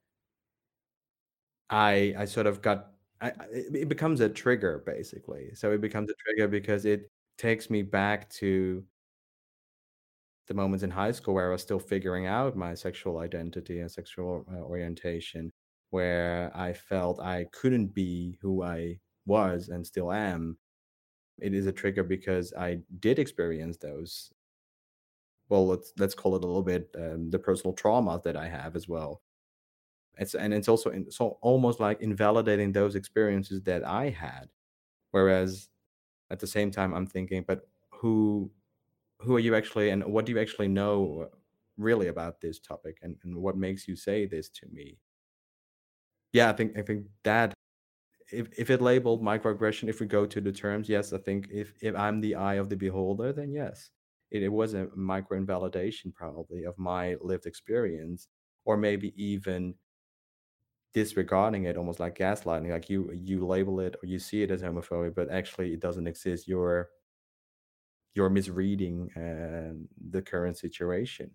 I 1.71 2.15
I 2.19 2.25
sort 2.27 2.47
of 2.47 2.63
got 2.63 2.92
I, 3.23 3.33
it 3.51 3.89
becomes 3.89 4.21
a 4.21 4.29
trigger 4.29 4.83
basically. 4.85 5.55
So 5.55 5.73
it 5.73 5.81
becomes 5.81 6.11
a 6.11 6.15
trigger 6.25 6.49
because 6.49 6.85
it 6.85 7.11
takes 7.39 7.71
me 7.71 7.83
back 7.83 8.29
to 8.31 8.85
the 10.49 10.55
moments 10.55 10.83
in 10.83 10.91
high 10.91 11.13
school 11.13 11.35
where 11.35 11.49
I 11.49 11.53
was 11.53 11.63
still 11.63 11.79
figuring 11.79 12.27
out 12.27 12.57
my 12.57 12.75
sexual 12.75 13.19
identity 13.19 13.81
and 13.81 13.91
sexual 13.91 14.45
uh, 14.53 14.57
orientation, 14.59 15.53
where 15.91 16.51
I 16.55 16.73
felt 16.73 17.21
I 17.21 17.47
couldn't 17.53 17.89
be 17.95 18.39
who 18.43 18.63
I 18.63 18.99
was 19.27 19.69
and 19.69 19.87
still 19.87 20.13
am. 20.13 20.59
It 21.41 21.55
is 21.55 21.67
a 21.67 21.73
trigger 21.73 22.05
because 22.05 22.53
I 22.55 22.81
did 23.01 23.19
experience 23.19 23.79
those 23.79 24.33
well 25.49 25.67
let's 25.67 25.93
let's 25.99 26.15
call 26.15 26.35
it 26.37 26.45
a 26.45 26.47
little 26.47 26.63
bit 26.63 26.89
um, 26.99 27.31
the 27.31 27.39
personal 27.39 27.73
trauma 27.75 28.21
that 28.25 28.37
i 28.37 28.49
have 28.49 28.77
as 28.77 28.89
well 28.89 29.23
it's 30.19 30.35
and 30.35 30.53
it's 30.53 30.69
also 30.69 30.91
in, 30.91 31.11
so 31.11 31.39
almost 31.41 31.81
like 31.81 32.01
invalidating 32.01 32.73
those 32.73 32.95
experiences 32.95 33.63
that 33.63 33.87
i 33.87 34.09
had 34.09 34.49
whereas 35.11 35.69
at 36.31 36.39
the 36.39 36.47
same 36.47 36.71
time 36.71 36.95
i'm 36.95 37.07
thinking 37.07 37.45
but 37.47 37.69
who 37.91 38.51
who 39.21 39.37
are 39.37 39.41
you 39.41 39.55
actually 39.55 39.91
and 39.91 40.05
what 40.05 40.27
do 40.27 40.33
you 40.33 40.39
actually 40.39 40.69
know 40.69 41.29
really 41.79 42.09
about 42.09 42.41
this 42.41 42.59
topic 42.59 42.99
and, 43.03 43.17
and 43.25 43.37
what 43.37 43.57
makes 43.57 43.89
you 43.89 43.97
say 43.97 44.27
this 44.27 44.49
to 44.51 44.67
me? 44.71 44.99
Yeah 46.33 46.51
i 46.51 46.53
think 46.53 46.77
i 46.79 46.83
think 46.83 47.07
that 47.25 47.55
if, 48.33 48.49
if 48.59 48.71
it 48.71 48.81
labeled 48.81 49.23
microaggression, 49.23 49.89
if 49.89 50.01
we 50.01 50.07
go 50.07 50.27
to 50.27 50.41
the 50.41 50.53
terms, 50.53 50.89
yes, 50.89 51.13
I 51.13 51.19
think 51.19 51.49
if, 51.51 51.75
if 51.83 51.95
I'm 51.95 52.21
the 52.21 52.35
eye 52.35 52.55
of 52.55 52.69
the 52.69 52.77
beholder, 52.77 53.33
then 53.33 53.53
yes, 53.53 53.91
it, 54.31 54.43
it 54.43 54.49
was 54.49 54.75
a 54.75 54.89
micro 54.95 55.37
invalidation 55.37 56.13
probably 56.13 56.65
of 56.65 56.79
my 56.79 57.17
lived 57.21 57.47
experience, 57.47 58.29
or 58.65 58.77
maybe 58.77 59.13
even 59.23 59.75
disregarding 60.95 61.65
it, 61.65 61.77
almost 61.77 62.01
like 62.01 62.17
gaslighting. 62.19 62.71
Like 62.71 62.91
you 62.91 63.11
you 63.13 63.47
label 63.47 63.81
it 63.81 63.97
or 64.03 64.07
you 64.07 64.19
see 64.19 64.43
it 64.43 64.51
as 64.51 64.63
homophobia, 64.63 65.15
but 65.15 65.31
actually 65.31 65.73
it 65.75 65.81
doesn't 65.81 66.07
exist. 66.07 66.49
You're 66.49 66.91
you're 68.15 68.31
misreading 68.31 69.11
uh, 69.17 69.73
the 70.11 70.23
current 70.23 70.59
situation. 70.59 71.31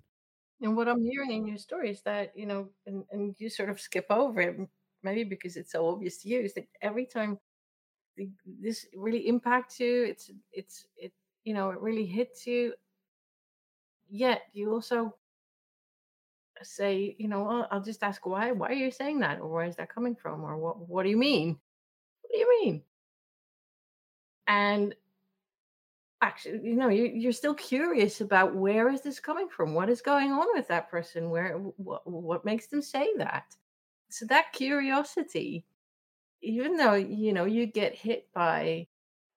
And 0.62 0.76
what 0.76 0.88
I'm 0.88 1.04
hearing 1.04 1.32
in 1.32 1.48
your 1.48 1.58
story 1.58 1.91
is 1.91 2.02
that, 2.04 2.36
you 2.36 2.46
know, 2.46 2.70
and, 2.86 3.06
and 3.12 3.36
you 3.38 3.50
sort 3.50 3.70
of 3.70 3.80
skip 3.80 4.08
over 4.10 4.41
it, 4.41 4.70
maybe 5.04 5.24
because 5.24 5.56
it's 5.56 5.72
so 5.72 5.88
obvious 5.88 6.22
to 6.22 6.30
you, 6.30 6.39
is 6.41 6.54
that 6.56 6.67
every 6.82 7.06
time 7.06 7.39
this 8.46 8.88
really 8.96 9.28
impacts 9.28 9.80
you, 9.80 10.04
it's, 10.06 10.32
it's, 10.52 10.88
it, 10.96 11.13
you 11.43 11.54
know, 11.54 11.70
it 11.70 11.80
really 11.80 12.06
hits 12.06 12.48
you. 12.48 12.74
Yet 14.10 14.43
you 14.54 14.72
also 14.72 15.17
say, 16.63 17.15
you 17.17 17.28
know, 17.28 17.48
"Oh, 17.50 17.67
I'll 17.72 17.82
just 17.82 18.04
ask 18.04 18.26
why, 18.26 18.52
why 18.52 18.70
are 18.70 18.74
you 18.74 18.91
saying 18.91 19.20
that? 19.20 19.39
Or 19.39 19.48
where 19.48 19.65
is 19.65 19.76
that 19.78 19.93
coming 19.93 20.15
from? 20.15 20.43
Or 20.43 20.58
what, 20.58 20.88
what 20.88 21.04
do 21.04 21.10
you 21.10 21.17
mean? 21.17 21.60
What 22.22 22.32
do 22.34 22.38
you 22.39 22.60
mean? 22.62 22.84
And 24.48 24.96
actually, 26.22 26.62
you 26.63 26.76
know, 26.76 26.89
you, 26.89 27.06
you're 27.06 27.32
still 27.32 27.54
curious 27.54 28.22
about 28.22 28.56
where 28.56 28.89
is 28.89 29.02
this 29.02 29.20
coming 29.20 29.50
from? 29.50 29.74
What 29.74 29.89
is 29.89 30.02
going 30.02 30.32
on 30.32 30.48
with 30.54 30.67
that 30.70 30.89
person? 30.89 31.30
Where, 31.30 31.58
what, 31.58 32.08
what 32.08 32.46
makes 32.46 32.67
them 32.67 32.82
say 32.82 33.10
that? 33.17 33.56
So 34.10 34.26
that 34.28 34.54
curiosity, 34.54 35.65
even 36.41 36.78
though, 36.78 36.93
you 36.93 37.34
know, 37.34 37.46
you 37.46 37.65
get 37.65 37.93
hit 37.93 38.28
by, 38.34 38.88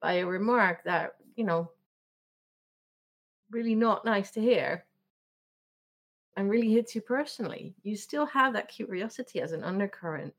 by 0.00 0.14
a 0.14 0.26
remark 0.26 0.84
that, 0.84 1.16
you 1.36 1.44
know, 1.44 1.70
really 3.50 3.74
not 3.74 4.04
nice 4.04 4.30
to 4.32 4.40
hear 4.40 4.84
and 6.40 6.48
really 6.48 6.72
hits 6.72 6.94
you 6.94 7.02
personally, 7.02 7.74
you 7.82 7.94
still 7.96 8.24
have 8.24 8.54
that 8.54 8.68
curiosity 8.68 9.42
as 9.42 9.52
an 9.52 9.62
undercurrent. 9.62 10.34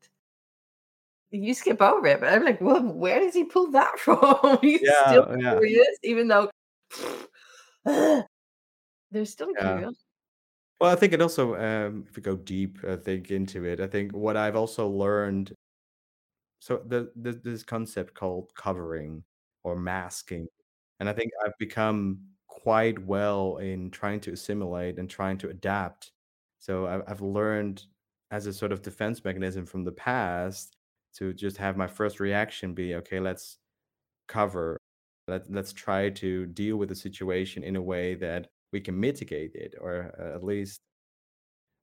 You 1.30 1.54
skip 1.54 1.80
over 1.80 2.06
it, 2.08 2.18
but 2.20 2.32
I'm 2.32 2.44
like, 2.44 2.60
well, 2.60 2.82
where 2.82 3.20
does 3.20 3.34
he 3.34 3.44
pull 3.44 3.70
that 3.70 3.98
from? 4.00 4.58
He's 4.60 4.80
still 4.80 5.26
Yeah, 5.30 5.36
yeah, 5.38 5.50
curious, 5.52 5.96
even 6.02 6.26
though 6.26 6.50
there's 7.84 9.30
still 9.30 9.50
a 9.50 9.52
yeah. 9.54 9.68
curiosity. 9.68 10.04
Well, 10.80 10.90
I 10.90 10.96
think 10.96 11.12
it 11.12 11.22
also, 11.22 11.54
um, 11.54 12.04
if 12.08 12.16
we 12.16 12.22
go 12.22 12.34
deep, 12.34 12.78
I 12.86 12.96
think 12.96 13.30
into 13.30 13.64
it, 13.64 13.78
I 13.80 13.86
think 13.86 14.10
what 14.10 14.36
I've 14.36 14.56
also 14.56 14.88
learned 14.88 15.52
so 16.58 16.82
the, 16.86 17.12
the 17.14 17.32
this 17.32 17.62
concept 17.62 18.14
called 18.14 18.52
covering 18.54 19.24
or 19.64 19.74
masking 19.74 20.46
and 21.00 21.08
i 21.08 21.12
think 21.12 21.32
i've 21.44 21.58
become 21.58 22.20
quite 22.62 22.98
well 23.04 23.56
in 23.56 23.90
trying 23.90 24.20
to 24.20 24.32
assimilate 24.32 24.98
and 24.98 25.10
trying 25.10 25.36
to 25.36 25.48
adapt. 25.48 26.12
So 26.60 26.86
i've, 27.08 27.20
learned 27.20 27.84
as 28.30 28.46
a 28.46 28.52
sort 28.52 28.70
of 28.70 28.82
defense 28.82 29.24
mechanism 29.24 29.66
from 29.66 29.82
the 29.84 29.90
past 29.90 30.76
to 31.16 31.32
just 31.32 31.56
have 31.56 31.76
my 31.76 31.88
first 31.88 32.20
reaction 32.20 32.72
be 32.72 32.94
okay 32.94 33.18
let's 33.18 33.58
cover. 34.28 34.78
Let, 35.28 35.50
let's 35.50 35.72
try 35.72 36.10
to 36.10 36.46
deal 36.46 36.76
with 36.76 36.88
the 36.88 36.94
situation 36.94 37.64
in 37.64 37.76
a 37.76 37.82
way 37.82 38.14
that 38.16 38.48
we 38.72 38.80
can 38.80 38.98
mitigate 38.98 39.54
it 39.54 39.74
or 39.80 40.14
uh, 40.20 40.36
at 40.36 40.44
least 40.44 40.80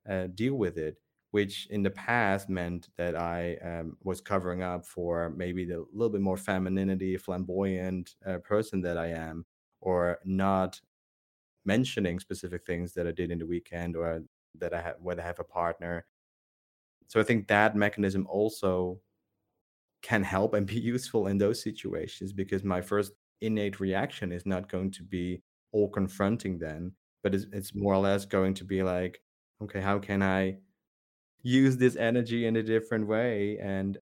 uh, 0.09 0.27
deal 0.33 0.55
with 0.55 0.77
it, 0.77 0.95
which 1.31 1.67
in 1.69 1.83
the 1.83 1.91
past 1.91 2.49
meant 2.49 2.87
that 2.97 3.15
I 3.15 3.57
um, 3.63 3.97
was 4.03 4.21
covering 4.21 4.63
up 4.63 4.85
for 4.85 5.29
maybe 5.35 5.65
the 5.65 5.85
little 5.93 6.09
bit 6.09 6.21
more 6.21 6.37
femininity, 6.37 7.17
flamboyant 7.17 8.15
uh, 8.25 8.37
person 8.37 8.81
that 8.81 8.97
I 8.97 9.07
am, 9.07 9.45
or 9.81 10.19
not 10.25 10.79
mentioning 11.65 12.19
specific 12.19 12.65
things 12.65 12.93
that 12.93 13.07
I 13.07 13.11
did 13.11 13.31
in 13.31 13.39
the 13.39 13.45
weekend 13.45 13.95
or 13.95 14.23
that 14.55 14.73
I 14.73 14.81
have 14.81 14.95
whether 14.99 15.21
I 15.21 15.25
have 15.25 15.39
a 15.39 15.43
partner. 15.43 16.05
So 17.07 17.19
I 17.19 17.23
think 17.23 17.47
that 17.47 17.75
mechanism 17.75 18.27
also 18.27 18.99
can 20.01 20.23
help 20.23 20.53
and 20.53 20.65
be 20.65 20.79
useful 20.95 21.27
in 21.27 21.37
those 21.37 21.61
situations 21.61 22.33
because 22.33 22.63
my 22.63 22.81
first 22.81 23.13
innate 23.41 23.79
reaction 23.79 24.31
is 24.31 24.45
not 24.45 24.69
going 24.69 24.91
to 24.91 25.03
be 25.03 25.41
all 25.71 25.89
confronting 25.89 26.57
then, 26.57 26.93
but 27.23 27.35
it's, 27.35 27.45
it's 27.53 27.75
more 27.75 27.93
or 27.93 27.99
less 27.99 28.25
going 28.25 28.53
to 28.55 28.63
be 28.63 28.83
like, 28.83 29.21
okay, 29.61 29.81
how 29.81 29.99
can 29.99 30.23
I 30.23 30.57
use 31.41 31.77
this 31.77 31.95
energy 31.95 32.45
in 32.45 32.55
a 32.57 32.63
different 32.63 33.07
way 33.07 33.57
and 33.59 33.97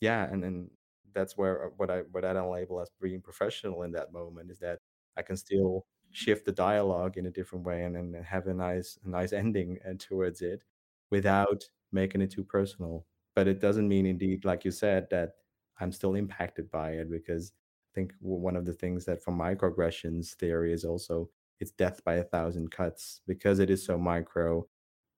yeah 0.00 0.24
and 0.30 0.42
then 0.42 0.70
that's 1.14 1.36
where 1.36 1.66
uh, 1.66 1.70
what 1.76 1.90
i 1.90 2.00
what 2.12 2.24
i 2.24 2.32
don't 2.32 2.50
label 2.50 2.80
as 2.80 2.90
being 3.00 3.20
professional 3.20 3.82
in 3.82 3.92
that 3.92 4.12
moment 4.12 4.50
is 4.50 4.58
that 4.58 4.78
i 5.16 5.22
can 5.22 5.36
still 5.36 5.86
shift 6.10 6.44
the 6.46 6.52
dialogue 6.52 7.16
in 7.18 7.26
a 7.26 7.30
different 7.30 7.64
way 7.64 7.84
and 7.84 7.94
then 7.94 8.12
have 8.24 8.46
a 8.46 8.54
nice 8.54 8.98
a 9.04 9.08
nice 9.08 9.32
ending 9.42 9.78
uh, 9.88 9.94
towards 9.98 10.40
it 10.42 10.64
without 11.10 11.64
making 11.92 12.20
it 12.20 12.30
too 12.30 12.44
personal. 12.44 13.06
But 13.34 13.48
it 13.48 13.60
doesn't 13.60 13.88
mean 13.88 14.06
indeed 14.06 14.44
like 14.44 14.64
you 14.64 14.70
said 14.70 15.08
that 15.10 15.34
i'm 15.80 15.92
still 15.92 16.14
impacted 16.14 16.70
by 16.70 16.92
it 16.92 17.10
because 17.10 17.52
I 17.92 17.94
think 17.94 18.12
one 18.20 18.56
of 18.56 18.64
the 18.66 18.72
things 18.72 19.04
that 19.06 19.22
from 19.22 19.38
microaggressions 19.38 20.34
theory 20.34 20.72
is 20.72 20.84
also 20.84 21.30
it's 21.60 21.70
death 21.72 22.04
by 22.04 22.14
a 22.16 22.24
thousand 22.24 22.70
cuts 22.70 23.20
because 23.26 23.58
it 23.58 23.68
is 23.70 23.84
so 23.84 23.98
micro, 23.98 24.68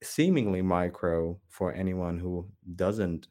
seemingly 0.03 0.62
micro 0.62 1.40
for 1.48 1.72
anyone 1.74 2.18
who 2.18 2.50
doesn't 2.76 3.29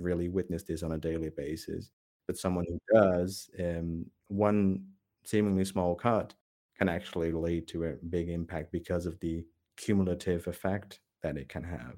really 0.00 0.28
witness 0.28 0.62
this 0.62 0.82
on 0.82 0.92
a 0.92 0.98
daily 0.98 1.30
basis. 1.30 1.90
But 2.26 2.36
someone 2.38 2.64
who 2.68 2.78
does, 2.94 3.50
um, 3.58 4.06
one 4.28 4.84
seemingly 5.24 5.64
small 5.64 5.94
cut 5.94 6.34
can 6.78 6.88
actually 6.88 7.32
lead 7.32 7.66
to 7.68 7.84
a 7.84 7.92
big 8.08 8.28
impact 8.28 8.72
because 8.72 9.06
of 9.06 9.18
the 9.20 9.44
cumulative 9.76 10.46
effect 10.46 11.00
that 11.22 11.36
it 11.36 11.48
can 11.48 11.62
have. 11.64 11.96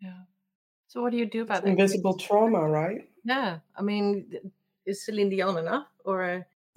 Yeah. 0.00 0.18
So 0.88 1.00
what 1.02 1.12
do 1.12 1.18
you 1.18 1.26
do 1.26 1.42
about 1.42 1.58
It's 1.58 1.64
that? 1.66 1.70
invisible 1.70 2.14
trauma, 2.18 2.68
right? 2.68 3.08
Yeah. 3.24 3.58
I 3.76 3.82
mean, 3.82 4.26
is 4.86 5.04
Celine 5.04 5.30
Dion 5.30 5.56
enough, 5.58 5.86
or 6.04 6.46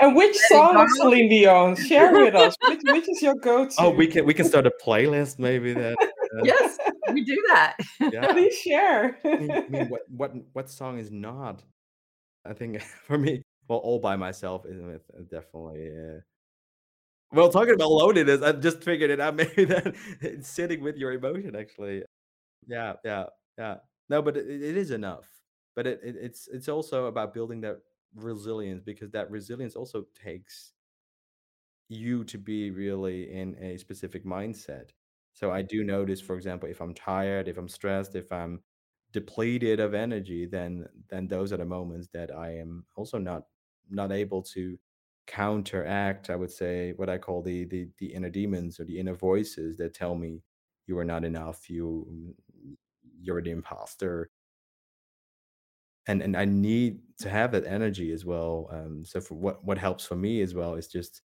And 0.00 0.16
which 0.16 0.36
song 0.48 0.76
of. 0.76 0.88
Celine 0.96 1.28
Dion? 1.30 1.76
Share 1.76 2.12
with 2.12 2.34
us. 2.34 2.54
Which, 2.68 2.80
which 2.84 3.08
is 3.08 3.22
your 3.22 3.34
go-to? 3.42 3.74
oh, 3.78 3.90
we 3.90 4.06
can 4.08 4.26
we 4.26 4.34
can 4.34 4.44
start 4.44 4.66
a 4.66 4.72
playlist 4.84 5.38
maybe 5.38 5.72
then. 5.72 5.94
uh, 6.00 6.42
yes, 6.42 6.76
we 7.12 7.24
do 7.24 7.42
that. 7.48 7.76
Yeah. 8.00 8.26
Please 8.32 8.56
share. 8.58 9.18
I 9.24 9.36
mean, 9.36 9.50
I 9.50 9.68
mean, 9.68 9.88
what 9.88 10.02
what 10.08 10.32
what 10.52 10.70
song 10.70 10.98
is 10.98 11.10
not? 11.10 11.62
I 12.44 12.52
think 12.52 12.80
for 13.06 13.18
me, 13.18 13.42
well, 13.68 13.78
all 13.78 13.98
by 13.98 14.16
myself 14.16 14.66
is 14.66 14.80
uh, 14.80 14.98
definitely. 15.30 15.90
Uh, 15.90 16.20
well, 17.32 17.50
talking 17.50 17.74
about 17.74 17.90
loneliness, 17.90 18.42
I 18.42 18.52
just 18.52 18.82
figured 18.82 19.10
it 19.10 19.20
out. 19.20 19.34
Maybe 19.34 19.64
that 19.64 19.94
it's 20.20 20.48
sitting 20.48 20.82
with 20.82 20.96
your 20.96 21.12
emotion, 21.12 21.56
actually. 21.56 22.04
Yeah, 22.66 22.94
yeah, 23.04 23.24
yeah. 23.58 23.76
No, 24.08 24.22
but 24.22 24.36
it, 24.36 24.48
it 24.48 24.76
is 24.76 24.90
enough. 24.90 25.28
But 25.74 25.86
it, 25.86 26.00
it 26.04 26.16
it's 26.16 26.48
it's 26.48 26.68
also 26.68 27.06
about 27.06 27.34
building 27.34 27.60
that 27.62 27.78
resilience 28.14 28.82
because 28.84 29.10
that 29.10 29.30
resilience 29.30 29.74
also 29.74 30.04
takes 30.22 30.72
you 31.88 32.24
to 32.24 32.38
be 32.38 32.70
really 32.70 33.30
in 33.32 33.56
a 33.60 33.76
specific 33.78 34.24
mindset. 34.24 34.90
So 35.34 35.50
I 35.52 35.62
do 35.62 35.84
notice, 35.84 36.20
for 36.20 36.36
example, 36.36 36.68
if 36.68 36.80
I'm 36.80 36.94
tired, 36.94 37.48
if 37.48 37.58
I'm 37.58 37.68
stressed, 37.68 38.14
if 38.14 38.32
I'm 38.32 38.62
depleted 39.12 39.80
of 39.80 39.94
energy, 39.94 40.46
then 40.46 40.86
then 41.08 41.28
those 41.28 41.52
are 41.52 41.56
the 41.58 41.64
moments 41.64 42.08
that 42.12 42.34
I 42.34 42.56
am 42.58 42.86
also 42.96 43.18
not 43.18 43.44
not 43.90 44.12
able 44.12 44.42
to 44.54 44.78
counteract. 45.26 46.30
I 46.30 46.36
would 46.36 46.50
say 46.52 46.92
what 46.94 47.08
I 47.10 47.18
call 47.18 47.42
the 47.42 47.64
the 47.64 47.88
the 47.98 48.14
inner 48.14 48.30
demons 48.30 48.80
or 48.80 48.84
the 48.84 48.98
inner 48.98 49.14
voices 49.14 49.76
that 49.78 49.94
tell 49.94 50.14
me 50.16 50.42
you 50.86 50.98
are 50.98 51.04
not 51.04 51.24
enough, 51.24 51.68
you 51.70 52.34
you're 53.20 53.42
the 53.42 53.50
imposter, 53.50 54.30
and 56.06 56.22
and 56.22 56.36
I 56.36 56.44
need 56.44 57.00
to 57.18 57.30
have 57.30 57.52
that 57.52 57.64
energy 57.64 58.12
as 58.12 58.24
well. 58.24 58.68
Um, 58.70 59.04
so 59.04 59.20
for 59.20 59.34
what 59.34 59.64
what 59.64 59.78
helps 59.78 60.04
for 60.04 60.16
me 60.16 60.42
as 60.42 60.54
well 60.54 60.74
is 60.74 60.88
just 60.88 61.22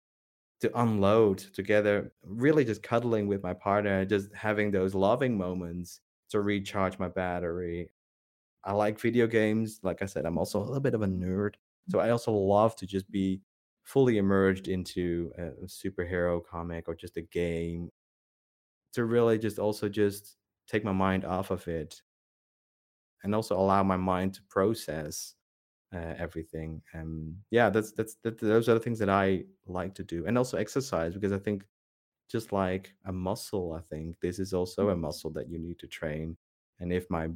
to 0.61 0.79
unload 0.79 1.39
together, 1.39 2.13
really 2.23 2.65
just 2.65 2.83
cuddling 2.83 3.27
with 3.27 3.43
my 3.43 3.53
partner, 3.53 4.05
just 4.05 4.33
having 4.33 4.71
those 4.71 4.95
loving 4.95 5.37
moments 5.37 5.99
to 6.29 6.41
recharge 6.41 6.97
my 6.99 7.09
battery. 7.09 7.91
I 8.63 8.73
like 8.73 8.99
video 8.99 9.27
games. 9.27 9.79
Like 9.83 10.01
I 10.01 10.05
said, 10.05 10.25
I'm 10.25 10.37
also 10.37 10.59
a 10.59 10.63
little 10.63 10.79
bit 10.79 10.93
of 10.93 11.01
a 11.01 11.07
nerd. 11.07 11.55
So 11.89 11.99
I 11.99 12.11
also 12.11 12.31
love 12.31 12.75
to 12.77 12.87
just 12.87 13.09
be 13.11 13.41
fully 13.83 14.17
immersed 14.17 14.67
into 14.69 15.31
a 15.37 15.65
superhero 15.65 16.41
comic 16.45 16.87
or 16.87 16.95
just 16.95 17.17
a 17.17 17.21
game 17.21 17.89
to 18.93 19.05
really 19.05 19.37
just 19.37 19.59
also 19.59 19.89
just 19.89 20.37
take 20.67 20.83
my 20.83 20.93
mind 20.93 21.25
off 21.25 21.51
of 21.51 21.67
it 21.67 22.01
and 23.23 23.35
also 23.35 23.57
allow 23.57 23.83
my 23.83 23.97
mind 23.97 24.33
to 24.35 24.41
process 24.49 25.35
uh, 25.93 26.15
everything. 26.17 26.81
Um, 26.93 27.35
yeah, 27.51 27.69
that's 27.69 27.91
that's 27.91 28.15
that, 28.23 28.39
those 28.39 28.69
are 28.69 28.73
the 28.73 28.79
things 28.79 28.99
that 28.99 29.09
I 29.09 29.43
like 29.67 29.93
to 29.95 30.03
do, 30.03 30.25
and 30.25 30.37
also 30.37 30.57
exercise 30.57 31.13
because 31.13 31.31
I 31.31 31.39
think 31.39 31.63
just 32.29 32.51
like 32.51 32.93
a 33.05 33.11
muscle, 33.11 33.73
I 33.73 33.81
think 33.93 34.19
this 34.19 34.39
is 34.39 34.53
also 34.53 34.89
a 34.89 34.95
muscle 34.95 35.29
that 35.31 35.49
you 35.49 35.59
need 35.59 35.77
to 35.79 35.87
train. 35.87 36.35
And 36.79 36.91
if 36.91 37.09
my 37.09 37.29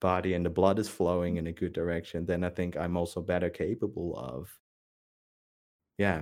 body 0.00 0.34
and 0.34 0.44
the 0.44 0.50
blood 0.50 0.78
is 0.78 0.88
flowing 0.88 1.36
in 1.36 1.48
a 1.48 1.52
good 1.52 1.72
direction, 1.72 2.26
then 2.26 2.44
I 2.44 2.50
think 2.50 2.76
I'm 2.76 2.96
also 2.96 3.20
better 3.20 3.50
capable 3.50 4.16
of, 4.16 4.48
yeah, 5.98 6.20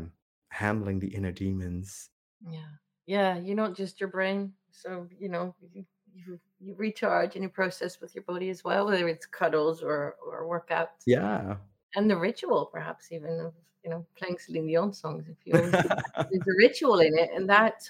handling 0.48 1.00
the 1.00 1.08
inner 1.08 1.32
demons. 1.32 2.08
Yeah. 2.48 2.60
Yeah. 3.06 3.36
You're 3.38 3.56
not 3.56 3.76
just 3.76 4.00
your 4.00 4.08
brain. 4.08 4.52
So, 4.70 5.06
you 5.18 5.28
know, 5.28 5.54
you, 5.72 5.84
you, 6.14 6.40
you 6.60 6.74
recharge 6.76 7.34
and 7.34 7.42
you 7.42 7.50
process 7.50 8.00
with 8.00 8.14
your 8.14 8.24
body 8.24 8.48
as 8.48 8.64
well, 8.64 8.86
whether 8.86 9.08
it's 9.08 9.26
cuddles 9.26 9.82
or, 9.82 10.16
or 10.24 10.46
workouts. 10.46 11.02
Yeah. 11.04 11.56
And 11.96 12.10
the 12.10 12.16
ritual, 12.16 12.66
perhaps 12.66 13.12
even 13.12 13.40
of, 13.40 13.54
you 13.84 13.90
know, 13.90 14.04
playing 14.16 14.38
Celine 14.38 14.66
Dion 14.66 14.92
songs. 14.92 15.26
If 15.28 15.36
you 15.44 15.52
there's 15.70 15.82
a 15.82 16.56
ritual 16.58 17.00
in 17.00 17.16
it. 17.16 17.30
And 17.34 17.48
that, 17.48 17.88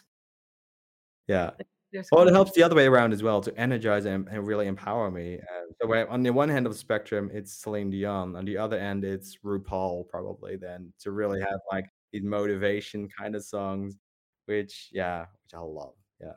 yeah. 1.27 1.51
Well, 2.11 2.27
it 2.27 2.33
helps 2.33 2.53
the 2.53 2.63
other 2.63 2.75
way 2.75 2.87
around 2.87 3.13
as 3.13 3.23
well 3.23 3.41
to 3.41 3.57
energize 3.57 4.05
and, 4.05 4.27
and 4.29 4.47
really 4.47 4.67
empower 4.67 5.11
me. 5.11 5.39
Uh, 5.39 5.73
so 5.81 5.87
where 5.87 6.11
on 6.11 6.23
the 6.23 6.33
one 6.33 6.49
hand 6.49 6.67
of 6.67 6.73
the 6.73 6.79
spectrum, 6.79 7.31
it's 7.33 7.53
Celine 7.53 7.91
Dion. 7.91 8.35
On 8.35 8.45
the 8.45 8.59
other 8.59 8.79
end, 8.79 9.05
it's 9.05 9.39
RuPaul 9.45 10.09
probably. 10.09 10.57
Then 10.57 10.93
to 11.01 11.13
really 11.13 11.41
have 11.41 11.61
like 11.71 11.87
these 12.13 12.25
motivation 12.25 13.09
kind 13.09 13.37
of 13.37 13.45
songs, 13.45 13.97
which 14.47 14.89
yeah, 14.93 15.21
which 15.21 15.55
I 15.55 15.61
love. 15.61 15.95
Yeah. 16.21 16.33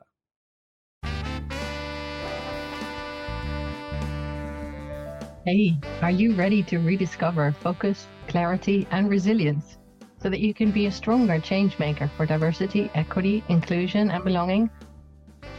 Hey, 5.50 5.78
are 6.02 6.10
you 6.10 6.34
ready 6.34 6.62
to 6.64 6.76
rediscover 6.76 7.52
focus, 7.52 8.06
clarity, 8.26 8.86
and 8.90 9.08
resilience 9.08 9.78
so 10.20 10.28
that 10.28 10.40
you 10.40 10.52
can 10.52 10.70
be 10.70 10.84
a 10.84 10.92
stronger 10.92 11.40
change 11.40 11.78
maker 11.78 12.10
for 12.18 12.26
diversity, 12.26 12.90
equity, 12.94 13.42
inclusion, 13.48 14.10
and 14.10 14.22
belonging? 14.22 14.68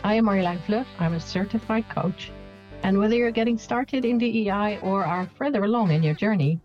I 0.03 0.13
am 0.13 0.25
Marie 0.25 0.43
Vlug. 0.43 0.85
I'm 0.99 1.15
a 1.15 1.19
certified 1.19 1.89
coach. 1.89 2.29
And 2.83 2.99
whether 2.99 3.15
you're 3.15 3.31
getting 3.31 3.57
started 3.57 4.05
in 4.05 4.19
DEI 4.19 4.77
or 4.83 5.03
are 5.03 5.27
further 5.35 5.63
along 5.63 5.89
in 5.89 6.03
your 6.03 6.13
journey, 6.13 6.59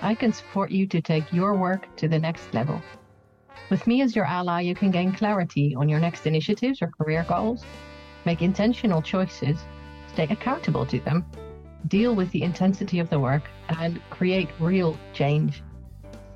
I 0.00 0.14
can 0.14 0.32
support 0.32 0.70
you 0.70 0.86
to 0.86 1.02
take 1.02 1.30
your 1.34 1.58
work 1.58 1.94
to 1.96 2.08
the 2.08 2.18
next 2.18 2.54
level. 2.54 2.80
With 3.68 3.86
me 3.86 4.00
as 4.00 4.16
your 4.16 4.24
ally, 4.24 4.62
you 4.62 4.74
can 4.74 4.90
gain 4.90 5.12
clarity 5.12 5.74
on 5.74 5.90
your 5.90 6.00
next 6.00 6.26
initiatives 6.26 6.80
or 6.80 6.90
career 6.98 7.26
goals, 7.28 7.62
make 8.24 8.40
intentional 8.40 9.02
choices, 9.02 9.58
stay 10.14 10.24
accountable 10.30 10.86
to 10.86 10.98
them, 11.00 11.26
deal 11.88 12.14
with 12.14 12.30
the 12.32 12.42
intensity 12.42 12.98
of 12.98 13.10
the 13.10 13.18
work, 13.18 13.42
and 13.68 14.00
create 14.10 14.48
real 14.58 14.98
change. 15.12 15.62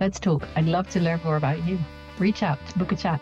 Let's 0.00 0.18
talk. 0.18 0.46
I'd 0.56 0.66
love 0.66 0.88
to 0.90 1.00
learn 1.00 1.20
more 1.24 1.36
about 1.36 1.64
you. 1.64 1.78
Reach 2.18 2.42
out, 2.42 2.58
to 2.68 2.78
book 2.78 2.92
a 2.92 2.96
chat. 2.96 3.20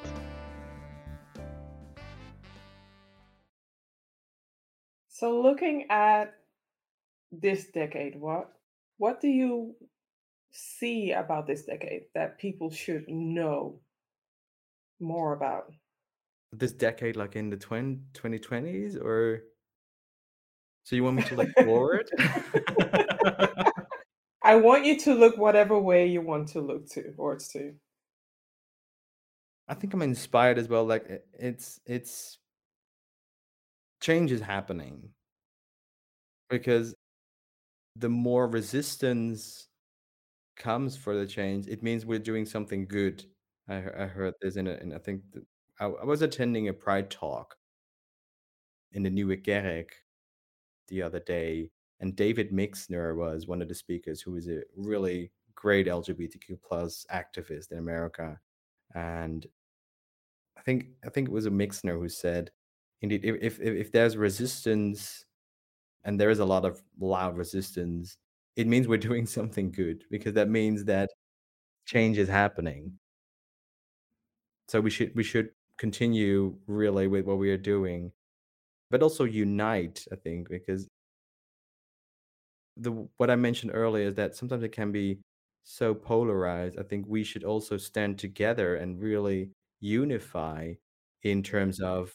So 5.09 5.41
looking 5.41 5.87
at 5.89 6.35
this 7.31 7.67
decade, 7.73 8.19
what 8.19 8.49
what 8.99 9.21
do 9.21 9.29
you 9.29 9.75
see 10.51 11.13
about 11.13 11.47
this 11.47 11.65
decade 11.65 12.03
that 12.15 12.39
people 12.39 12.71
should 12.71 13.05
know 13.09 13.81
more 15.01 15.33
about? 15.33 15.73
This 16.53 16.73
decade, 16.73 17.17
like 17.17 17.37
in 17.37 17.51
the 17.51 17.57
20, 17.57 17.99
2020s, 18.13 18.97
or 18.97 19.45
so 20.85 20.97
you 20.97 21.05
want 21.05 21.17
me 21.17 21.23
to 21.25 21.35
look 21.37 21.51
forward? 21.63 22.11
I 24.43 24.55
want 24.57 24.85
you 24.85 24.99
to 25.01 25.15
look 25.15 25.37
whatever 25.37 25.77
way 25.79 26.07
you 26.07 26.21
want 26.21 26.49
to 26.51 26.61
look 26.61 26.89
to 26.91 27.13
or 27.17 27.37
to. 27.53 27.75
I 29.69 29.75
think 29.75 29.95
I'm 29.95 30.03
inspired 30.03 30.59
as 30.59 30.69
well. 30.69 30.85
Like 30.85 31.05
it- 31.07 31.27
it's 31.39 31.81
it's 31.87 32.39
change 34.01 34.31
is 34.33 34.43
happening 34.43 35.15
because 36.49 36.95
the 37.97 38.09
more 38.09 38.47
resistance 38.49 39.69
comes 40.57 40.97
for 40.97 41.17
the 41.17 41.27
change, 41.27 41.69
it 41.69 41.83
means 41.85 42.07
we're 42.07 42.19
doing 42.19 42.47
something 42.47 42.87
good. 42.87 43.25
I, 43.69 43.77
I 43.79 44.07
heard 44.07 44.35
this 44.43 44.57
in, 44.57 44.67
a, 44.69 44.75
in 44.75 44.95
I 44.95 44.99
think 44.99 45.23
I, 45.81 45.87
I 45.87 46.05
was 46.05 46.23
attending 46.23 46.69
a 46.69 46.75
Pride 46.75 47.11
talk 47.11 47.57
in 48.93 49.03
the 49.03 49.11
Nieuwe 49.11 49.37
Kerk 49.45 49.89
the 50.93 51.03
other 51.03 51.21
day, 51.21 51.71
and 52.01 52.15
David 52.17 52.53
Mixner 52.53 53.17
was 53.17 53.47
one 53.49 53.63
of 53.63 53.69
the 53.69 53.75
speakers, 53.75 54.21
who 54.23 54.37
is 54.37 54.49
a 54.49 54.63
really 54.77 55.33
great 55.55 55.87
LGBTQ 55.89 56.59
plus 56.63 57.07
activist 57.13 57.73
in 57.73 57.79
America, 57.79 58.39
and 58.95 59.47
I 60.57 60.63
think 60.63 60.87
I 61.05 61.11
think 61.11 61.29
it 61.29 61.33
was 61.33 61.47
a 61.47 61.51
Mixner 61.51 61.99
who 61.99 62.09
said, 62.09 62.51
indeed, 63.01 63.25
if 63.25 63.37
if, 63.41 63.61
if 63.61 63.93
there's 63.93 64.17
resistance, 64.17 65.25
and 66.05 66.21
there 66.21 66.31
is 66.31 66.41
a 66.41 66.45
lot 66.45 66.65
of 66.65 66.83
loud 67.01 67.37
resistance, 67.37 68.17
it 68.57 68.67
means 68.67 68.89
we're 68.89 68.99
doing 69.11 69.27
something 69.27 69.71
good 69.73 70.05
because 70.11 70.35
that 70.35 70.49
means 70.51 70.85
that 70.85 71.11
change 71.87 72.19
is 72.19 72.29
happening. 72.29 72.99
So 74.69 74.81
we 74.81 74.91
should 74.91 75.15
we 75.15 75.23
should 75.23 75.51
continue 75.79 76.57
really 76.67 77.07
with 77.09 77.25
what 77.27 77.39
we 77.39 77.51
are 77.51 77.57
doing, 77.59 78.13
but 78.93 79.03
also 79.03 79.25
unite. 79.25 80.07
I 80.13 80.17
think 80.17 80.49
because 80.51 80.89
the 82.77 82.93
what 83.17 83.31
I 83.31 83.37
mentioned 83.37 83.73
earlier 83.75 84.09
is 84.09 84.15
that 84.17 84.37
sometimes 84.37 84.63
it 84.63 84.73
can 84.73 84.93
be 84.93 85.19
so 85.65 85.95
polarized, 85.95 86.79
I 86.79 86.83
think 86.85 87.07
we 87.09 87.25
should 87.25 87.45
also 87.45 87.77
stand 87.77 88.19
together 88.19 88.77
and 88.77 89.01
really 89.01 89.51
unify 89.81 90.75
in 91.23 91.43
terms 91.43 91.81
mm-hmm. 91.81 92.01
of 92.01 92.13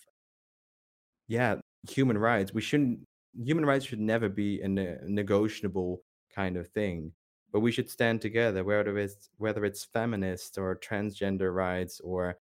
yeah, 1.28 1.56
human 1.90 2.18
rights. 2.18 2.54
We 2.54 2.62
shouldn't 2.62 3.00
human 3.44 3.66
rights 3.66 3.86
should 3.86 4.00
never 4.00 4.30
be 4.30 4.62
a 4.62 4.68
ne- 4.68 4.98
negotiable 5.04 6.02
kind 6.34 6.58
of 6.58 6.68
thing, 6.70 7.12
but 7.52 7.62
we 7.62 7.72
should 7.72 7.90
stand 7.90 8.22
together, 8.22 8.64
whether 8.64 8.98
it's 8.98 9.30
whether 9.38 9.66
it's 9.66 9.86
feminist 9.86 10.58
or 10.58 10.76
transgender 10.80 11.54
rights 11.54 12.00
or 12.02 12.38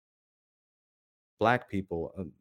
black 1.38 1.68
people. 1.68 2.12
Um, 2.18 2.33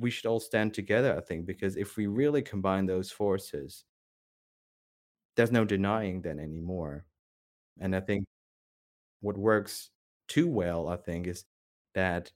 We 0.00 0.10
should 0.10 0.26
all 0.26 0.40
stand 0.40 0.74
together, 0.74 1.16
I 1.16 1.20
think, 1.22 1.46
because 1.46 1.76
if 1.76 1.96
we 1.96 2.08
really 2.08 2.42
combine 2.42 2.86
those 2.86 3.12
forces, 3.12 3.84
there's 5.36 5.52
no 5.52 5.64
denying 5.64 6.22
that 6.22 6.38
anymore. 6.38 7.06
And 7.80 7.96
I 7.96 8.00
think 8.00 8.26
what 9.20 9.38
works 9.38 9.90
too 10.28 10.48
well, 10.48 10.88
I 10.88 10.96
think, 10.96 11.26
is 11.26 11.44
that 11.94 12.32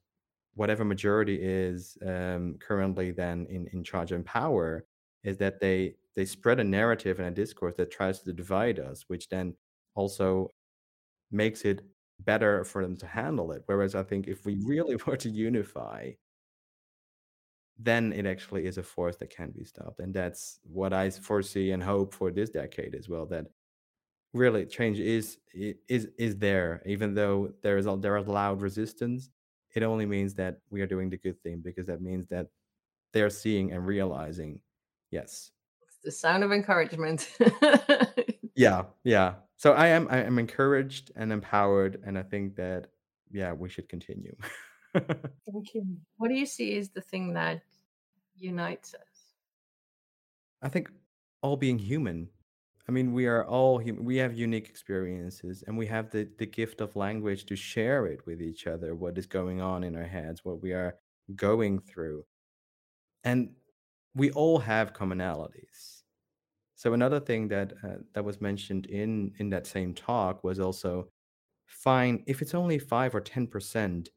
whatever 0.55 0.85
majority 0.85 1.39
is 1.43 1.99
um, 2.07 2.57
currently 2.61 3.13
then 3.13 3.47
in, 3.49 3.69
in 3.73 3.85
charge 3.85 4.13
and 4.13 4.27
power 4.27 4.87
is 5.25 5.39
that 5.39 5.61
they 5.61 5.97
they 6.17 6.27
spread 6.27 6.61
a 6.61 6.65
narrative 6.65 7.19
and 7.21 7.29
a 7.29 7.33
discourse 7.33 7.75
that 7.77 7.91
tries 7.93 8.21
to 8.23 8.33
divide 8.33 8.79
us, 8.81 9.05
which 9.09 9.29
then 9.31 9.55
also 9.97 10.51
makes 11.31 11.63
it 11.65 11.83
better 12.21 12.65
for 12.65 12.83
them 12.83 12.97
to 12.99 13.07
handle 13.07 13.53
it. 13.53 13.63
Whereas 13.67 13.95
I 13.95 14.03
think 14.03 14.29
if 14.29 14.45
we 14.47 14.57
really 14.65 14.97
were 15.07 15.17
to 15.19 15.31
unify, 15.31 16.13
then 17.79 18.13
it 18.13 18.27
actually 18.27 18.67
is 18.67 18.79
a 18.79 18.83
force 18.83 19.17
that 19.17 19.31
can 19.31 19.51
be 19.51 19.65
stopped. 19.65 20.01
And 20.01 20.15
that's 20.15 20.61
what 20.65 20.93
I 20.93 21.11
foresee 21.11 21.73
and 21.73 21.83
hope 21.83 22.15
for 22.15 22.31
this 22.31 22.51
decade 22.51 22.95
as 22.95 23.09
well. 23.09 23.27
That 23.27 23.47
really 24.33 24.67
change 24.67 24.99
is 25.01 25.39
is 25.55 26.09
is 26.19 26.37
there, 26.39 26.83
even 26.87 27.15
though 27.15 27.53
there 27.63 27.79
is 27.79 27.87
a, 27.87 27.97
there 27.97 28.17
is 28.17 28.27
loud 28.29 28.61
resistance. 28.63 29.31
It 29.75 29.83
only 29.83 30.07
means 30.07 30.35
that 30.35 30.61
we 30.71 30.83
are 30.83 30.87
doing 30.87 31.11
the 31.11 31.19
good 31.19 31.41
thing 31.43 31.61
because 31.61 31.87
that 31.87 32.01
means 32.01 32.27
that 32.29 32.49
they're 33.13 33.31
seeing 33.31 33.73
and 33.73 33.87
realizing, 33.87 34.61
yes, 35.11 35.53
It's 35.89 35.99
the 36.05 36.13
sound 36.13 36.45
of 36.45 36.53
encouragement. 36.53 37.31
yeah, 38.57 38.85
yeah. 39.05 39.35
So 39.57 39.73
I 39.73 39.89
am 39.89 40.09
I 40.11 40.19
am 40.23 40.39
encouraged 40.39 41.13
and 41.17 41.33
empowered, 41.33 42.01
and 42.05 42.19
I 42.19 42.23
think 42.23 42.57
that 42.57 42.89
yeah, 43.31 43.53
we 43.53 43.69
should 43.69 43.89
continue. 43.89 44.37
Thank 45.53 45.75
you. 45.75 45.85
what 46.17 46.29
do 46.29 46.35
you 46.35 46.47
see 46.47 46.75
is 46.75 46.91
the 46.91 47.01
thing 47.01 47.35
that 47.35 47.63
unites 48.37 48.95
us? 48.95 49.35
I 50.63 50.69
think 50.69 50.91
all 51.43 51.57
being 51.57 51.79
human. 51.79 52.29
I 52.89 52.93
mean, 52.93 53.13
we 53.13 53.27
are 53.27 53.45
all 53.47 53.79
human. 53.79 54.05
We 54.05 54.17
have 54.19 54.35
unique 54.35 54.69
experiences, 54.69 55.65
and 55.67 55.77
we 55.77 55.87
have 55.87 56.11
the 56.11 56.29
the 56.39 56.47
gift 56.47 56.81
of 56.81 56.97
language 56.97 57.47
to 57.47 57.57
share 57.57 58.07
it 58.07 58.25
with 58.27 58.41
each 58.41 58.67
other. 58.67 58.95
What 58.95 59.19
is 59.19 59.27
going 59.27 59.61
on 59.61 59.85
in 59.85 59.97
our 59.97 60.05
heads? 60.05 60.45
What 60.45 60.63
we 60.63 60.73
are 60.73 60.97
going 61.35 61.81
through, 61.81 62.25
and 63.25 63.51
we 64.15 64.31
all 64.33 64.59
have 64.59 64.93
commonalities. 64.93 66.03
So 66.77 66.93
another 66.93 67.21
thing 67.21 67.49
that 67.49 67.73
uh, 67.83 67.97
that 68.13 68.25
was 68.25 68.41
mentioned 68.41 68.87
in 68.87 69.33
in 69.39 69.49
that 69.51 69.67
same 69.67 69.95
talk 69.95 70.45
was 70.45 70.61
also 70.61 71.09
fine 71.67 72.23
if 72.27 72.43
it's 72.43 72.55
only 72.55 72.79
5 72.79 73.15
or 73.15 73.21
10% 73.21 74.09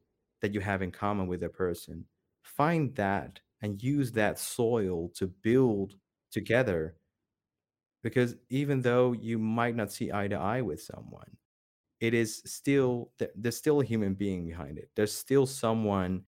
that 0.42 0.54
you 0.54 0.60
have 0.60 0.82
in 0.82 0.90
common 0.92 1.26
with 1.26 1.42
a 1.42 1.48
person, 1.48 2.06
find 2.42 2.94
that 2.96 3.40
and 3.62 3.82
use 3.82 4.12
that 4.12 4.38
soil 4.38 5.10
to 5.16 5.26
build 5.26 5.94
together 6.30 6.96
because 8.02 8.36
even 8.48 8.82
though 8.82 9.12
you 9.12 9.38
might 9.38 9.74
not 9.74 9.92
see 9.92 10.12
eye 10.12 10.28
to 10.28 10.36
eye 10.36 10.62
with 10.62 10.80
someone, 10.80 11.36
it 12.00 12.14
is 12.14 12.42
still 12.46 13.12
there's 13.36 13.56
still 13.56 13.80
a 13.80 13.84
human 13.86 14.14
being 14.14 14.46
behind 14.46 14.78
it. 14.78 14.90
There's 14.96 15.14
still 15.14 15.46
someone 15.46 16.24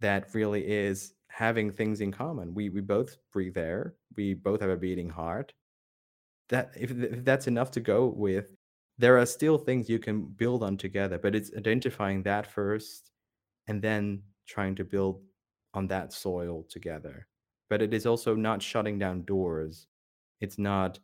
that 0.00 0.34
really 0.34 0.66
is 0.66 1.14
having 1.30 1.72
things 1.72 2.00
in 2.00 2.12
common. 2.12 2.54
We 2.54 2.70
we 2.70 2.82
both 2.82 3.18
breathe 3.32 3.58
air. 3.58 3.96
We 4.16 4.34
both 4.34 4.62
have 4.62 4.70
a 4.70 4.78
beating 4.78 5.10
heart. 5.10 5.54
That 6.50 6.72
if, 6.76 6.90
if 6.92 7.24
that's 7.24 7.48
enough 7.48 7.72
to 7.72 7.80
go 7.80 8.08
with, 8.08 8.56
there 8.98 9.18
are 9.18 9.26
still 9.26 9.58
things 9.58 9.90
you 9.90 10.00
can 10.00 10.26
build 10.26 10.64
on 10.64 10.78
together. 10.78 11.18
But 11.18 11.36
it's 11.36 11.52
identifying 11.56 12.24
that 12.24 12.46
first, 12.48 13.11
and 13.68 13.82
then 13.82 14.22
trying 14.46 14.74
to 14.76 14.84
build 14.84 15.22
on 15.74 15.86
that 15.88 16.12
soil 16.12 16.64
together. 16.68 17.26
But 17.70 17.82
it 17.82 17.94
is 17.94 18.06
also 18.06 18.34
not 18.34 18.62
shutting 18.62 18.98
down 18.98 19.24
doors. 19.24 19.86
It's 20.40 20.58
not 20.58 20.98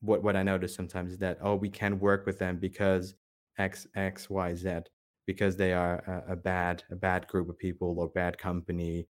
what 0.00 0.22
what 0.22 0.36
I 0.36 0.42
notice 0.42 0.74
sometimes 0.74 1.12
is 1.12 1.18
that 1.18 1.38
oh 1.42 1.56
we 1.56 1.70
can't 1.70 2.00
work 2.00 2.26
with 2.26 2.38
them 2.38 2.58
because 2.58 3.14
X 3.58 3.86
X 3.94 4.28
Y 4.30 4.54
Z 4.54 4.80
because 5.26 5.56
they 5.56 5.72
are 5.72 5.98
a, 6.28 6.32
a 6.32 6.36
bad 6.36 6.84
a 6.90 6.96
bad 6.96 7.26
group 7.28 7.48
of 7.48 7.58
people 7.58 7.98
or 7.98 8.08
bad 8.08 8.38
company 8.38 9.08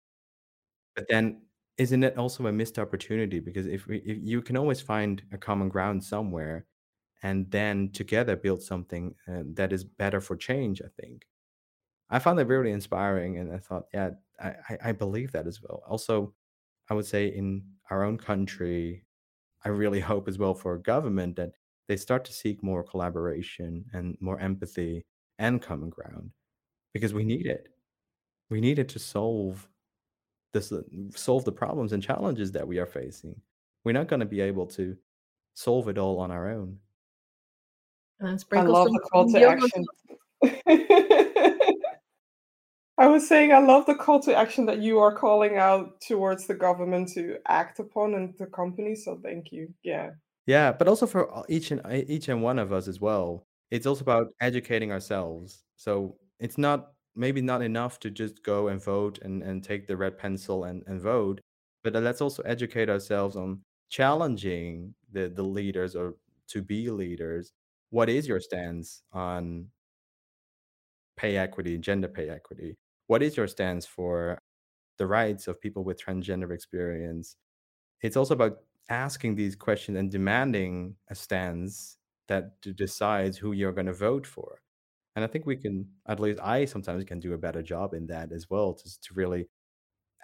but 0.95 1.07
then 1.09 1.43
isn't 1.77 2.05
it 2.05 2.17
also 2.17 2.47
a 2.47 2.53
missed 2.53 2.79
opportunity? 2.79 3.41
Because 3.41 3.67
if 3.67 3.87
we, 3.87 3.99
if 3.99 4.19
you 4.23 4.43
can 4.43 4.57
always 4.57 4.81
find 4.81 5.23
a 5.33 5.39
common 5.39 5.69
ground 5.69 6.05
somewhere, 6.05 6.67
and 7.23 7.51
then 7.51 7.91
together 7.93 8.37
build 8.37 8.63
something 8.63 9.15
uh, 9.29 9.43
that 9.55 9.73
is 9.73 9.85
better 9.85 10.21
for 10.21 10.37
change. 10.37 10.83
I 10.83 10.89
think 11.01 11.27
I 12.11 12.19
found 12.19 12.39
that 12.39 12.47
really 12.47 12.71
inspiring, 12.71 13.39
and 13.39 13.53
I 13.53 13.59
thought, 13.59 13.85
yeah, 13.93 14.11
I, 14.41 14.55
I 14.69 14.79
I 14.85 14.93
believe 14.93 15.33
that 15.33 15.47
as 15.47 15.61
well. 15.63 15.83
Also, 15.89 16.35
I 16.91 16.95
would 16.95 17.07
say 17.07 17.29
in 17.29 17.63
our 17.91 18.05
own 18.05 18.19
country, 18.19 19.05
I 19.65 19.69
really 19.71 20.01
hope 20.13 20.29
as 20.29 20.39
well 20.39 20.55
for 20.55 20.77
government 20.79 21.37
that 21.37 21.53
they 21.89 21.97
start 21.97 22.25
to 22.27 22.33
seek 22.33 22.63
more 22.63 22.83
collaboration 22.83 23.85
and 23.93 24.17
more 24.21 24.41
empathy 24.41 25.05
and 25.39 25.61
common 25.61 25.91
ground 25.91 26.31
because 26.93 27.13
we 27.13 27.25
need 27.25 27.47
it. 27.47 27.69
We 28.51 28.61
need 28.61 28.79
it 28.79 28.89
to 28.91 28.99
solve 28.99 29.69
this 30.53 30.73
uh, 30.73 30.83
solve 31.15 31.45
the 31.45 31.53
problems 31.53 31.93
and 31.93 32.03
challenges 32.03 32.53
that 32.53 32.67
we 32.67 32.79
are 32.79 32.87
facing. 32.87 33.41
We're 33.85 33.93
not 33.93 34.09
going 34.09 34.21
to 34.21 34.27
be 34.27 34.41
able 34.41 34.67
to 34.69 34.97
solve 35.55 35.89
it 35.89 35.99
all 35.99 36.19
on 36.21 36.31
our 36.31 36.51
own. 36.51 36.79
And 38.21 38.39
then 38.39 38.59
I 38.59 38.63
love 38.63 38.87
some 38.87 38.95
the 38.95 39.01
call 39.01 39.31
to 39.33 39.49
action. 39.49 41.21
I 42.97 43.09
was 43.09 43.27
saying 43.27 43.53
I 43.53 43.59
love 43.59 43.87
the 43.87 43.97
call 43.97 44.21
to 44.21 44.37
action 44.37 44.67
that 44.67 44.81
you 44.81 45.01
are 45.01 45.15
calling 45.15 45.57
out 45.57 46.01
towards 46.01 46.47
the 46.47 46.55
government 46.55 47.09
to 47.15 47.39
act 47.49 47.81
upon 47.81 48.15
and 48.15 48.35
the 48.39 48.47
company. 48.47 48.95
So 48.95 49.19
thank 49.23 49.51
you. 49.51 49.73
Yeah. 49.83 50.11
Yeah, 50.47 50.73
but 50.73 50.89
also 50.89 51.07
for 51.07 51.45
each 51.49 51.71
and 51.71 51.81
e- 51.91 52.05
each 52.07 52.29
and 52.29 52.43
one 52.43 52.59
of 52.59 52.73
us 52.73 52.87
as 52.87 53.01
well. 53.01 53.47
It's 53.71 53.87
also 53.87 54.03
about 54.03 54.29
educating 54.41 54.93
ourselves. 54.93 55.65
So 55.77 56.17
it's 56.39 56.59
not 56.59 56.93
maybe 57.17 57.41
not 57.41 57.63
enough 57.63 57.99
to 58.01 58.11
just 58.11 58.43
go 58.43 58.69
and 58.69 58.83
vote 58.83 59.19
and, 59.23 59.43
and 59.43 59.63
take 59.65 59.87
the 59.87 59.97
red 59.97 60.19
pencil 60.19 60.65
and, 60.65 60.83
and 60.87 61.01
vote, 61.01 61.41
but 61.83 61.95
uh, 61.97 62.01
let's 62.01 62.21
also 62.21 62.43
educate 62.43 62.91
ourselves 62.91 63.37
on 63.37 63.61
challenging 63.89 64.95
the, 65.13 65.29
the 65.29 65.43
leaders 65.43 65.95
or 65.95 66.15
to 66.49 66.63
be 66.63 66.91
leaders. 66.91 67.53
What 67.91 68.09
is 68.09 68.27
your 68.27 68.41
stance 68.41 69.03
on 69.13 69.67
pay 71.17 71.37
equity, 71.37 71.79
gender 71.79 72.09
pay 72.09 72.29
equity? 72.29 72.77
What 73.07 73.23
is 73.23 73.37
your 73.37 73.47
stance 73.47 73.87
for 73.87 74.39
the 74.99 75.07
rights 75.07 75.49
of 75.49 75.61
people 75.61 75.85
with 75.85 76.03
transgender 76.03 76.53
experience? 76.53 77.37
It's 78.03 78.17
also 78.17 78.35
about 78.35 78.59
asking 78.91 79.35
these 79.35 79.57
questions 79.57 79.99
and 79.99 80.11
demanding 80.11 80.97
a 81.09 81.15
stance 81.15 81.99
that 82.29 82.61
decides 82.77 83.37
who 83.37 83.53
you're 83.53 83.73
going 83.73 83.87
to 83.87 83.93
vote 83.93 84.27
for. 84.27 84.61
And 85.17 85.25
I 85.25 85.29
think 85.29 85.47
we 85.47 85.57
can, 85.57 85.87
at 86.09 86.21
least 86.21 86.41
I 86.43 86.65
sometimes 86.65 87.05
can 87.05 87.21
do 87.21 87.35
a 87.35 87.39
better 87.39 87.63
job 87.63 87.95
in 87.95 88.07
that 88.09 88.33
as 88.33 88.51
well, 88.51 88.75
to, 88.75 89.01
to 89.01 89.15
really 89.15 89.47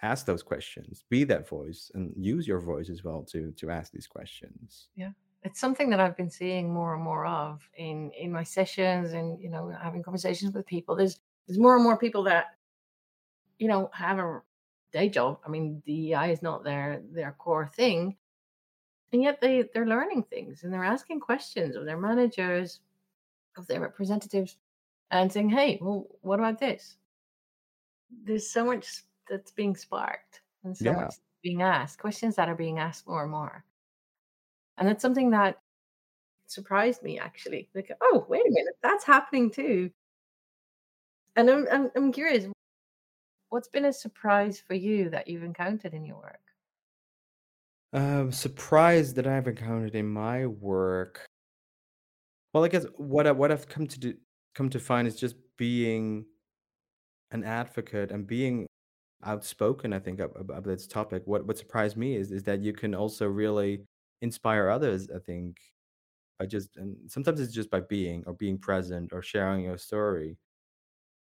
ask 0.01 0.25
those 0.25 0.43
questions, 0.43 1.05
be 1.09 1.23
that 1.25 1.47
voice, 1.47 1.91
and 1.93 2.11
use 2.17 2.47
your 2.47 2.59
voice 2.59 2.89
as 2.89 3.03
well 3.03 3.23
to 3.31 3.51
to 3.51 3.69
ask 3.69 3.91
these 3.91 4.07
questions. 4.07 4.89
Yeah. 4.95 5.11
It's 5.43 5.59
something 5.59 5.89
that 5.89 5.99
I've 5.99 6.17
been 6.17 6.29
seeing 6.29 6.71
more 6.71 6.93
and 6.93 7.03
more 7.03 7.25
of 7.25 7.67
in 7.75 8.11
in 8.19 8.31
my 8.31 8.43
sessions 8.43 9.13
and 9.13 9.39
you 9.41 9.49
know 9.49 9.73
having 9.81 10.03
conversations 10.03 10.53
with 10.53 10.65
people. 10.65 10.95
There's 10.95 11.19
there's 11.47 11.59
more 11.59 11.75
and 11.75 11.83
more 11.83 11.97
people 11.97 12.23
that 12.23 12.47
you 13.61 13.69
know 13.69 13.91
have 13.93 14.19
a 14.19 14.43
day 14.93 15.09
job. 15.09 15.41
I 15.45 15.49
mean, 15.49 15.81
DEI 15.87 16.31
is 16.33 16.43
not 16.43 16.65
their 16.65 17.01
their 17.11 17.33
core 17.33 17.67
thing, 17.67 18.17
and 19.13 19.23
yet 19.23 19.41
they 19.41 19.63
they're 19.63 19.87
learning 19.87 20.23
things 20.23 20.63
and 20.63 20.73
they're 20.73 20.83
asking 20.85 21.19
questions 21.21 21.75
of 21.75 21.85
their 21.85 21.97
managers, 21.99 22.81
of 23.57 23.67
their 23.67 23.81
representatives, 23.81 24.57
and 25.11 25.31
saying, 25.33 25.49
"Hey, 25.51 25.79
well, 25.81 26.07
what 26.21 26.39
about 26.39 26.59
this?" 26.59 26.97
There's 28.09 28.49
so 28.49 28.63
much 28.65 29.03
that's 29.27 29.51
being 29.51 29.75
sparked 29.75 30.43
and 30.63 30.77
so 30.77 30.93
Yeah. 30.93 30.93
much 30.93 31.15
being 31.41 31.61
asked, 31.61 31.99
questions 31.99 32.35
that 32.35 32.47
are 32.49 32.55
being 32.55 32.79
asked 32.79 33.07
more 33.07 33.23
and 33.23 33.31
more. 33.31 33.65
And 34.77 34.89
it's 34.89 35.01
something 35.01 35.29
that 35.31 35.61
surprised 36.47 37.03
me 37.03 37.19
actually. 37.19 37.69
Like, 37.75 37.91
oh, 38.01 38.25
wait 38.29 38.47
a 38.47 38.51
minute, 38.51 38.77
that's 38.83 39.05
happening 39.05 39.51
too. 39.51 39.91
And 41.35 41.49
I'm, 41.49 41.67
I'm, 41.71 41.91
I'm 41.95 42.11
curious, 42.11 42.47
what's 43.51 43.67
been 43.67 43.85
a 43.85 43.93
surprise 43.93 44.59
for 44.59 44.73
you 44.73 45.09
that 45.11 45.27
you've 45.27 45.43
encountered 45.43 45.93
in 45.93 46.05
your 46.05 46.17
work? 46.17 46.41
Um, 47.93 48.31
surprise 48.31 49.13
that 49.15 49.27
I've 49.27 49.47
encountered 49.47 49.95
in 49.95 50.07
my 50.07 50.45
work. 50.45 51.25
Well, 52.53 52.63
I 52.63 52.67
guess 52.67 52.85
what 52.97 53.27
I 53.27 53.31
what 53.31 53.51
I've 53.51 53.67
come 53.67 53.87
to 53.87 53.99
do 53.99 54.17
come 54.55 54.69
to 54.69 54.79
find 54.79 55.07
is 55.07 55.15
just 55.15 55.35
being 55.57 56.25
an 57.31 57.43
advocate 57.43 58.11
and 58.11 58.27
being 58.27 58.67
outspoken, 59.23 59.93
I 59.93 59.99
think, 59.99 60.19
ab 60.19 60.31
ab 60.35 60.49
about 60.51 60.63
this 60.65 60.87
topic. 60.87 61.23
What 61.25 61.45
what 61.47 61.57
surprised 61.57 61.97
me 61.97 62.15
is 62.15 62.31
is 62.31 62.43
that 62.43 62.61
you 62.61 62.73
can 62.73 62.95
also 62.95 63.27
really 63.27 63.85
inspire 64.21 64.69
others, 64.69 65.09
I 65.11 65.19
think, 65.19 65.57
by 66.39 66.47
just 66.47 66.77
and 66.77 67.11
sometimes 67.11 67.41
it's 67.41 67.53
just 67.53 67.71
by 67.71 67.81
being 67.81 68.23
or 68.27 68.33
being 68.33 68.59
present 68.59 69.13
or 69.13 69.21
sharing 69.23 69.65
your 69.65 69.77
story, 69.77 70.37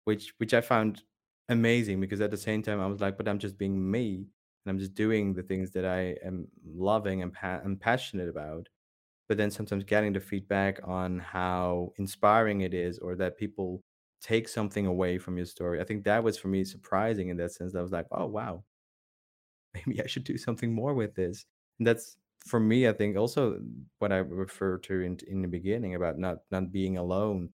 which 0.05 0.35
which 0.39 0.55
I 0.55 0.61
found 0.63 1.05
amazing 1.49 2.01
because 2.01 2.21
at 2.21 2.31
the 2.31 2.37
same 2.37 2.63
time 2.63 2.81
I 2.81 2.87
was 2.87 3.01
like, 3.01 3.17
but 3.17 3.29
I'm 3.29 3.39
just 3.39 3.59
being 3.59 3.91
me 3.91 4.17
and 4.65 4.71
I'm 4.71 4.79
just 4.79 4.95
doing 4.95 5.35
the 5.35 5.43
things 5.43 5.71
that 5.73 5.85
I 5.85 6.17
am 6.25 6.49
loving 6.65 7.23
and 7.23 7.33
pa 7.33 7.61
and 7.65 7.81
passionate 7.81 8.29
about. 8.29 8.69
But 9.29 9.39
then 9.39 9.51
sometimes 9.51 9.85
getting 9.85 10.13
the 10.15 10.21
feedback 10.21 10.81
on 10.85 11.19
how 11.21 11.93
inspiring 11.99 12.63
it 12.63 12.75
is 12.75 12.99
or 12.99 13.17
that 13.17 13.39
people 13.39 13.83
take 14.23 14.49
something 14.49 14.87
away 14.87 15.19
from 15.19 15.37
your 15.39 15.47
story. 15.47 15.81
I 15.81 15.85
think 15.85 16.05
that 16.05 16.25
was 16.25 16.39
for 16.39 16.49
me 16.49 16.65
surprising 16.65 17.29
in 17.31 17.37
that 17.39 17.53
sense. 17.53 17.75
I 17.77 17.83
was 17.83 17.93
like, 17.93 18.07
oh 18.13 18.27
wow, 18.27 18.65
maybe 19.75 20.03
I 20.03 20.07
should 20.07 20.25
do 20.25 20.39
something 20.39 20.73
more 20.73 20.95
with 20.95 21.15
this. 21.15 21.47
And 21.79 21.87
that's 21.87 22.17
for 22.47 22.61
me, 22.61 22.89
I 22.89 22.93
think 22.93 23.17
also 23.17 23.61
what 23.99 24.13
I 24.13 24.19
referred 24.19 24.83
to 24.85 25.01
in 25.01 25.19
in 25.27 25.43
the 25.43 25.49
beginning 25.49 25.95
about 25.95 26.19
not 26.19 26.39
not 26.51 26.73
being 26.73 26.97
alone. 26.99 27.51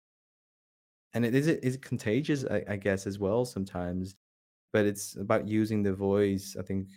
And 1.13 1.25
it 1.25 1.33
is 1.35 1.47
it 1.47 1.63
is 1.63 1.77
contagious, 1.77 2.45
I, 2.45 2.63
I 2.69 2.75
guess, 2.77 3.07
as 3.07 3.19
well 3.19 3.45
sometimes. 3.45 4.15
But 4.73 4.85
it's 4.85 5.15
about 5.17 5.47
using 5.47 5.83
the 5.83 5.93
voice. 5.93 6.55
I 6.59 6.63
think 6.63 6.89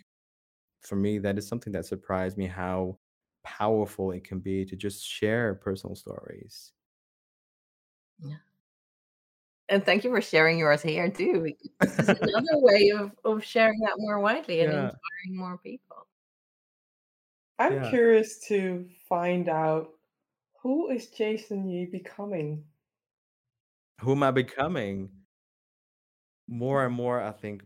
for 0.81 0.95
me, 0.95 1.19
that 1.19 1.37
is 1.37 1.47
something 1.47 1.73
that 1.73 1.85
surprised 1.85 2.37
me 2.37 2.47
how 2.47 2.97
powerful 3.43 4.11
it 4.11 4.23
can 4.23 4.39
be 4.39 4.65
to 4.65 4.75
just 4.75 5.05
share 5.07 5.55
personal 5.55 5.95
stories. 5.95 6.73
Yeah. 8.19 8.37
And 9.69 9.85
thank 9.85 10.03
you 10.03 10.09
for 10.09 10.21
sharing 10.21 10.57
yours 10.59 10.81
here 10.81 11.09
too. 11.09 11.53
This 11.79 11.99
is 11.99 12.09
another 12.09 12.59
way 12.59 12.91
of, 12.91 13.11
of 13.25 13.43
sharing 13.43 13.79
that 13.81 13.95
more 13.97 14.19
widely 14.19 14.61
and 14.61 14.71
Yeah, 14.71 14.83
inspiring 14.85 15.37
more 15.37 15.57
people. 15.57 16.07
I'm 17.59 17.73
yeah. 17.73 17.89
curious 17.89 18.39
to 18.47 18.89
find 19.07 19.49
out 19.49 19.93
who 20.61 20.89
is 20.89 21.07
Jason 21.07 21.69
Jie 21.69 21.85
becoming? 21.91 22.65
Who 24.03 24.11
am 24.11 24.21
I 24.23 24.29
becoming? 24.29 25.23
More 26.47 26.85
and 26.85 26.95
more, 26.95 27.19
I 27.21 27.31
think, 27.33 27.65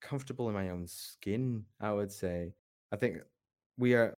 comfortable 0.00 0.48
in 0.48 0.54
my 0.54 0.68
own 0.70 0.86
skin, 0.86 1.66
I 1.80 1.92
would 1.92 2.12
say. 2.12 2.54
I 2.92 2.96
think 2.96 3.18
we 3.76 3.94
are 3.94 4.14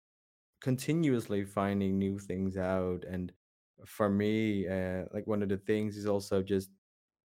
continuously 0.61 1.45
finding 1.45 1.99
new 1.99 2.19
things 2.19 2.57
out. 2.57 3.05
And 3.05 3.33
for 3.85 4.09
me, 4.09 4.67
uh, 4.67 5.05
like 5.13 5.27
one 5.27 5.43
of 5.43 5.49
the 5.49 5.57
things 5.57 5.97
is 5.97 6.07
also 6.07 6.43
just 6.43 6.71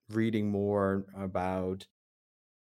reading 0.09 0.49
more 0.51 1.07
about 1.15 1.87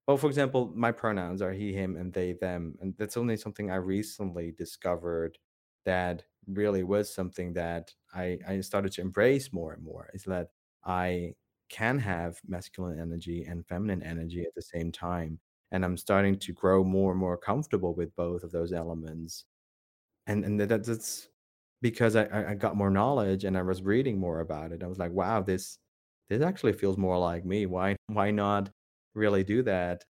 Oh, 0.08 0.16
for 0.18 0.28
example, 0.28 0.72
my 0.74 0.92
pronouns 0.92 1.42
are 1.42 1.52
he, 1.52 1.72
him, 1.72 1.96
and 1.96 2.12
they, 2.12 2.32
them. 2.34 2.76
And 2.80 2.96
that's 2.98 3.16
only 3.16 3.36
something 3.38 3.70
I 3.70 3.76
recently 3.76 4.52
discovered 4.52 5.38
that 5.84 6.24
really 6.46 6.82
was 6.84 7.14
something 7.14 7.54
that 7.54 7.94
I, 8.14 8.38
I 8.46 8.60
started 8.62 8.92
to 8.92 9.02
embrace 9.02 9.52
more 9.52 9.72
and 9.72 9.82
more 9.82 10.10
is 10.14 10.24
that 10.24 10.50
I 10.86 11.34
can 11.68 11.98
have 11.98 12.40
masculine 12.46 13.00
energy 13.00 13.44
and 13.44 13.66
feminine 13.66 14.02
energy 14.02 14.42
at 14.44 14.54
the 14.54 14.62
same 14.62 14.92
time. 14.92 15.40
And 15.72 15.84
I'm 15.84 15.96
starting 15.96 16.38
to 16.40 16.52
grow 16.52 16.84
more 16.84 17.10
and 17.12 17.20
more 17.20 17.36
comfortable 17.38 17.94
with 17.94 18.14
both 18.16 18.44
of 18.44 18.52
those 18.52 18.72
elements. 18.72 19.44
And 20.26 20.44
and 20.44 20.60
that, 20.60 20.84
that's 20.84 21.28
because 21.82 22.16
I, 22.16 22.50
I 22.52 22.54
got 22.54 22.76
more 22.76 22.90
knowledge 22.90 23.44
and 23.44 23.58
I 23.58 23.62
was 23.62 23.82
reading 23.82 24.18
more 24.18 24.40
about 24.40 24.72
it. 24.72 24.82
I 24.82 24.86
was 24.86 24.98
like, 24.98 25.12
wow, 25.12 25.42
this 25.42 25.78
this 26.28 26.42
actually 26.42 26.72
feels 26.74 26.96
more 26.98 27.18
like 27.18 27.44
me. 27.44 27.66
Why 27.66 27.96
why 28.08 28.30
not 28.30 28.70
really 29.14 29.44
do 29.44 29.62
that? 29.64 30.04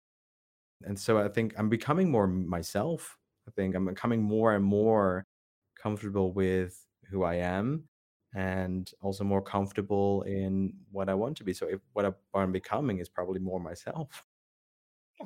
And 0.85 0.99
so 0.99 1.19
I 1.19 1.27
think 1.29 1.53
I'm 1.57 1.69
becoming 1.69 2.09
more 2.11 2.27
myself. 2.27 3.17
I 3.47 3.51
think 3.51 3.75
I'm 3.75 3.85
becoming 3.85 4.21
more 4.23 4.53
and 4.55 4.63
more 4.65 5.25
comfortable 5.81 6.33
with 6.33 6.85
who 7.09 7.23
I 7.23 7.35
am 7.35 7.87
and 8.33 8.91
also 9.01 9.23
more 9.23 9.41
comfortable 9.41 10.23
in 10.23 10.73
what 10.91 11.09
I 11.09 11.13
want 11.13 11.37
to 11.37 11.43
be. 11.43 11.53
So 11.53 11.67
if 11.67 11.79
what, 11.93 12.15
I'm 12.33 12.51
becoming 12.51 12.99
is 12.99 13.09
probably 13.09 13.39
more 13.39 13.59
myself. 13.59 14.25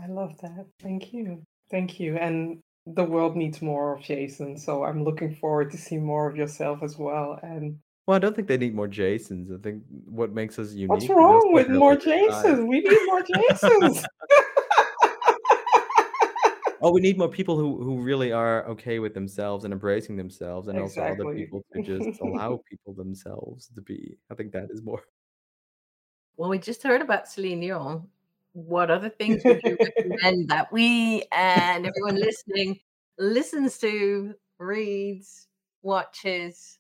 I 0.01 0.07
love 0.07 0.37
that. 0.41 0.65
Thank 0.81 1.13
you. 1.13 1.43
Thank 1.71 1.99
you. 1.99 2.17
And 2.17 2.59
the 2.85 3.03
world 3.03 3.35
needs 3.35 3.61
more 3.61 3.95
of 3.95 4.01
Jason, 4.01 4.57
so 4.57 4.83
I'm 4.83 5.03
looking 5.03 5.35
forward 5.35 5.71
to 5.71 5.77
see 5.77 5.97
more 5.97 6.29
of 6.29 6.35
yourself 6.35 6.83
as 6.83 6.97
well. 6.97 7.39
And 7.41 7.79
Well, 8.05 8.15
I 8.15 8.19
don't 8.19 8.35
think 8.35 8.47
they 8.47 8.57
need 8.57 8.75
more 8.75 8.87
Jasons. 8.87 9.51
I 9.51 9.57
think 9.57 9.83
what 10.05 10.33
makes 10.33 10.59
us 10.59 10.73
unique 10.73 10.89
What's 10.89 11.09
wrong 11.09 11.53
with 11.53 11.69
more. 11.69 11.95
Jasons? 11.95 12.65
We 12.67 12.81
need 12.81 12.99
more 13.07 13.21
Jasons. 13.49 14.05
Oh, 16.85 16.91
we 16.91 17.01
need 17.01 17.17
more 17.17 17.27
people 17.27 17.57
who 17.57 17.81
who 17.81 17.99
really 17.99 18.31
are 18.31 18.63
okay 18.67 18.99
with 18.99 19.15
themselves 19.15 19.63
and 19.63 19.73
embracing 19.73 20.17
themselves, 20.17 20.67
and 20.67 20.77
also 20.77 21.01
other 21.01 21.33
people 21.33 21.65
to 21.73 21.81
just 21.81 22.21
allow 22.21 22.61
people 22.69 22.93
themselves 22.93 23.71
to 23.73 23.81
be. 23.81 24.19
I 24.31 24.35
think 24.35 24.51
that 24.51 24.67
is 24.69 24.83
more. 24.83 25.01
Well, 26.37 26.51
we 26.51 26.59
just 26.59 26.83
heard 26.83 27.01
about 27.01 27.27
Celine 27.27 27.61
Dion. 27.61 28.07
What 28.53 28.91
other 28.91 29.09
things 29.19 29.43
would 29.43 29.61
you 29.63 29.77
recommend 29.79 30.49
that 30.49 30.71
we 30.71 31.23
and 31.31 31.87
everyone 31.87 32.17
listening 32.21 32.77
listens 33.17 33.79
to, 33.79 34.35
reads, 34.59 35.47
watches? 35.81 36.77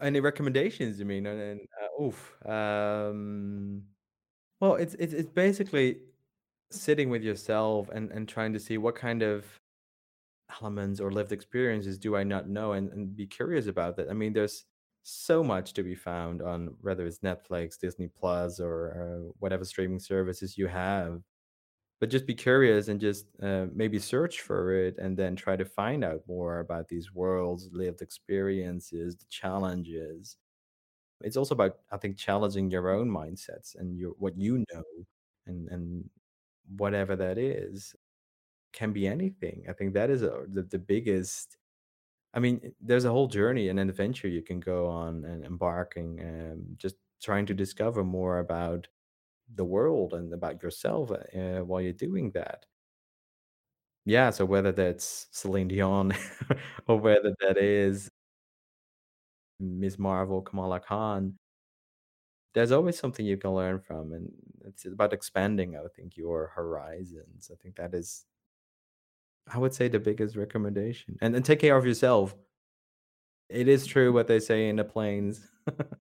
Any 0.00 0.20
recommendations? 0.20 1.00
You 1.00 1.04
mean? 1.06 1.26
And, 1.26 1.40
and 1.40 1.60
uh, 1.82 2.00
oof. 2.00 2.36
Um. 2.46 3.82
Well, 4.60 4.76
it's 4.76 4.94
it's 5.00 5.14
it's 5.14 5.30
basically 5.30 5.96
sitting 6.70 7.10
with 7.10 7.22
yourself 7.22 7.88
and 7.90 8.10
and 8.12 8.28
trying 8.28 8.52
to 8.52 8.60
see 8.60 8.78
what 8.78 8.94
kind 8.96 9.22
of 9.22 9.46
elements 10.60 11.00
or 11.00 11.10
lived 11.12 11.32
experiences 11.32 11.98
do 11.98 12.16
I 12.16 12.24
not 12.24 12.48
know 12.48 12.72
and, 12.72 12.90
and 12.92 13.16
be 13.16 13.26
curious 13.26 13.66
about 13.66 13.96
that. 13.96 14.10
I 14.10 14.14
mean, 14.14 14.32
there's 14.32 14.64
so 15.02 15.42
much 15.44 15.72
to 15.74 15.82
be 15.82 15.94
found 15.94 16.42
on 16.42 16.76
whether 16.80 17.06
it's 17.06 17.18
Netflix, 17.20 17.78
Disney 17.78 18.08
Plus, 18.08 18.60
or 18.60 19.28
uh, 19.28 19.32
whatever 19.38 19.64
streaming 19.64 19.98
services 20.00 20.56
you 20.56 20.66
have. 20.68 21.20
But 22.00 22.10
just 22.10 22.26
be 22.26 22.34
curious 22.34 22.88
and 22.88 23.00
just 23.00 23.26
uh, 23.42 23.66
maybe 23.72 23.98
search 23.98 24.40
for 24.42 24.72
it 24.74 24.98
and 24.98 25.16
then 25.16 25.36
try 25.36 25.56
to 25.56 25.64
find 25.64 26.04
out 26.04 26.22
more 26.28 26.60
about 26.60 26.88
these 26.88 27.14
worlds, 27.14 27.70
lived 27.72 28.02
experiences, 28.02 29.16
the 29.16 29.26
challenges. 29.30 30.36
It's 31.22 31.36
also 31.36 31.54
about, 31.54 31.78
I 31.92 31.96
think, 31.98 32.18
challenging 32.18 32.70
your 32.70 32.90
own 32.90 33.08
mindsets 33.10 33.76
and 33.76 33.98
your 33.98 34.12
what 34.18 34.36
you 34.38 34.64
know 34.72 34.84
and 35.46 35.68
and 35.70 36.10
whatever 36.76 37.16
that 37.16 37.38
is 37.38 37.94
can 38.72 38.92
be 38.92 39.06
anything. 39.06 39.64
I 39.68 39.72
think 39.74 39.94
that 39.94 40.10
is 40.10 40.22
a, 40.22 40.44
the, 40.48 40.62
the 40.62 40.78
biggest 40.78 41.56
I 42.34 42.40
mean, 42.40 42.74
there's 42.80 43.04
a 43.04 43.10
whole 43.10 43.28
journey 43.28 43.68
and 43.68 43.78
an 43.80 43.88
adventure 43.88 44.28
you 44.28 44.42
can 44.42 44.60
go 44.60 44.88
on 44.88 45.24
and 45.24 45.44
embarking, 45.44 46.20
um, 46.20 46.64
just 46.76 46.96
trying 47.22 47.46
to 47.46 47.54
discover 47.54 48.04
more 48.04 48.40
about 48.40 48.88
the 49.54 49.64
world 49.64 50.14
and 50.14 50.32
about 50.34 50.62
yourself 50.62 51.10
uh, 51.12 51.60
while 51.64 51.80
you're 51.80 51.92
doing 51.92 52.32
that. 52.32 52.66
Yeah, 54.06 54.30
so 54.30 54.44
whether 54.44 54.72
that's 54.72 55.28
Celine 55.32 55.68
Dion 55.68 56.12
or 56.88 56.98
whether 56.98 57.34
that 57.40 57.56
is 57.56 58.10
Miss 59.60 59.98
Marvel, 59.98 60.42
Kamala 60.42 60.80
Khan, 60.80 61.36
there's 62.54 62.72
always 62.72 62.98
something 62.98 63.26
you 63.26 63.36
can 63.36 63.52
learn 63.54 63.80
from, 63.80 64.12
and 64.12 64.32
it's 64.64 64.84
about 64.86 65.12
expanding, 65.12 65.76
I 65.76 65.82
think, 65.94 66.16
your 66.16 66.48
horizons. 66.54 67.50
I 67.52 67.56
think 67.56 67.76
that 67.76 67.94
is, 67.94 68.26
I 69.46 69.58
would 69.58 69.74
say, 69.74 69.88
the 69.88 69.98
biggest 69.98 70.36
recommendation. 70.36 71.16
And 71.20 71.34
then 71.34 71.42
take 71.42 71.60
care 71.60 71.76
of 71.76 71.86
yourself. 71.86 72.34
It 73.48 73.68
is 73.68 73.86
true 73.86 74.12
what 74.12 74.26
they 74.26 74.40
say 74.40 74.68
in 74.68 74.76
the 74.76 74.84
planes. 74.84 75.46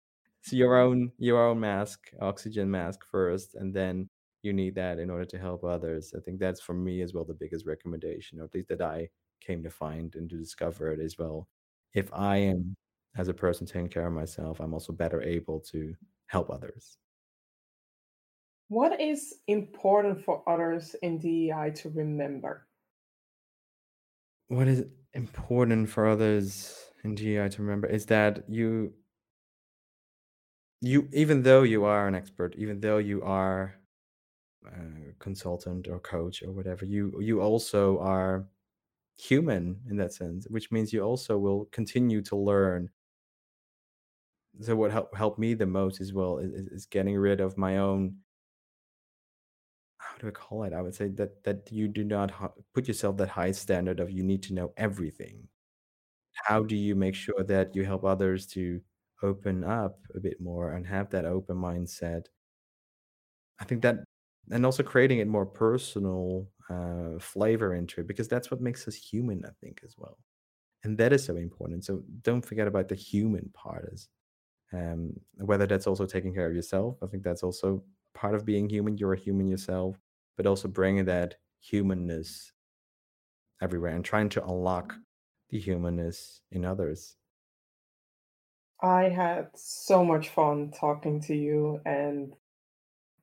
It's 0.43 0.53
your 0.53 0.77
own 0.77 1.11
your 1.17 1.45
own 1.47 1.59
mask, 1.59 2.11
oxygen 2.21 2.71
mask 2.71 3.05
first, 3.05 3.55
and 3.55 3.73
then 3.73 4.09
you 4.43 4.53
need 4.53 4.75
that 4.75 4.99
in 4.99 5.09
order 5.09 5.25
to 5.25 5.39
help 5.39 5.63
others. 5.63 6.13
I 6.15 6.21
think 6.21 6.39
that's 6.39 6.61
for 6.61 6.73
me 6.73 7.01
as 7.01 7.13
well 7.13 7.25
the 7.25 7.33
biggest 7.33 7.65
recommendation, 7.65 8.39
or 8.39 8.45
at 8.45 8.53
least 8.55 8.69
that 8.69 8.81
I 8.81 9.09
came 9.41 9.63
to 9.63 9.71
find 9.71 10.15
and 10.15 10.29
to 10.29 10.37
discover 10.37 10.91
it 10.93 10.99
as 11.01 11.17
well. 11.17 11.49
If 11.93 12.13
I 12.13 12.37
am 12.37 12.75
as 13.17 13.27
a 13.27 13.33
person 13.33 13.67
taking 13.67 13.89
care 13.89 14.07
of 14.07 14.13
myself, 14.13 14.59
I'm 14.61 14.73
also 14.73 14.93
better 14.93 15.21
able 15.21 15.59
to 15.71 15.95
help 16.27 16.49
others. 16.49 16.97
What 18.67 18.99
is 19.01 19.41
important 19.47 20.23
for 20.23 20.47
others 20.47 20.95
in 21.01 21.17
DEI 21.19 21.71
to 21.77 21.89
remember? 21.89 22.67
What 24.47 24.67
is 24.67 24.85
important 25.13 25.89
for 25.89 26.07
others 26.07 26.91
in 27.03 27.15
DEI 27.15 27.49
to 27.49 27.61
remember 27.61 27.87
is 27.87 28.05
that 28.07 28.49
you 28.49 28.93
you 30.81 31.09
even 31.13 31.43
though 31.43 31.63
you 31.63 31.85
are 31.85 32.07
an 32.07 32.15
expert, 32.15 32.55
even 32.55 32.79
though 32.81 32.97
you 32.97 33.21
are 33.23 33.75
a 34.65 35.13
consultant 35.19 35.87
or 35.87 35.99
coach 35.99 36.43
or 36.43 36.51
whatever, 36.51 36.85
you 36.85 37.19
you 37.21 37.41
also 37.41 37.99
are 37.99 38.47
human 39.17 39.81
in 39.89 39.97
that 39.97 40.13
sense, 40.13 40.47
which 40.49 40.71
means 40.71 40.93
you 40.93 41.01
also 41.01 41.37
will 41.37 41.65
continue 41.67 42.21
to 42.23 42.35
learn 42.35 42.89
so 44.61 44.75
what 44.75 44.91
helped 44.91 45.15
helped 45.15 45.39
me 45.39 45.53
the 45.53 45.65
most 45.65 46.01
as 46.01 46.13
well 46.13 46.37
is, 46.39 46.51
is 46.67 46.85
getting 46.85 47.15
rid 47.17 47.41
of 47.41 47.57
my 47.57 47.77
own 47.77 48.17
how 49.97 50.17
do 50.19 50.27
I 50.27 50.31
call 50.31 50.63
it? 50.63 50.73
I 50.73 50.81
would 50.81 50.95
say 50.95 51.07
that 51.09 51.43
that 51.43 51.71
you 51.71 51.87
do 51.87 52.03
not 52.03 52.31
put 52.73 52.87
yourself 52.87 53.17
that 53.17 53.29
high 53.29 53.51
standard 53.51 53.99
of 53.99 54.11
you 54.11 54.23
need 54.23 54.43
to 54.43 54.53
know 54.53 54.73
everything. 54.77 55.47
How 56.33 56.63
do 56.63 56.75
you 56.75 56.95
make 56.95 57.15
sure 57.15 57.43
that 57.45 57.75
you 57.75 57.85
help 57.85 58.05
others 58.05 58.47
to 58.47 58.81
open 59.23 59.63
up 59.63 59.99
a 60.15 60.19
bit 60.19 60.41
more 60.41 60.73
and 60.73 60.85
have 60.87 61.09
that 61.11 61.25
open 61.25 61.57
mindset? 61.57 62.25
I 63.59 63.65
think 63.65 63.81
that, 63.83 63.97
and 64.51 64.65
also 64.65 64.83
creating 64.83 65.19
it 65.19 65.27
more 65.27 65.45
personal 65.45 66.47
uh, 66.69 67.19
flavor 67.19 67.75
into 67.75 68.01
it 68.01 68.07
because 68.07 68.27
that's 68.27 68.51
what 68.51 68.61
makes 68.61 68.87
us 68.87 68.95
human. 68.95 69.43
I 69.45 69.51
think 69.61 69.81
as 69.83 69.95
well, 69.97 70.17
and 70.83 70.97
that 70.99 71.13
is 71.13 71.25
so 71.25 71.37
important. 71.37 71.85
So 71.85 72.03
don't 72.23 72.45
forget 72.45 72.67
about 72.67 72.89
the 72.89 72.95
human 72.95 73.51
part 73.53 73.89
as 73.93 74.09
um, 74.73 75.13
whether 75.37 75.67
that's 75.67 75.87
also 75.87 76.05
taking 76.05 76.33
care 76.33 76.47
of 76.47 76.55
yourself. 76.55 76.97
I 77.03 77.07
think 77.07 77.23
that's 77.23 77.43
also 77.43 77.83
part 78.13 78.35
of 78.35 78.45
being 78.45 78.69
human. 78.69 78.97
You're 78.97 79.13
a 79.13 79.19
human 79.19 79.47
yourself, 79.47 79.97
but 80.37 80.45
also 80.45 80.67
bringing 80.67 81.05
that 81.05 81.35
humanness 81.59 82.51
everywhere 83.61 83.95
and 83.95 84.03
trying 84.03 84.29
to 84.29 84.43
unlock 84.43 84.95
the 85.49 85.59
humanness 85.59 86.41
in 86.51 86.65
others. 86.65 87.15
I 88.81 89.03
had 89.03 89.49
so 89.55 90.03
much 90.03 90.29
fun 90.29 90.71
talking 90.77 91.21
to 91.21 91.35
you 91.35 91.79
and 91.85 92.33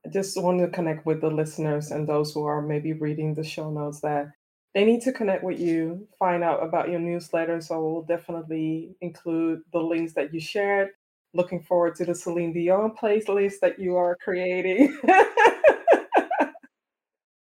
I 0.05 0.09
just 0.09 0.41
want 0.41 0.61
to 0.61 0.69
connect 0.69 1.07
with 1.07 1.21
the 1.21 1.31
listeners 1.31 1.91
and 1.91 2.09
those 2.09 2.33
who 2.33 2.45
are 2.47 2.63
maybe 2.63 2.93
reading 2.93 3.35
the 3.35 3.45
show 3.45 3.71
notes 3.71 4.01
that 4.01 4.33
they 4.75 4.85
need 4.85 5.03
to 5.03 5.13
connect 5.13 5.45
with 5.45 5.61
you, 5.61 6.09
find 6.19 6.43
out 6.43 6.63
about 6.63 6.89
your 6.89 6.99
newsletter. 6.99 7.61
So 7.61 7.85
we'll 7.85 8.03
definitely 8.03 8.97
include 9.03 9.61
the 9.73 9.81
links 9.81 10.15
that 10.15 10.33
you 10.33 10.41
shared 10.41 10.89
looking 11.35 11.63
forward 11.63 11.95
to 11.97 12.05
the 12.05 12.15
Celine 12.15 12.53
Dion 12.53 12.95
playlist 13.01 13.61
that 13.61 13.79
you 13.79 13.97
are 13.97 14.17
creating. 14.17 14.99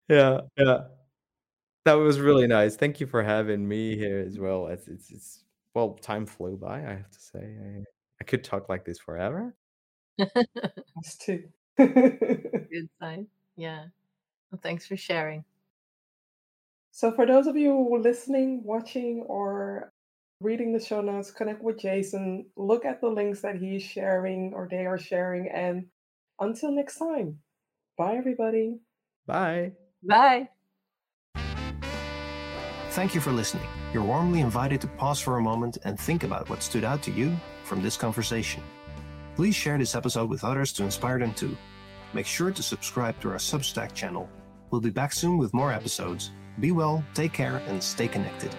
yeah, 0.09 0.41
yeah. 0.57 0.78
That 1.84 1.95
was 1.95 2.20
really 2.20 2.47
nice. 2.47 2.76
Thank 2.76 3.01
you 3.01 3.07
for 3.07 3.22
having 3.22 3.66
me 3.66 3.97
here 3.97 4.24
as 4.26 4.38
well. 4.38 4.66
It's 4.66 4.86
it's, 4.86 5.11
it's 5.11 5.45
well, 5.74 5.95
time 5.95 6.26
flew 6.26 6.57
by. 6.57 6.78
I 6.78 6.91
have 6.91 7.11
to 7.11 7.20
say, 7.20 7.38
I, 7.41 7.84
I 8.20 8.24
could 8.24 8.45
talk 8.45 8.68
like 8.68 8.84
this 8.84 8.99
forever. 8.99 9.55
Us 10.20 11.16
too. 11.18 11.45
Good 11.78 12.88
sign. 13.01 13.26
Yeah. 13.57 13.84
Well, 14.51 14.61
thanks 14.62 14.86
for 14.86 14.97
sharing. 14.97 15.45
So, 16.93 17.12
for 17.12 17.24
those 17.24 17.47
of 17.47 17.57
you 17.57 17.99
listening, 18.03 18.62
watching, 18.64 19.24
or 19.26 19.93
reading 20.41 20.72
the 20.72 20.84
show 20.84 21.01
notes, 21.01 21.30
connect 21.30 21.62
with 21.62 21.78
Jason, 21.78 22.47
look 22.57 22.84
at 22.84 23.01
the 23.01 23.09
links 23.09 23.43
that 23.43 23.57
he's 23.57 23.82
sharing 23.82 24.53
or 24.55 24.68
they 24.70 24.86
are 24.86 24.99
sharing. 24.99 25.49
And 25.49 25.86
until 26.38 26.72
next 26.72 26.99
time, 26.99 27.38
bye, 27.99 28.16
everybody. 28.16 28.78
Bye. 29.26 29.72
Bye. 30.03 30.49
Thank 32.91 33.14
you 33.14 33.20
for 33.20 33.30
listening. 33.30 33.66
You're 33.93 34.03
warmly 34.03 34.41
invited 34.41 34.80
to 34.80 34.86
pause 34.88 35.20
for 35.20 35.36
a 35.36 35.43
moment 35.43 35.78
and 35.84 35.99
think 35.99 36.24
about 36.24 36.49
what 36.49 36.62
stood 36.62 36.84
out 36.84 37.03
to 37.05 37.11
you 37.12 37.36
from 37.64 37.82
this 37.82 37.97
conversation. 37.97 38.62
Please 39.36 39.55
share 39.55 39.78
this 39.78 39.95
episode 39.95 40.28
with 40.28 40.43
others 40.43 40.72
to 40.72 40.84
inspire 40.84 41.18
them 41.18 41.32
too. 41.34 41.57
Make 42.12 42.26
sure 42.26 42.51
to 42.51 42.62
subscribe 42.62 43.20
to 43.20 43.30
our 43.30 43.36
Substack 43.36 43.95
channel. 43.95 44.28
We'll 44.70 44.80
be 44.80 44.91
back 44.91 45.12
soon 45.12 45.38
with 45.38 45.55
more 45.55 45.72
episodes. 45.72 46.30
Be 46.59 46.72
well, 46.72 47.05
take 47.14 47.32
care, 47.32 47.62
and 47.68 47.80
stay 47.82 48.09
connected. 48.09 48.55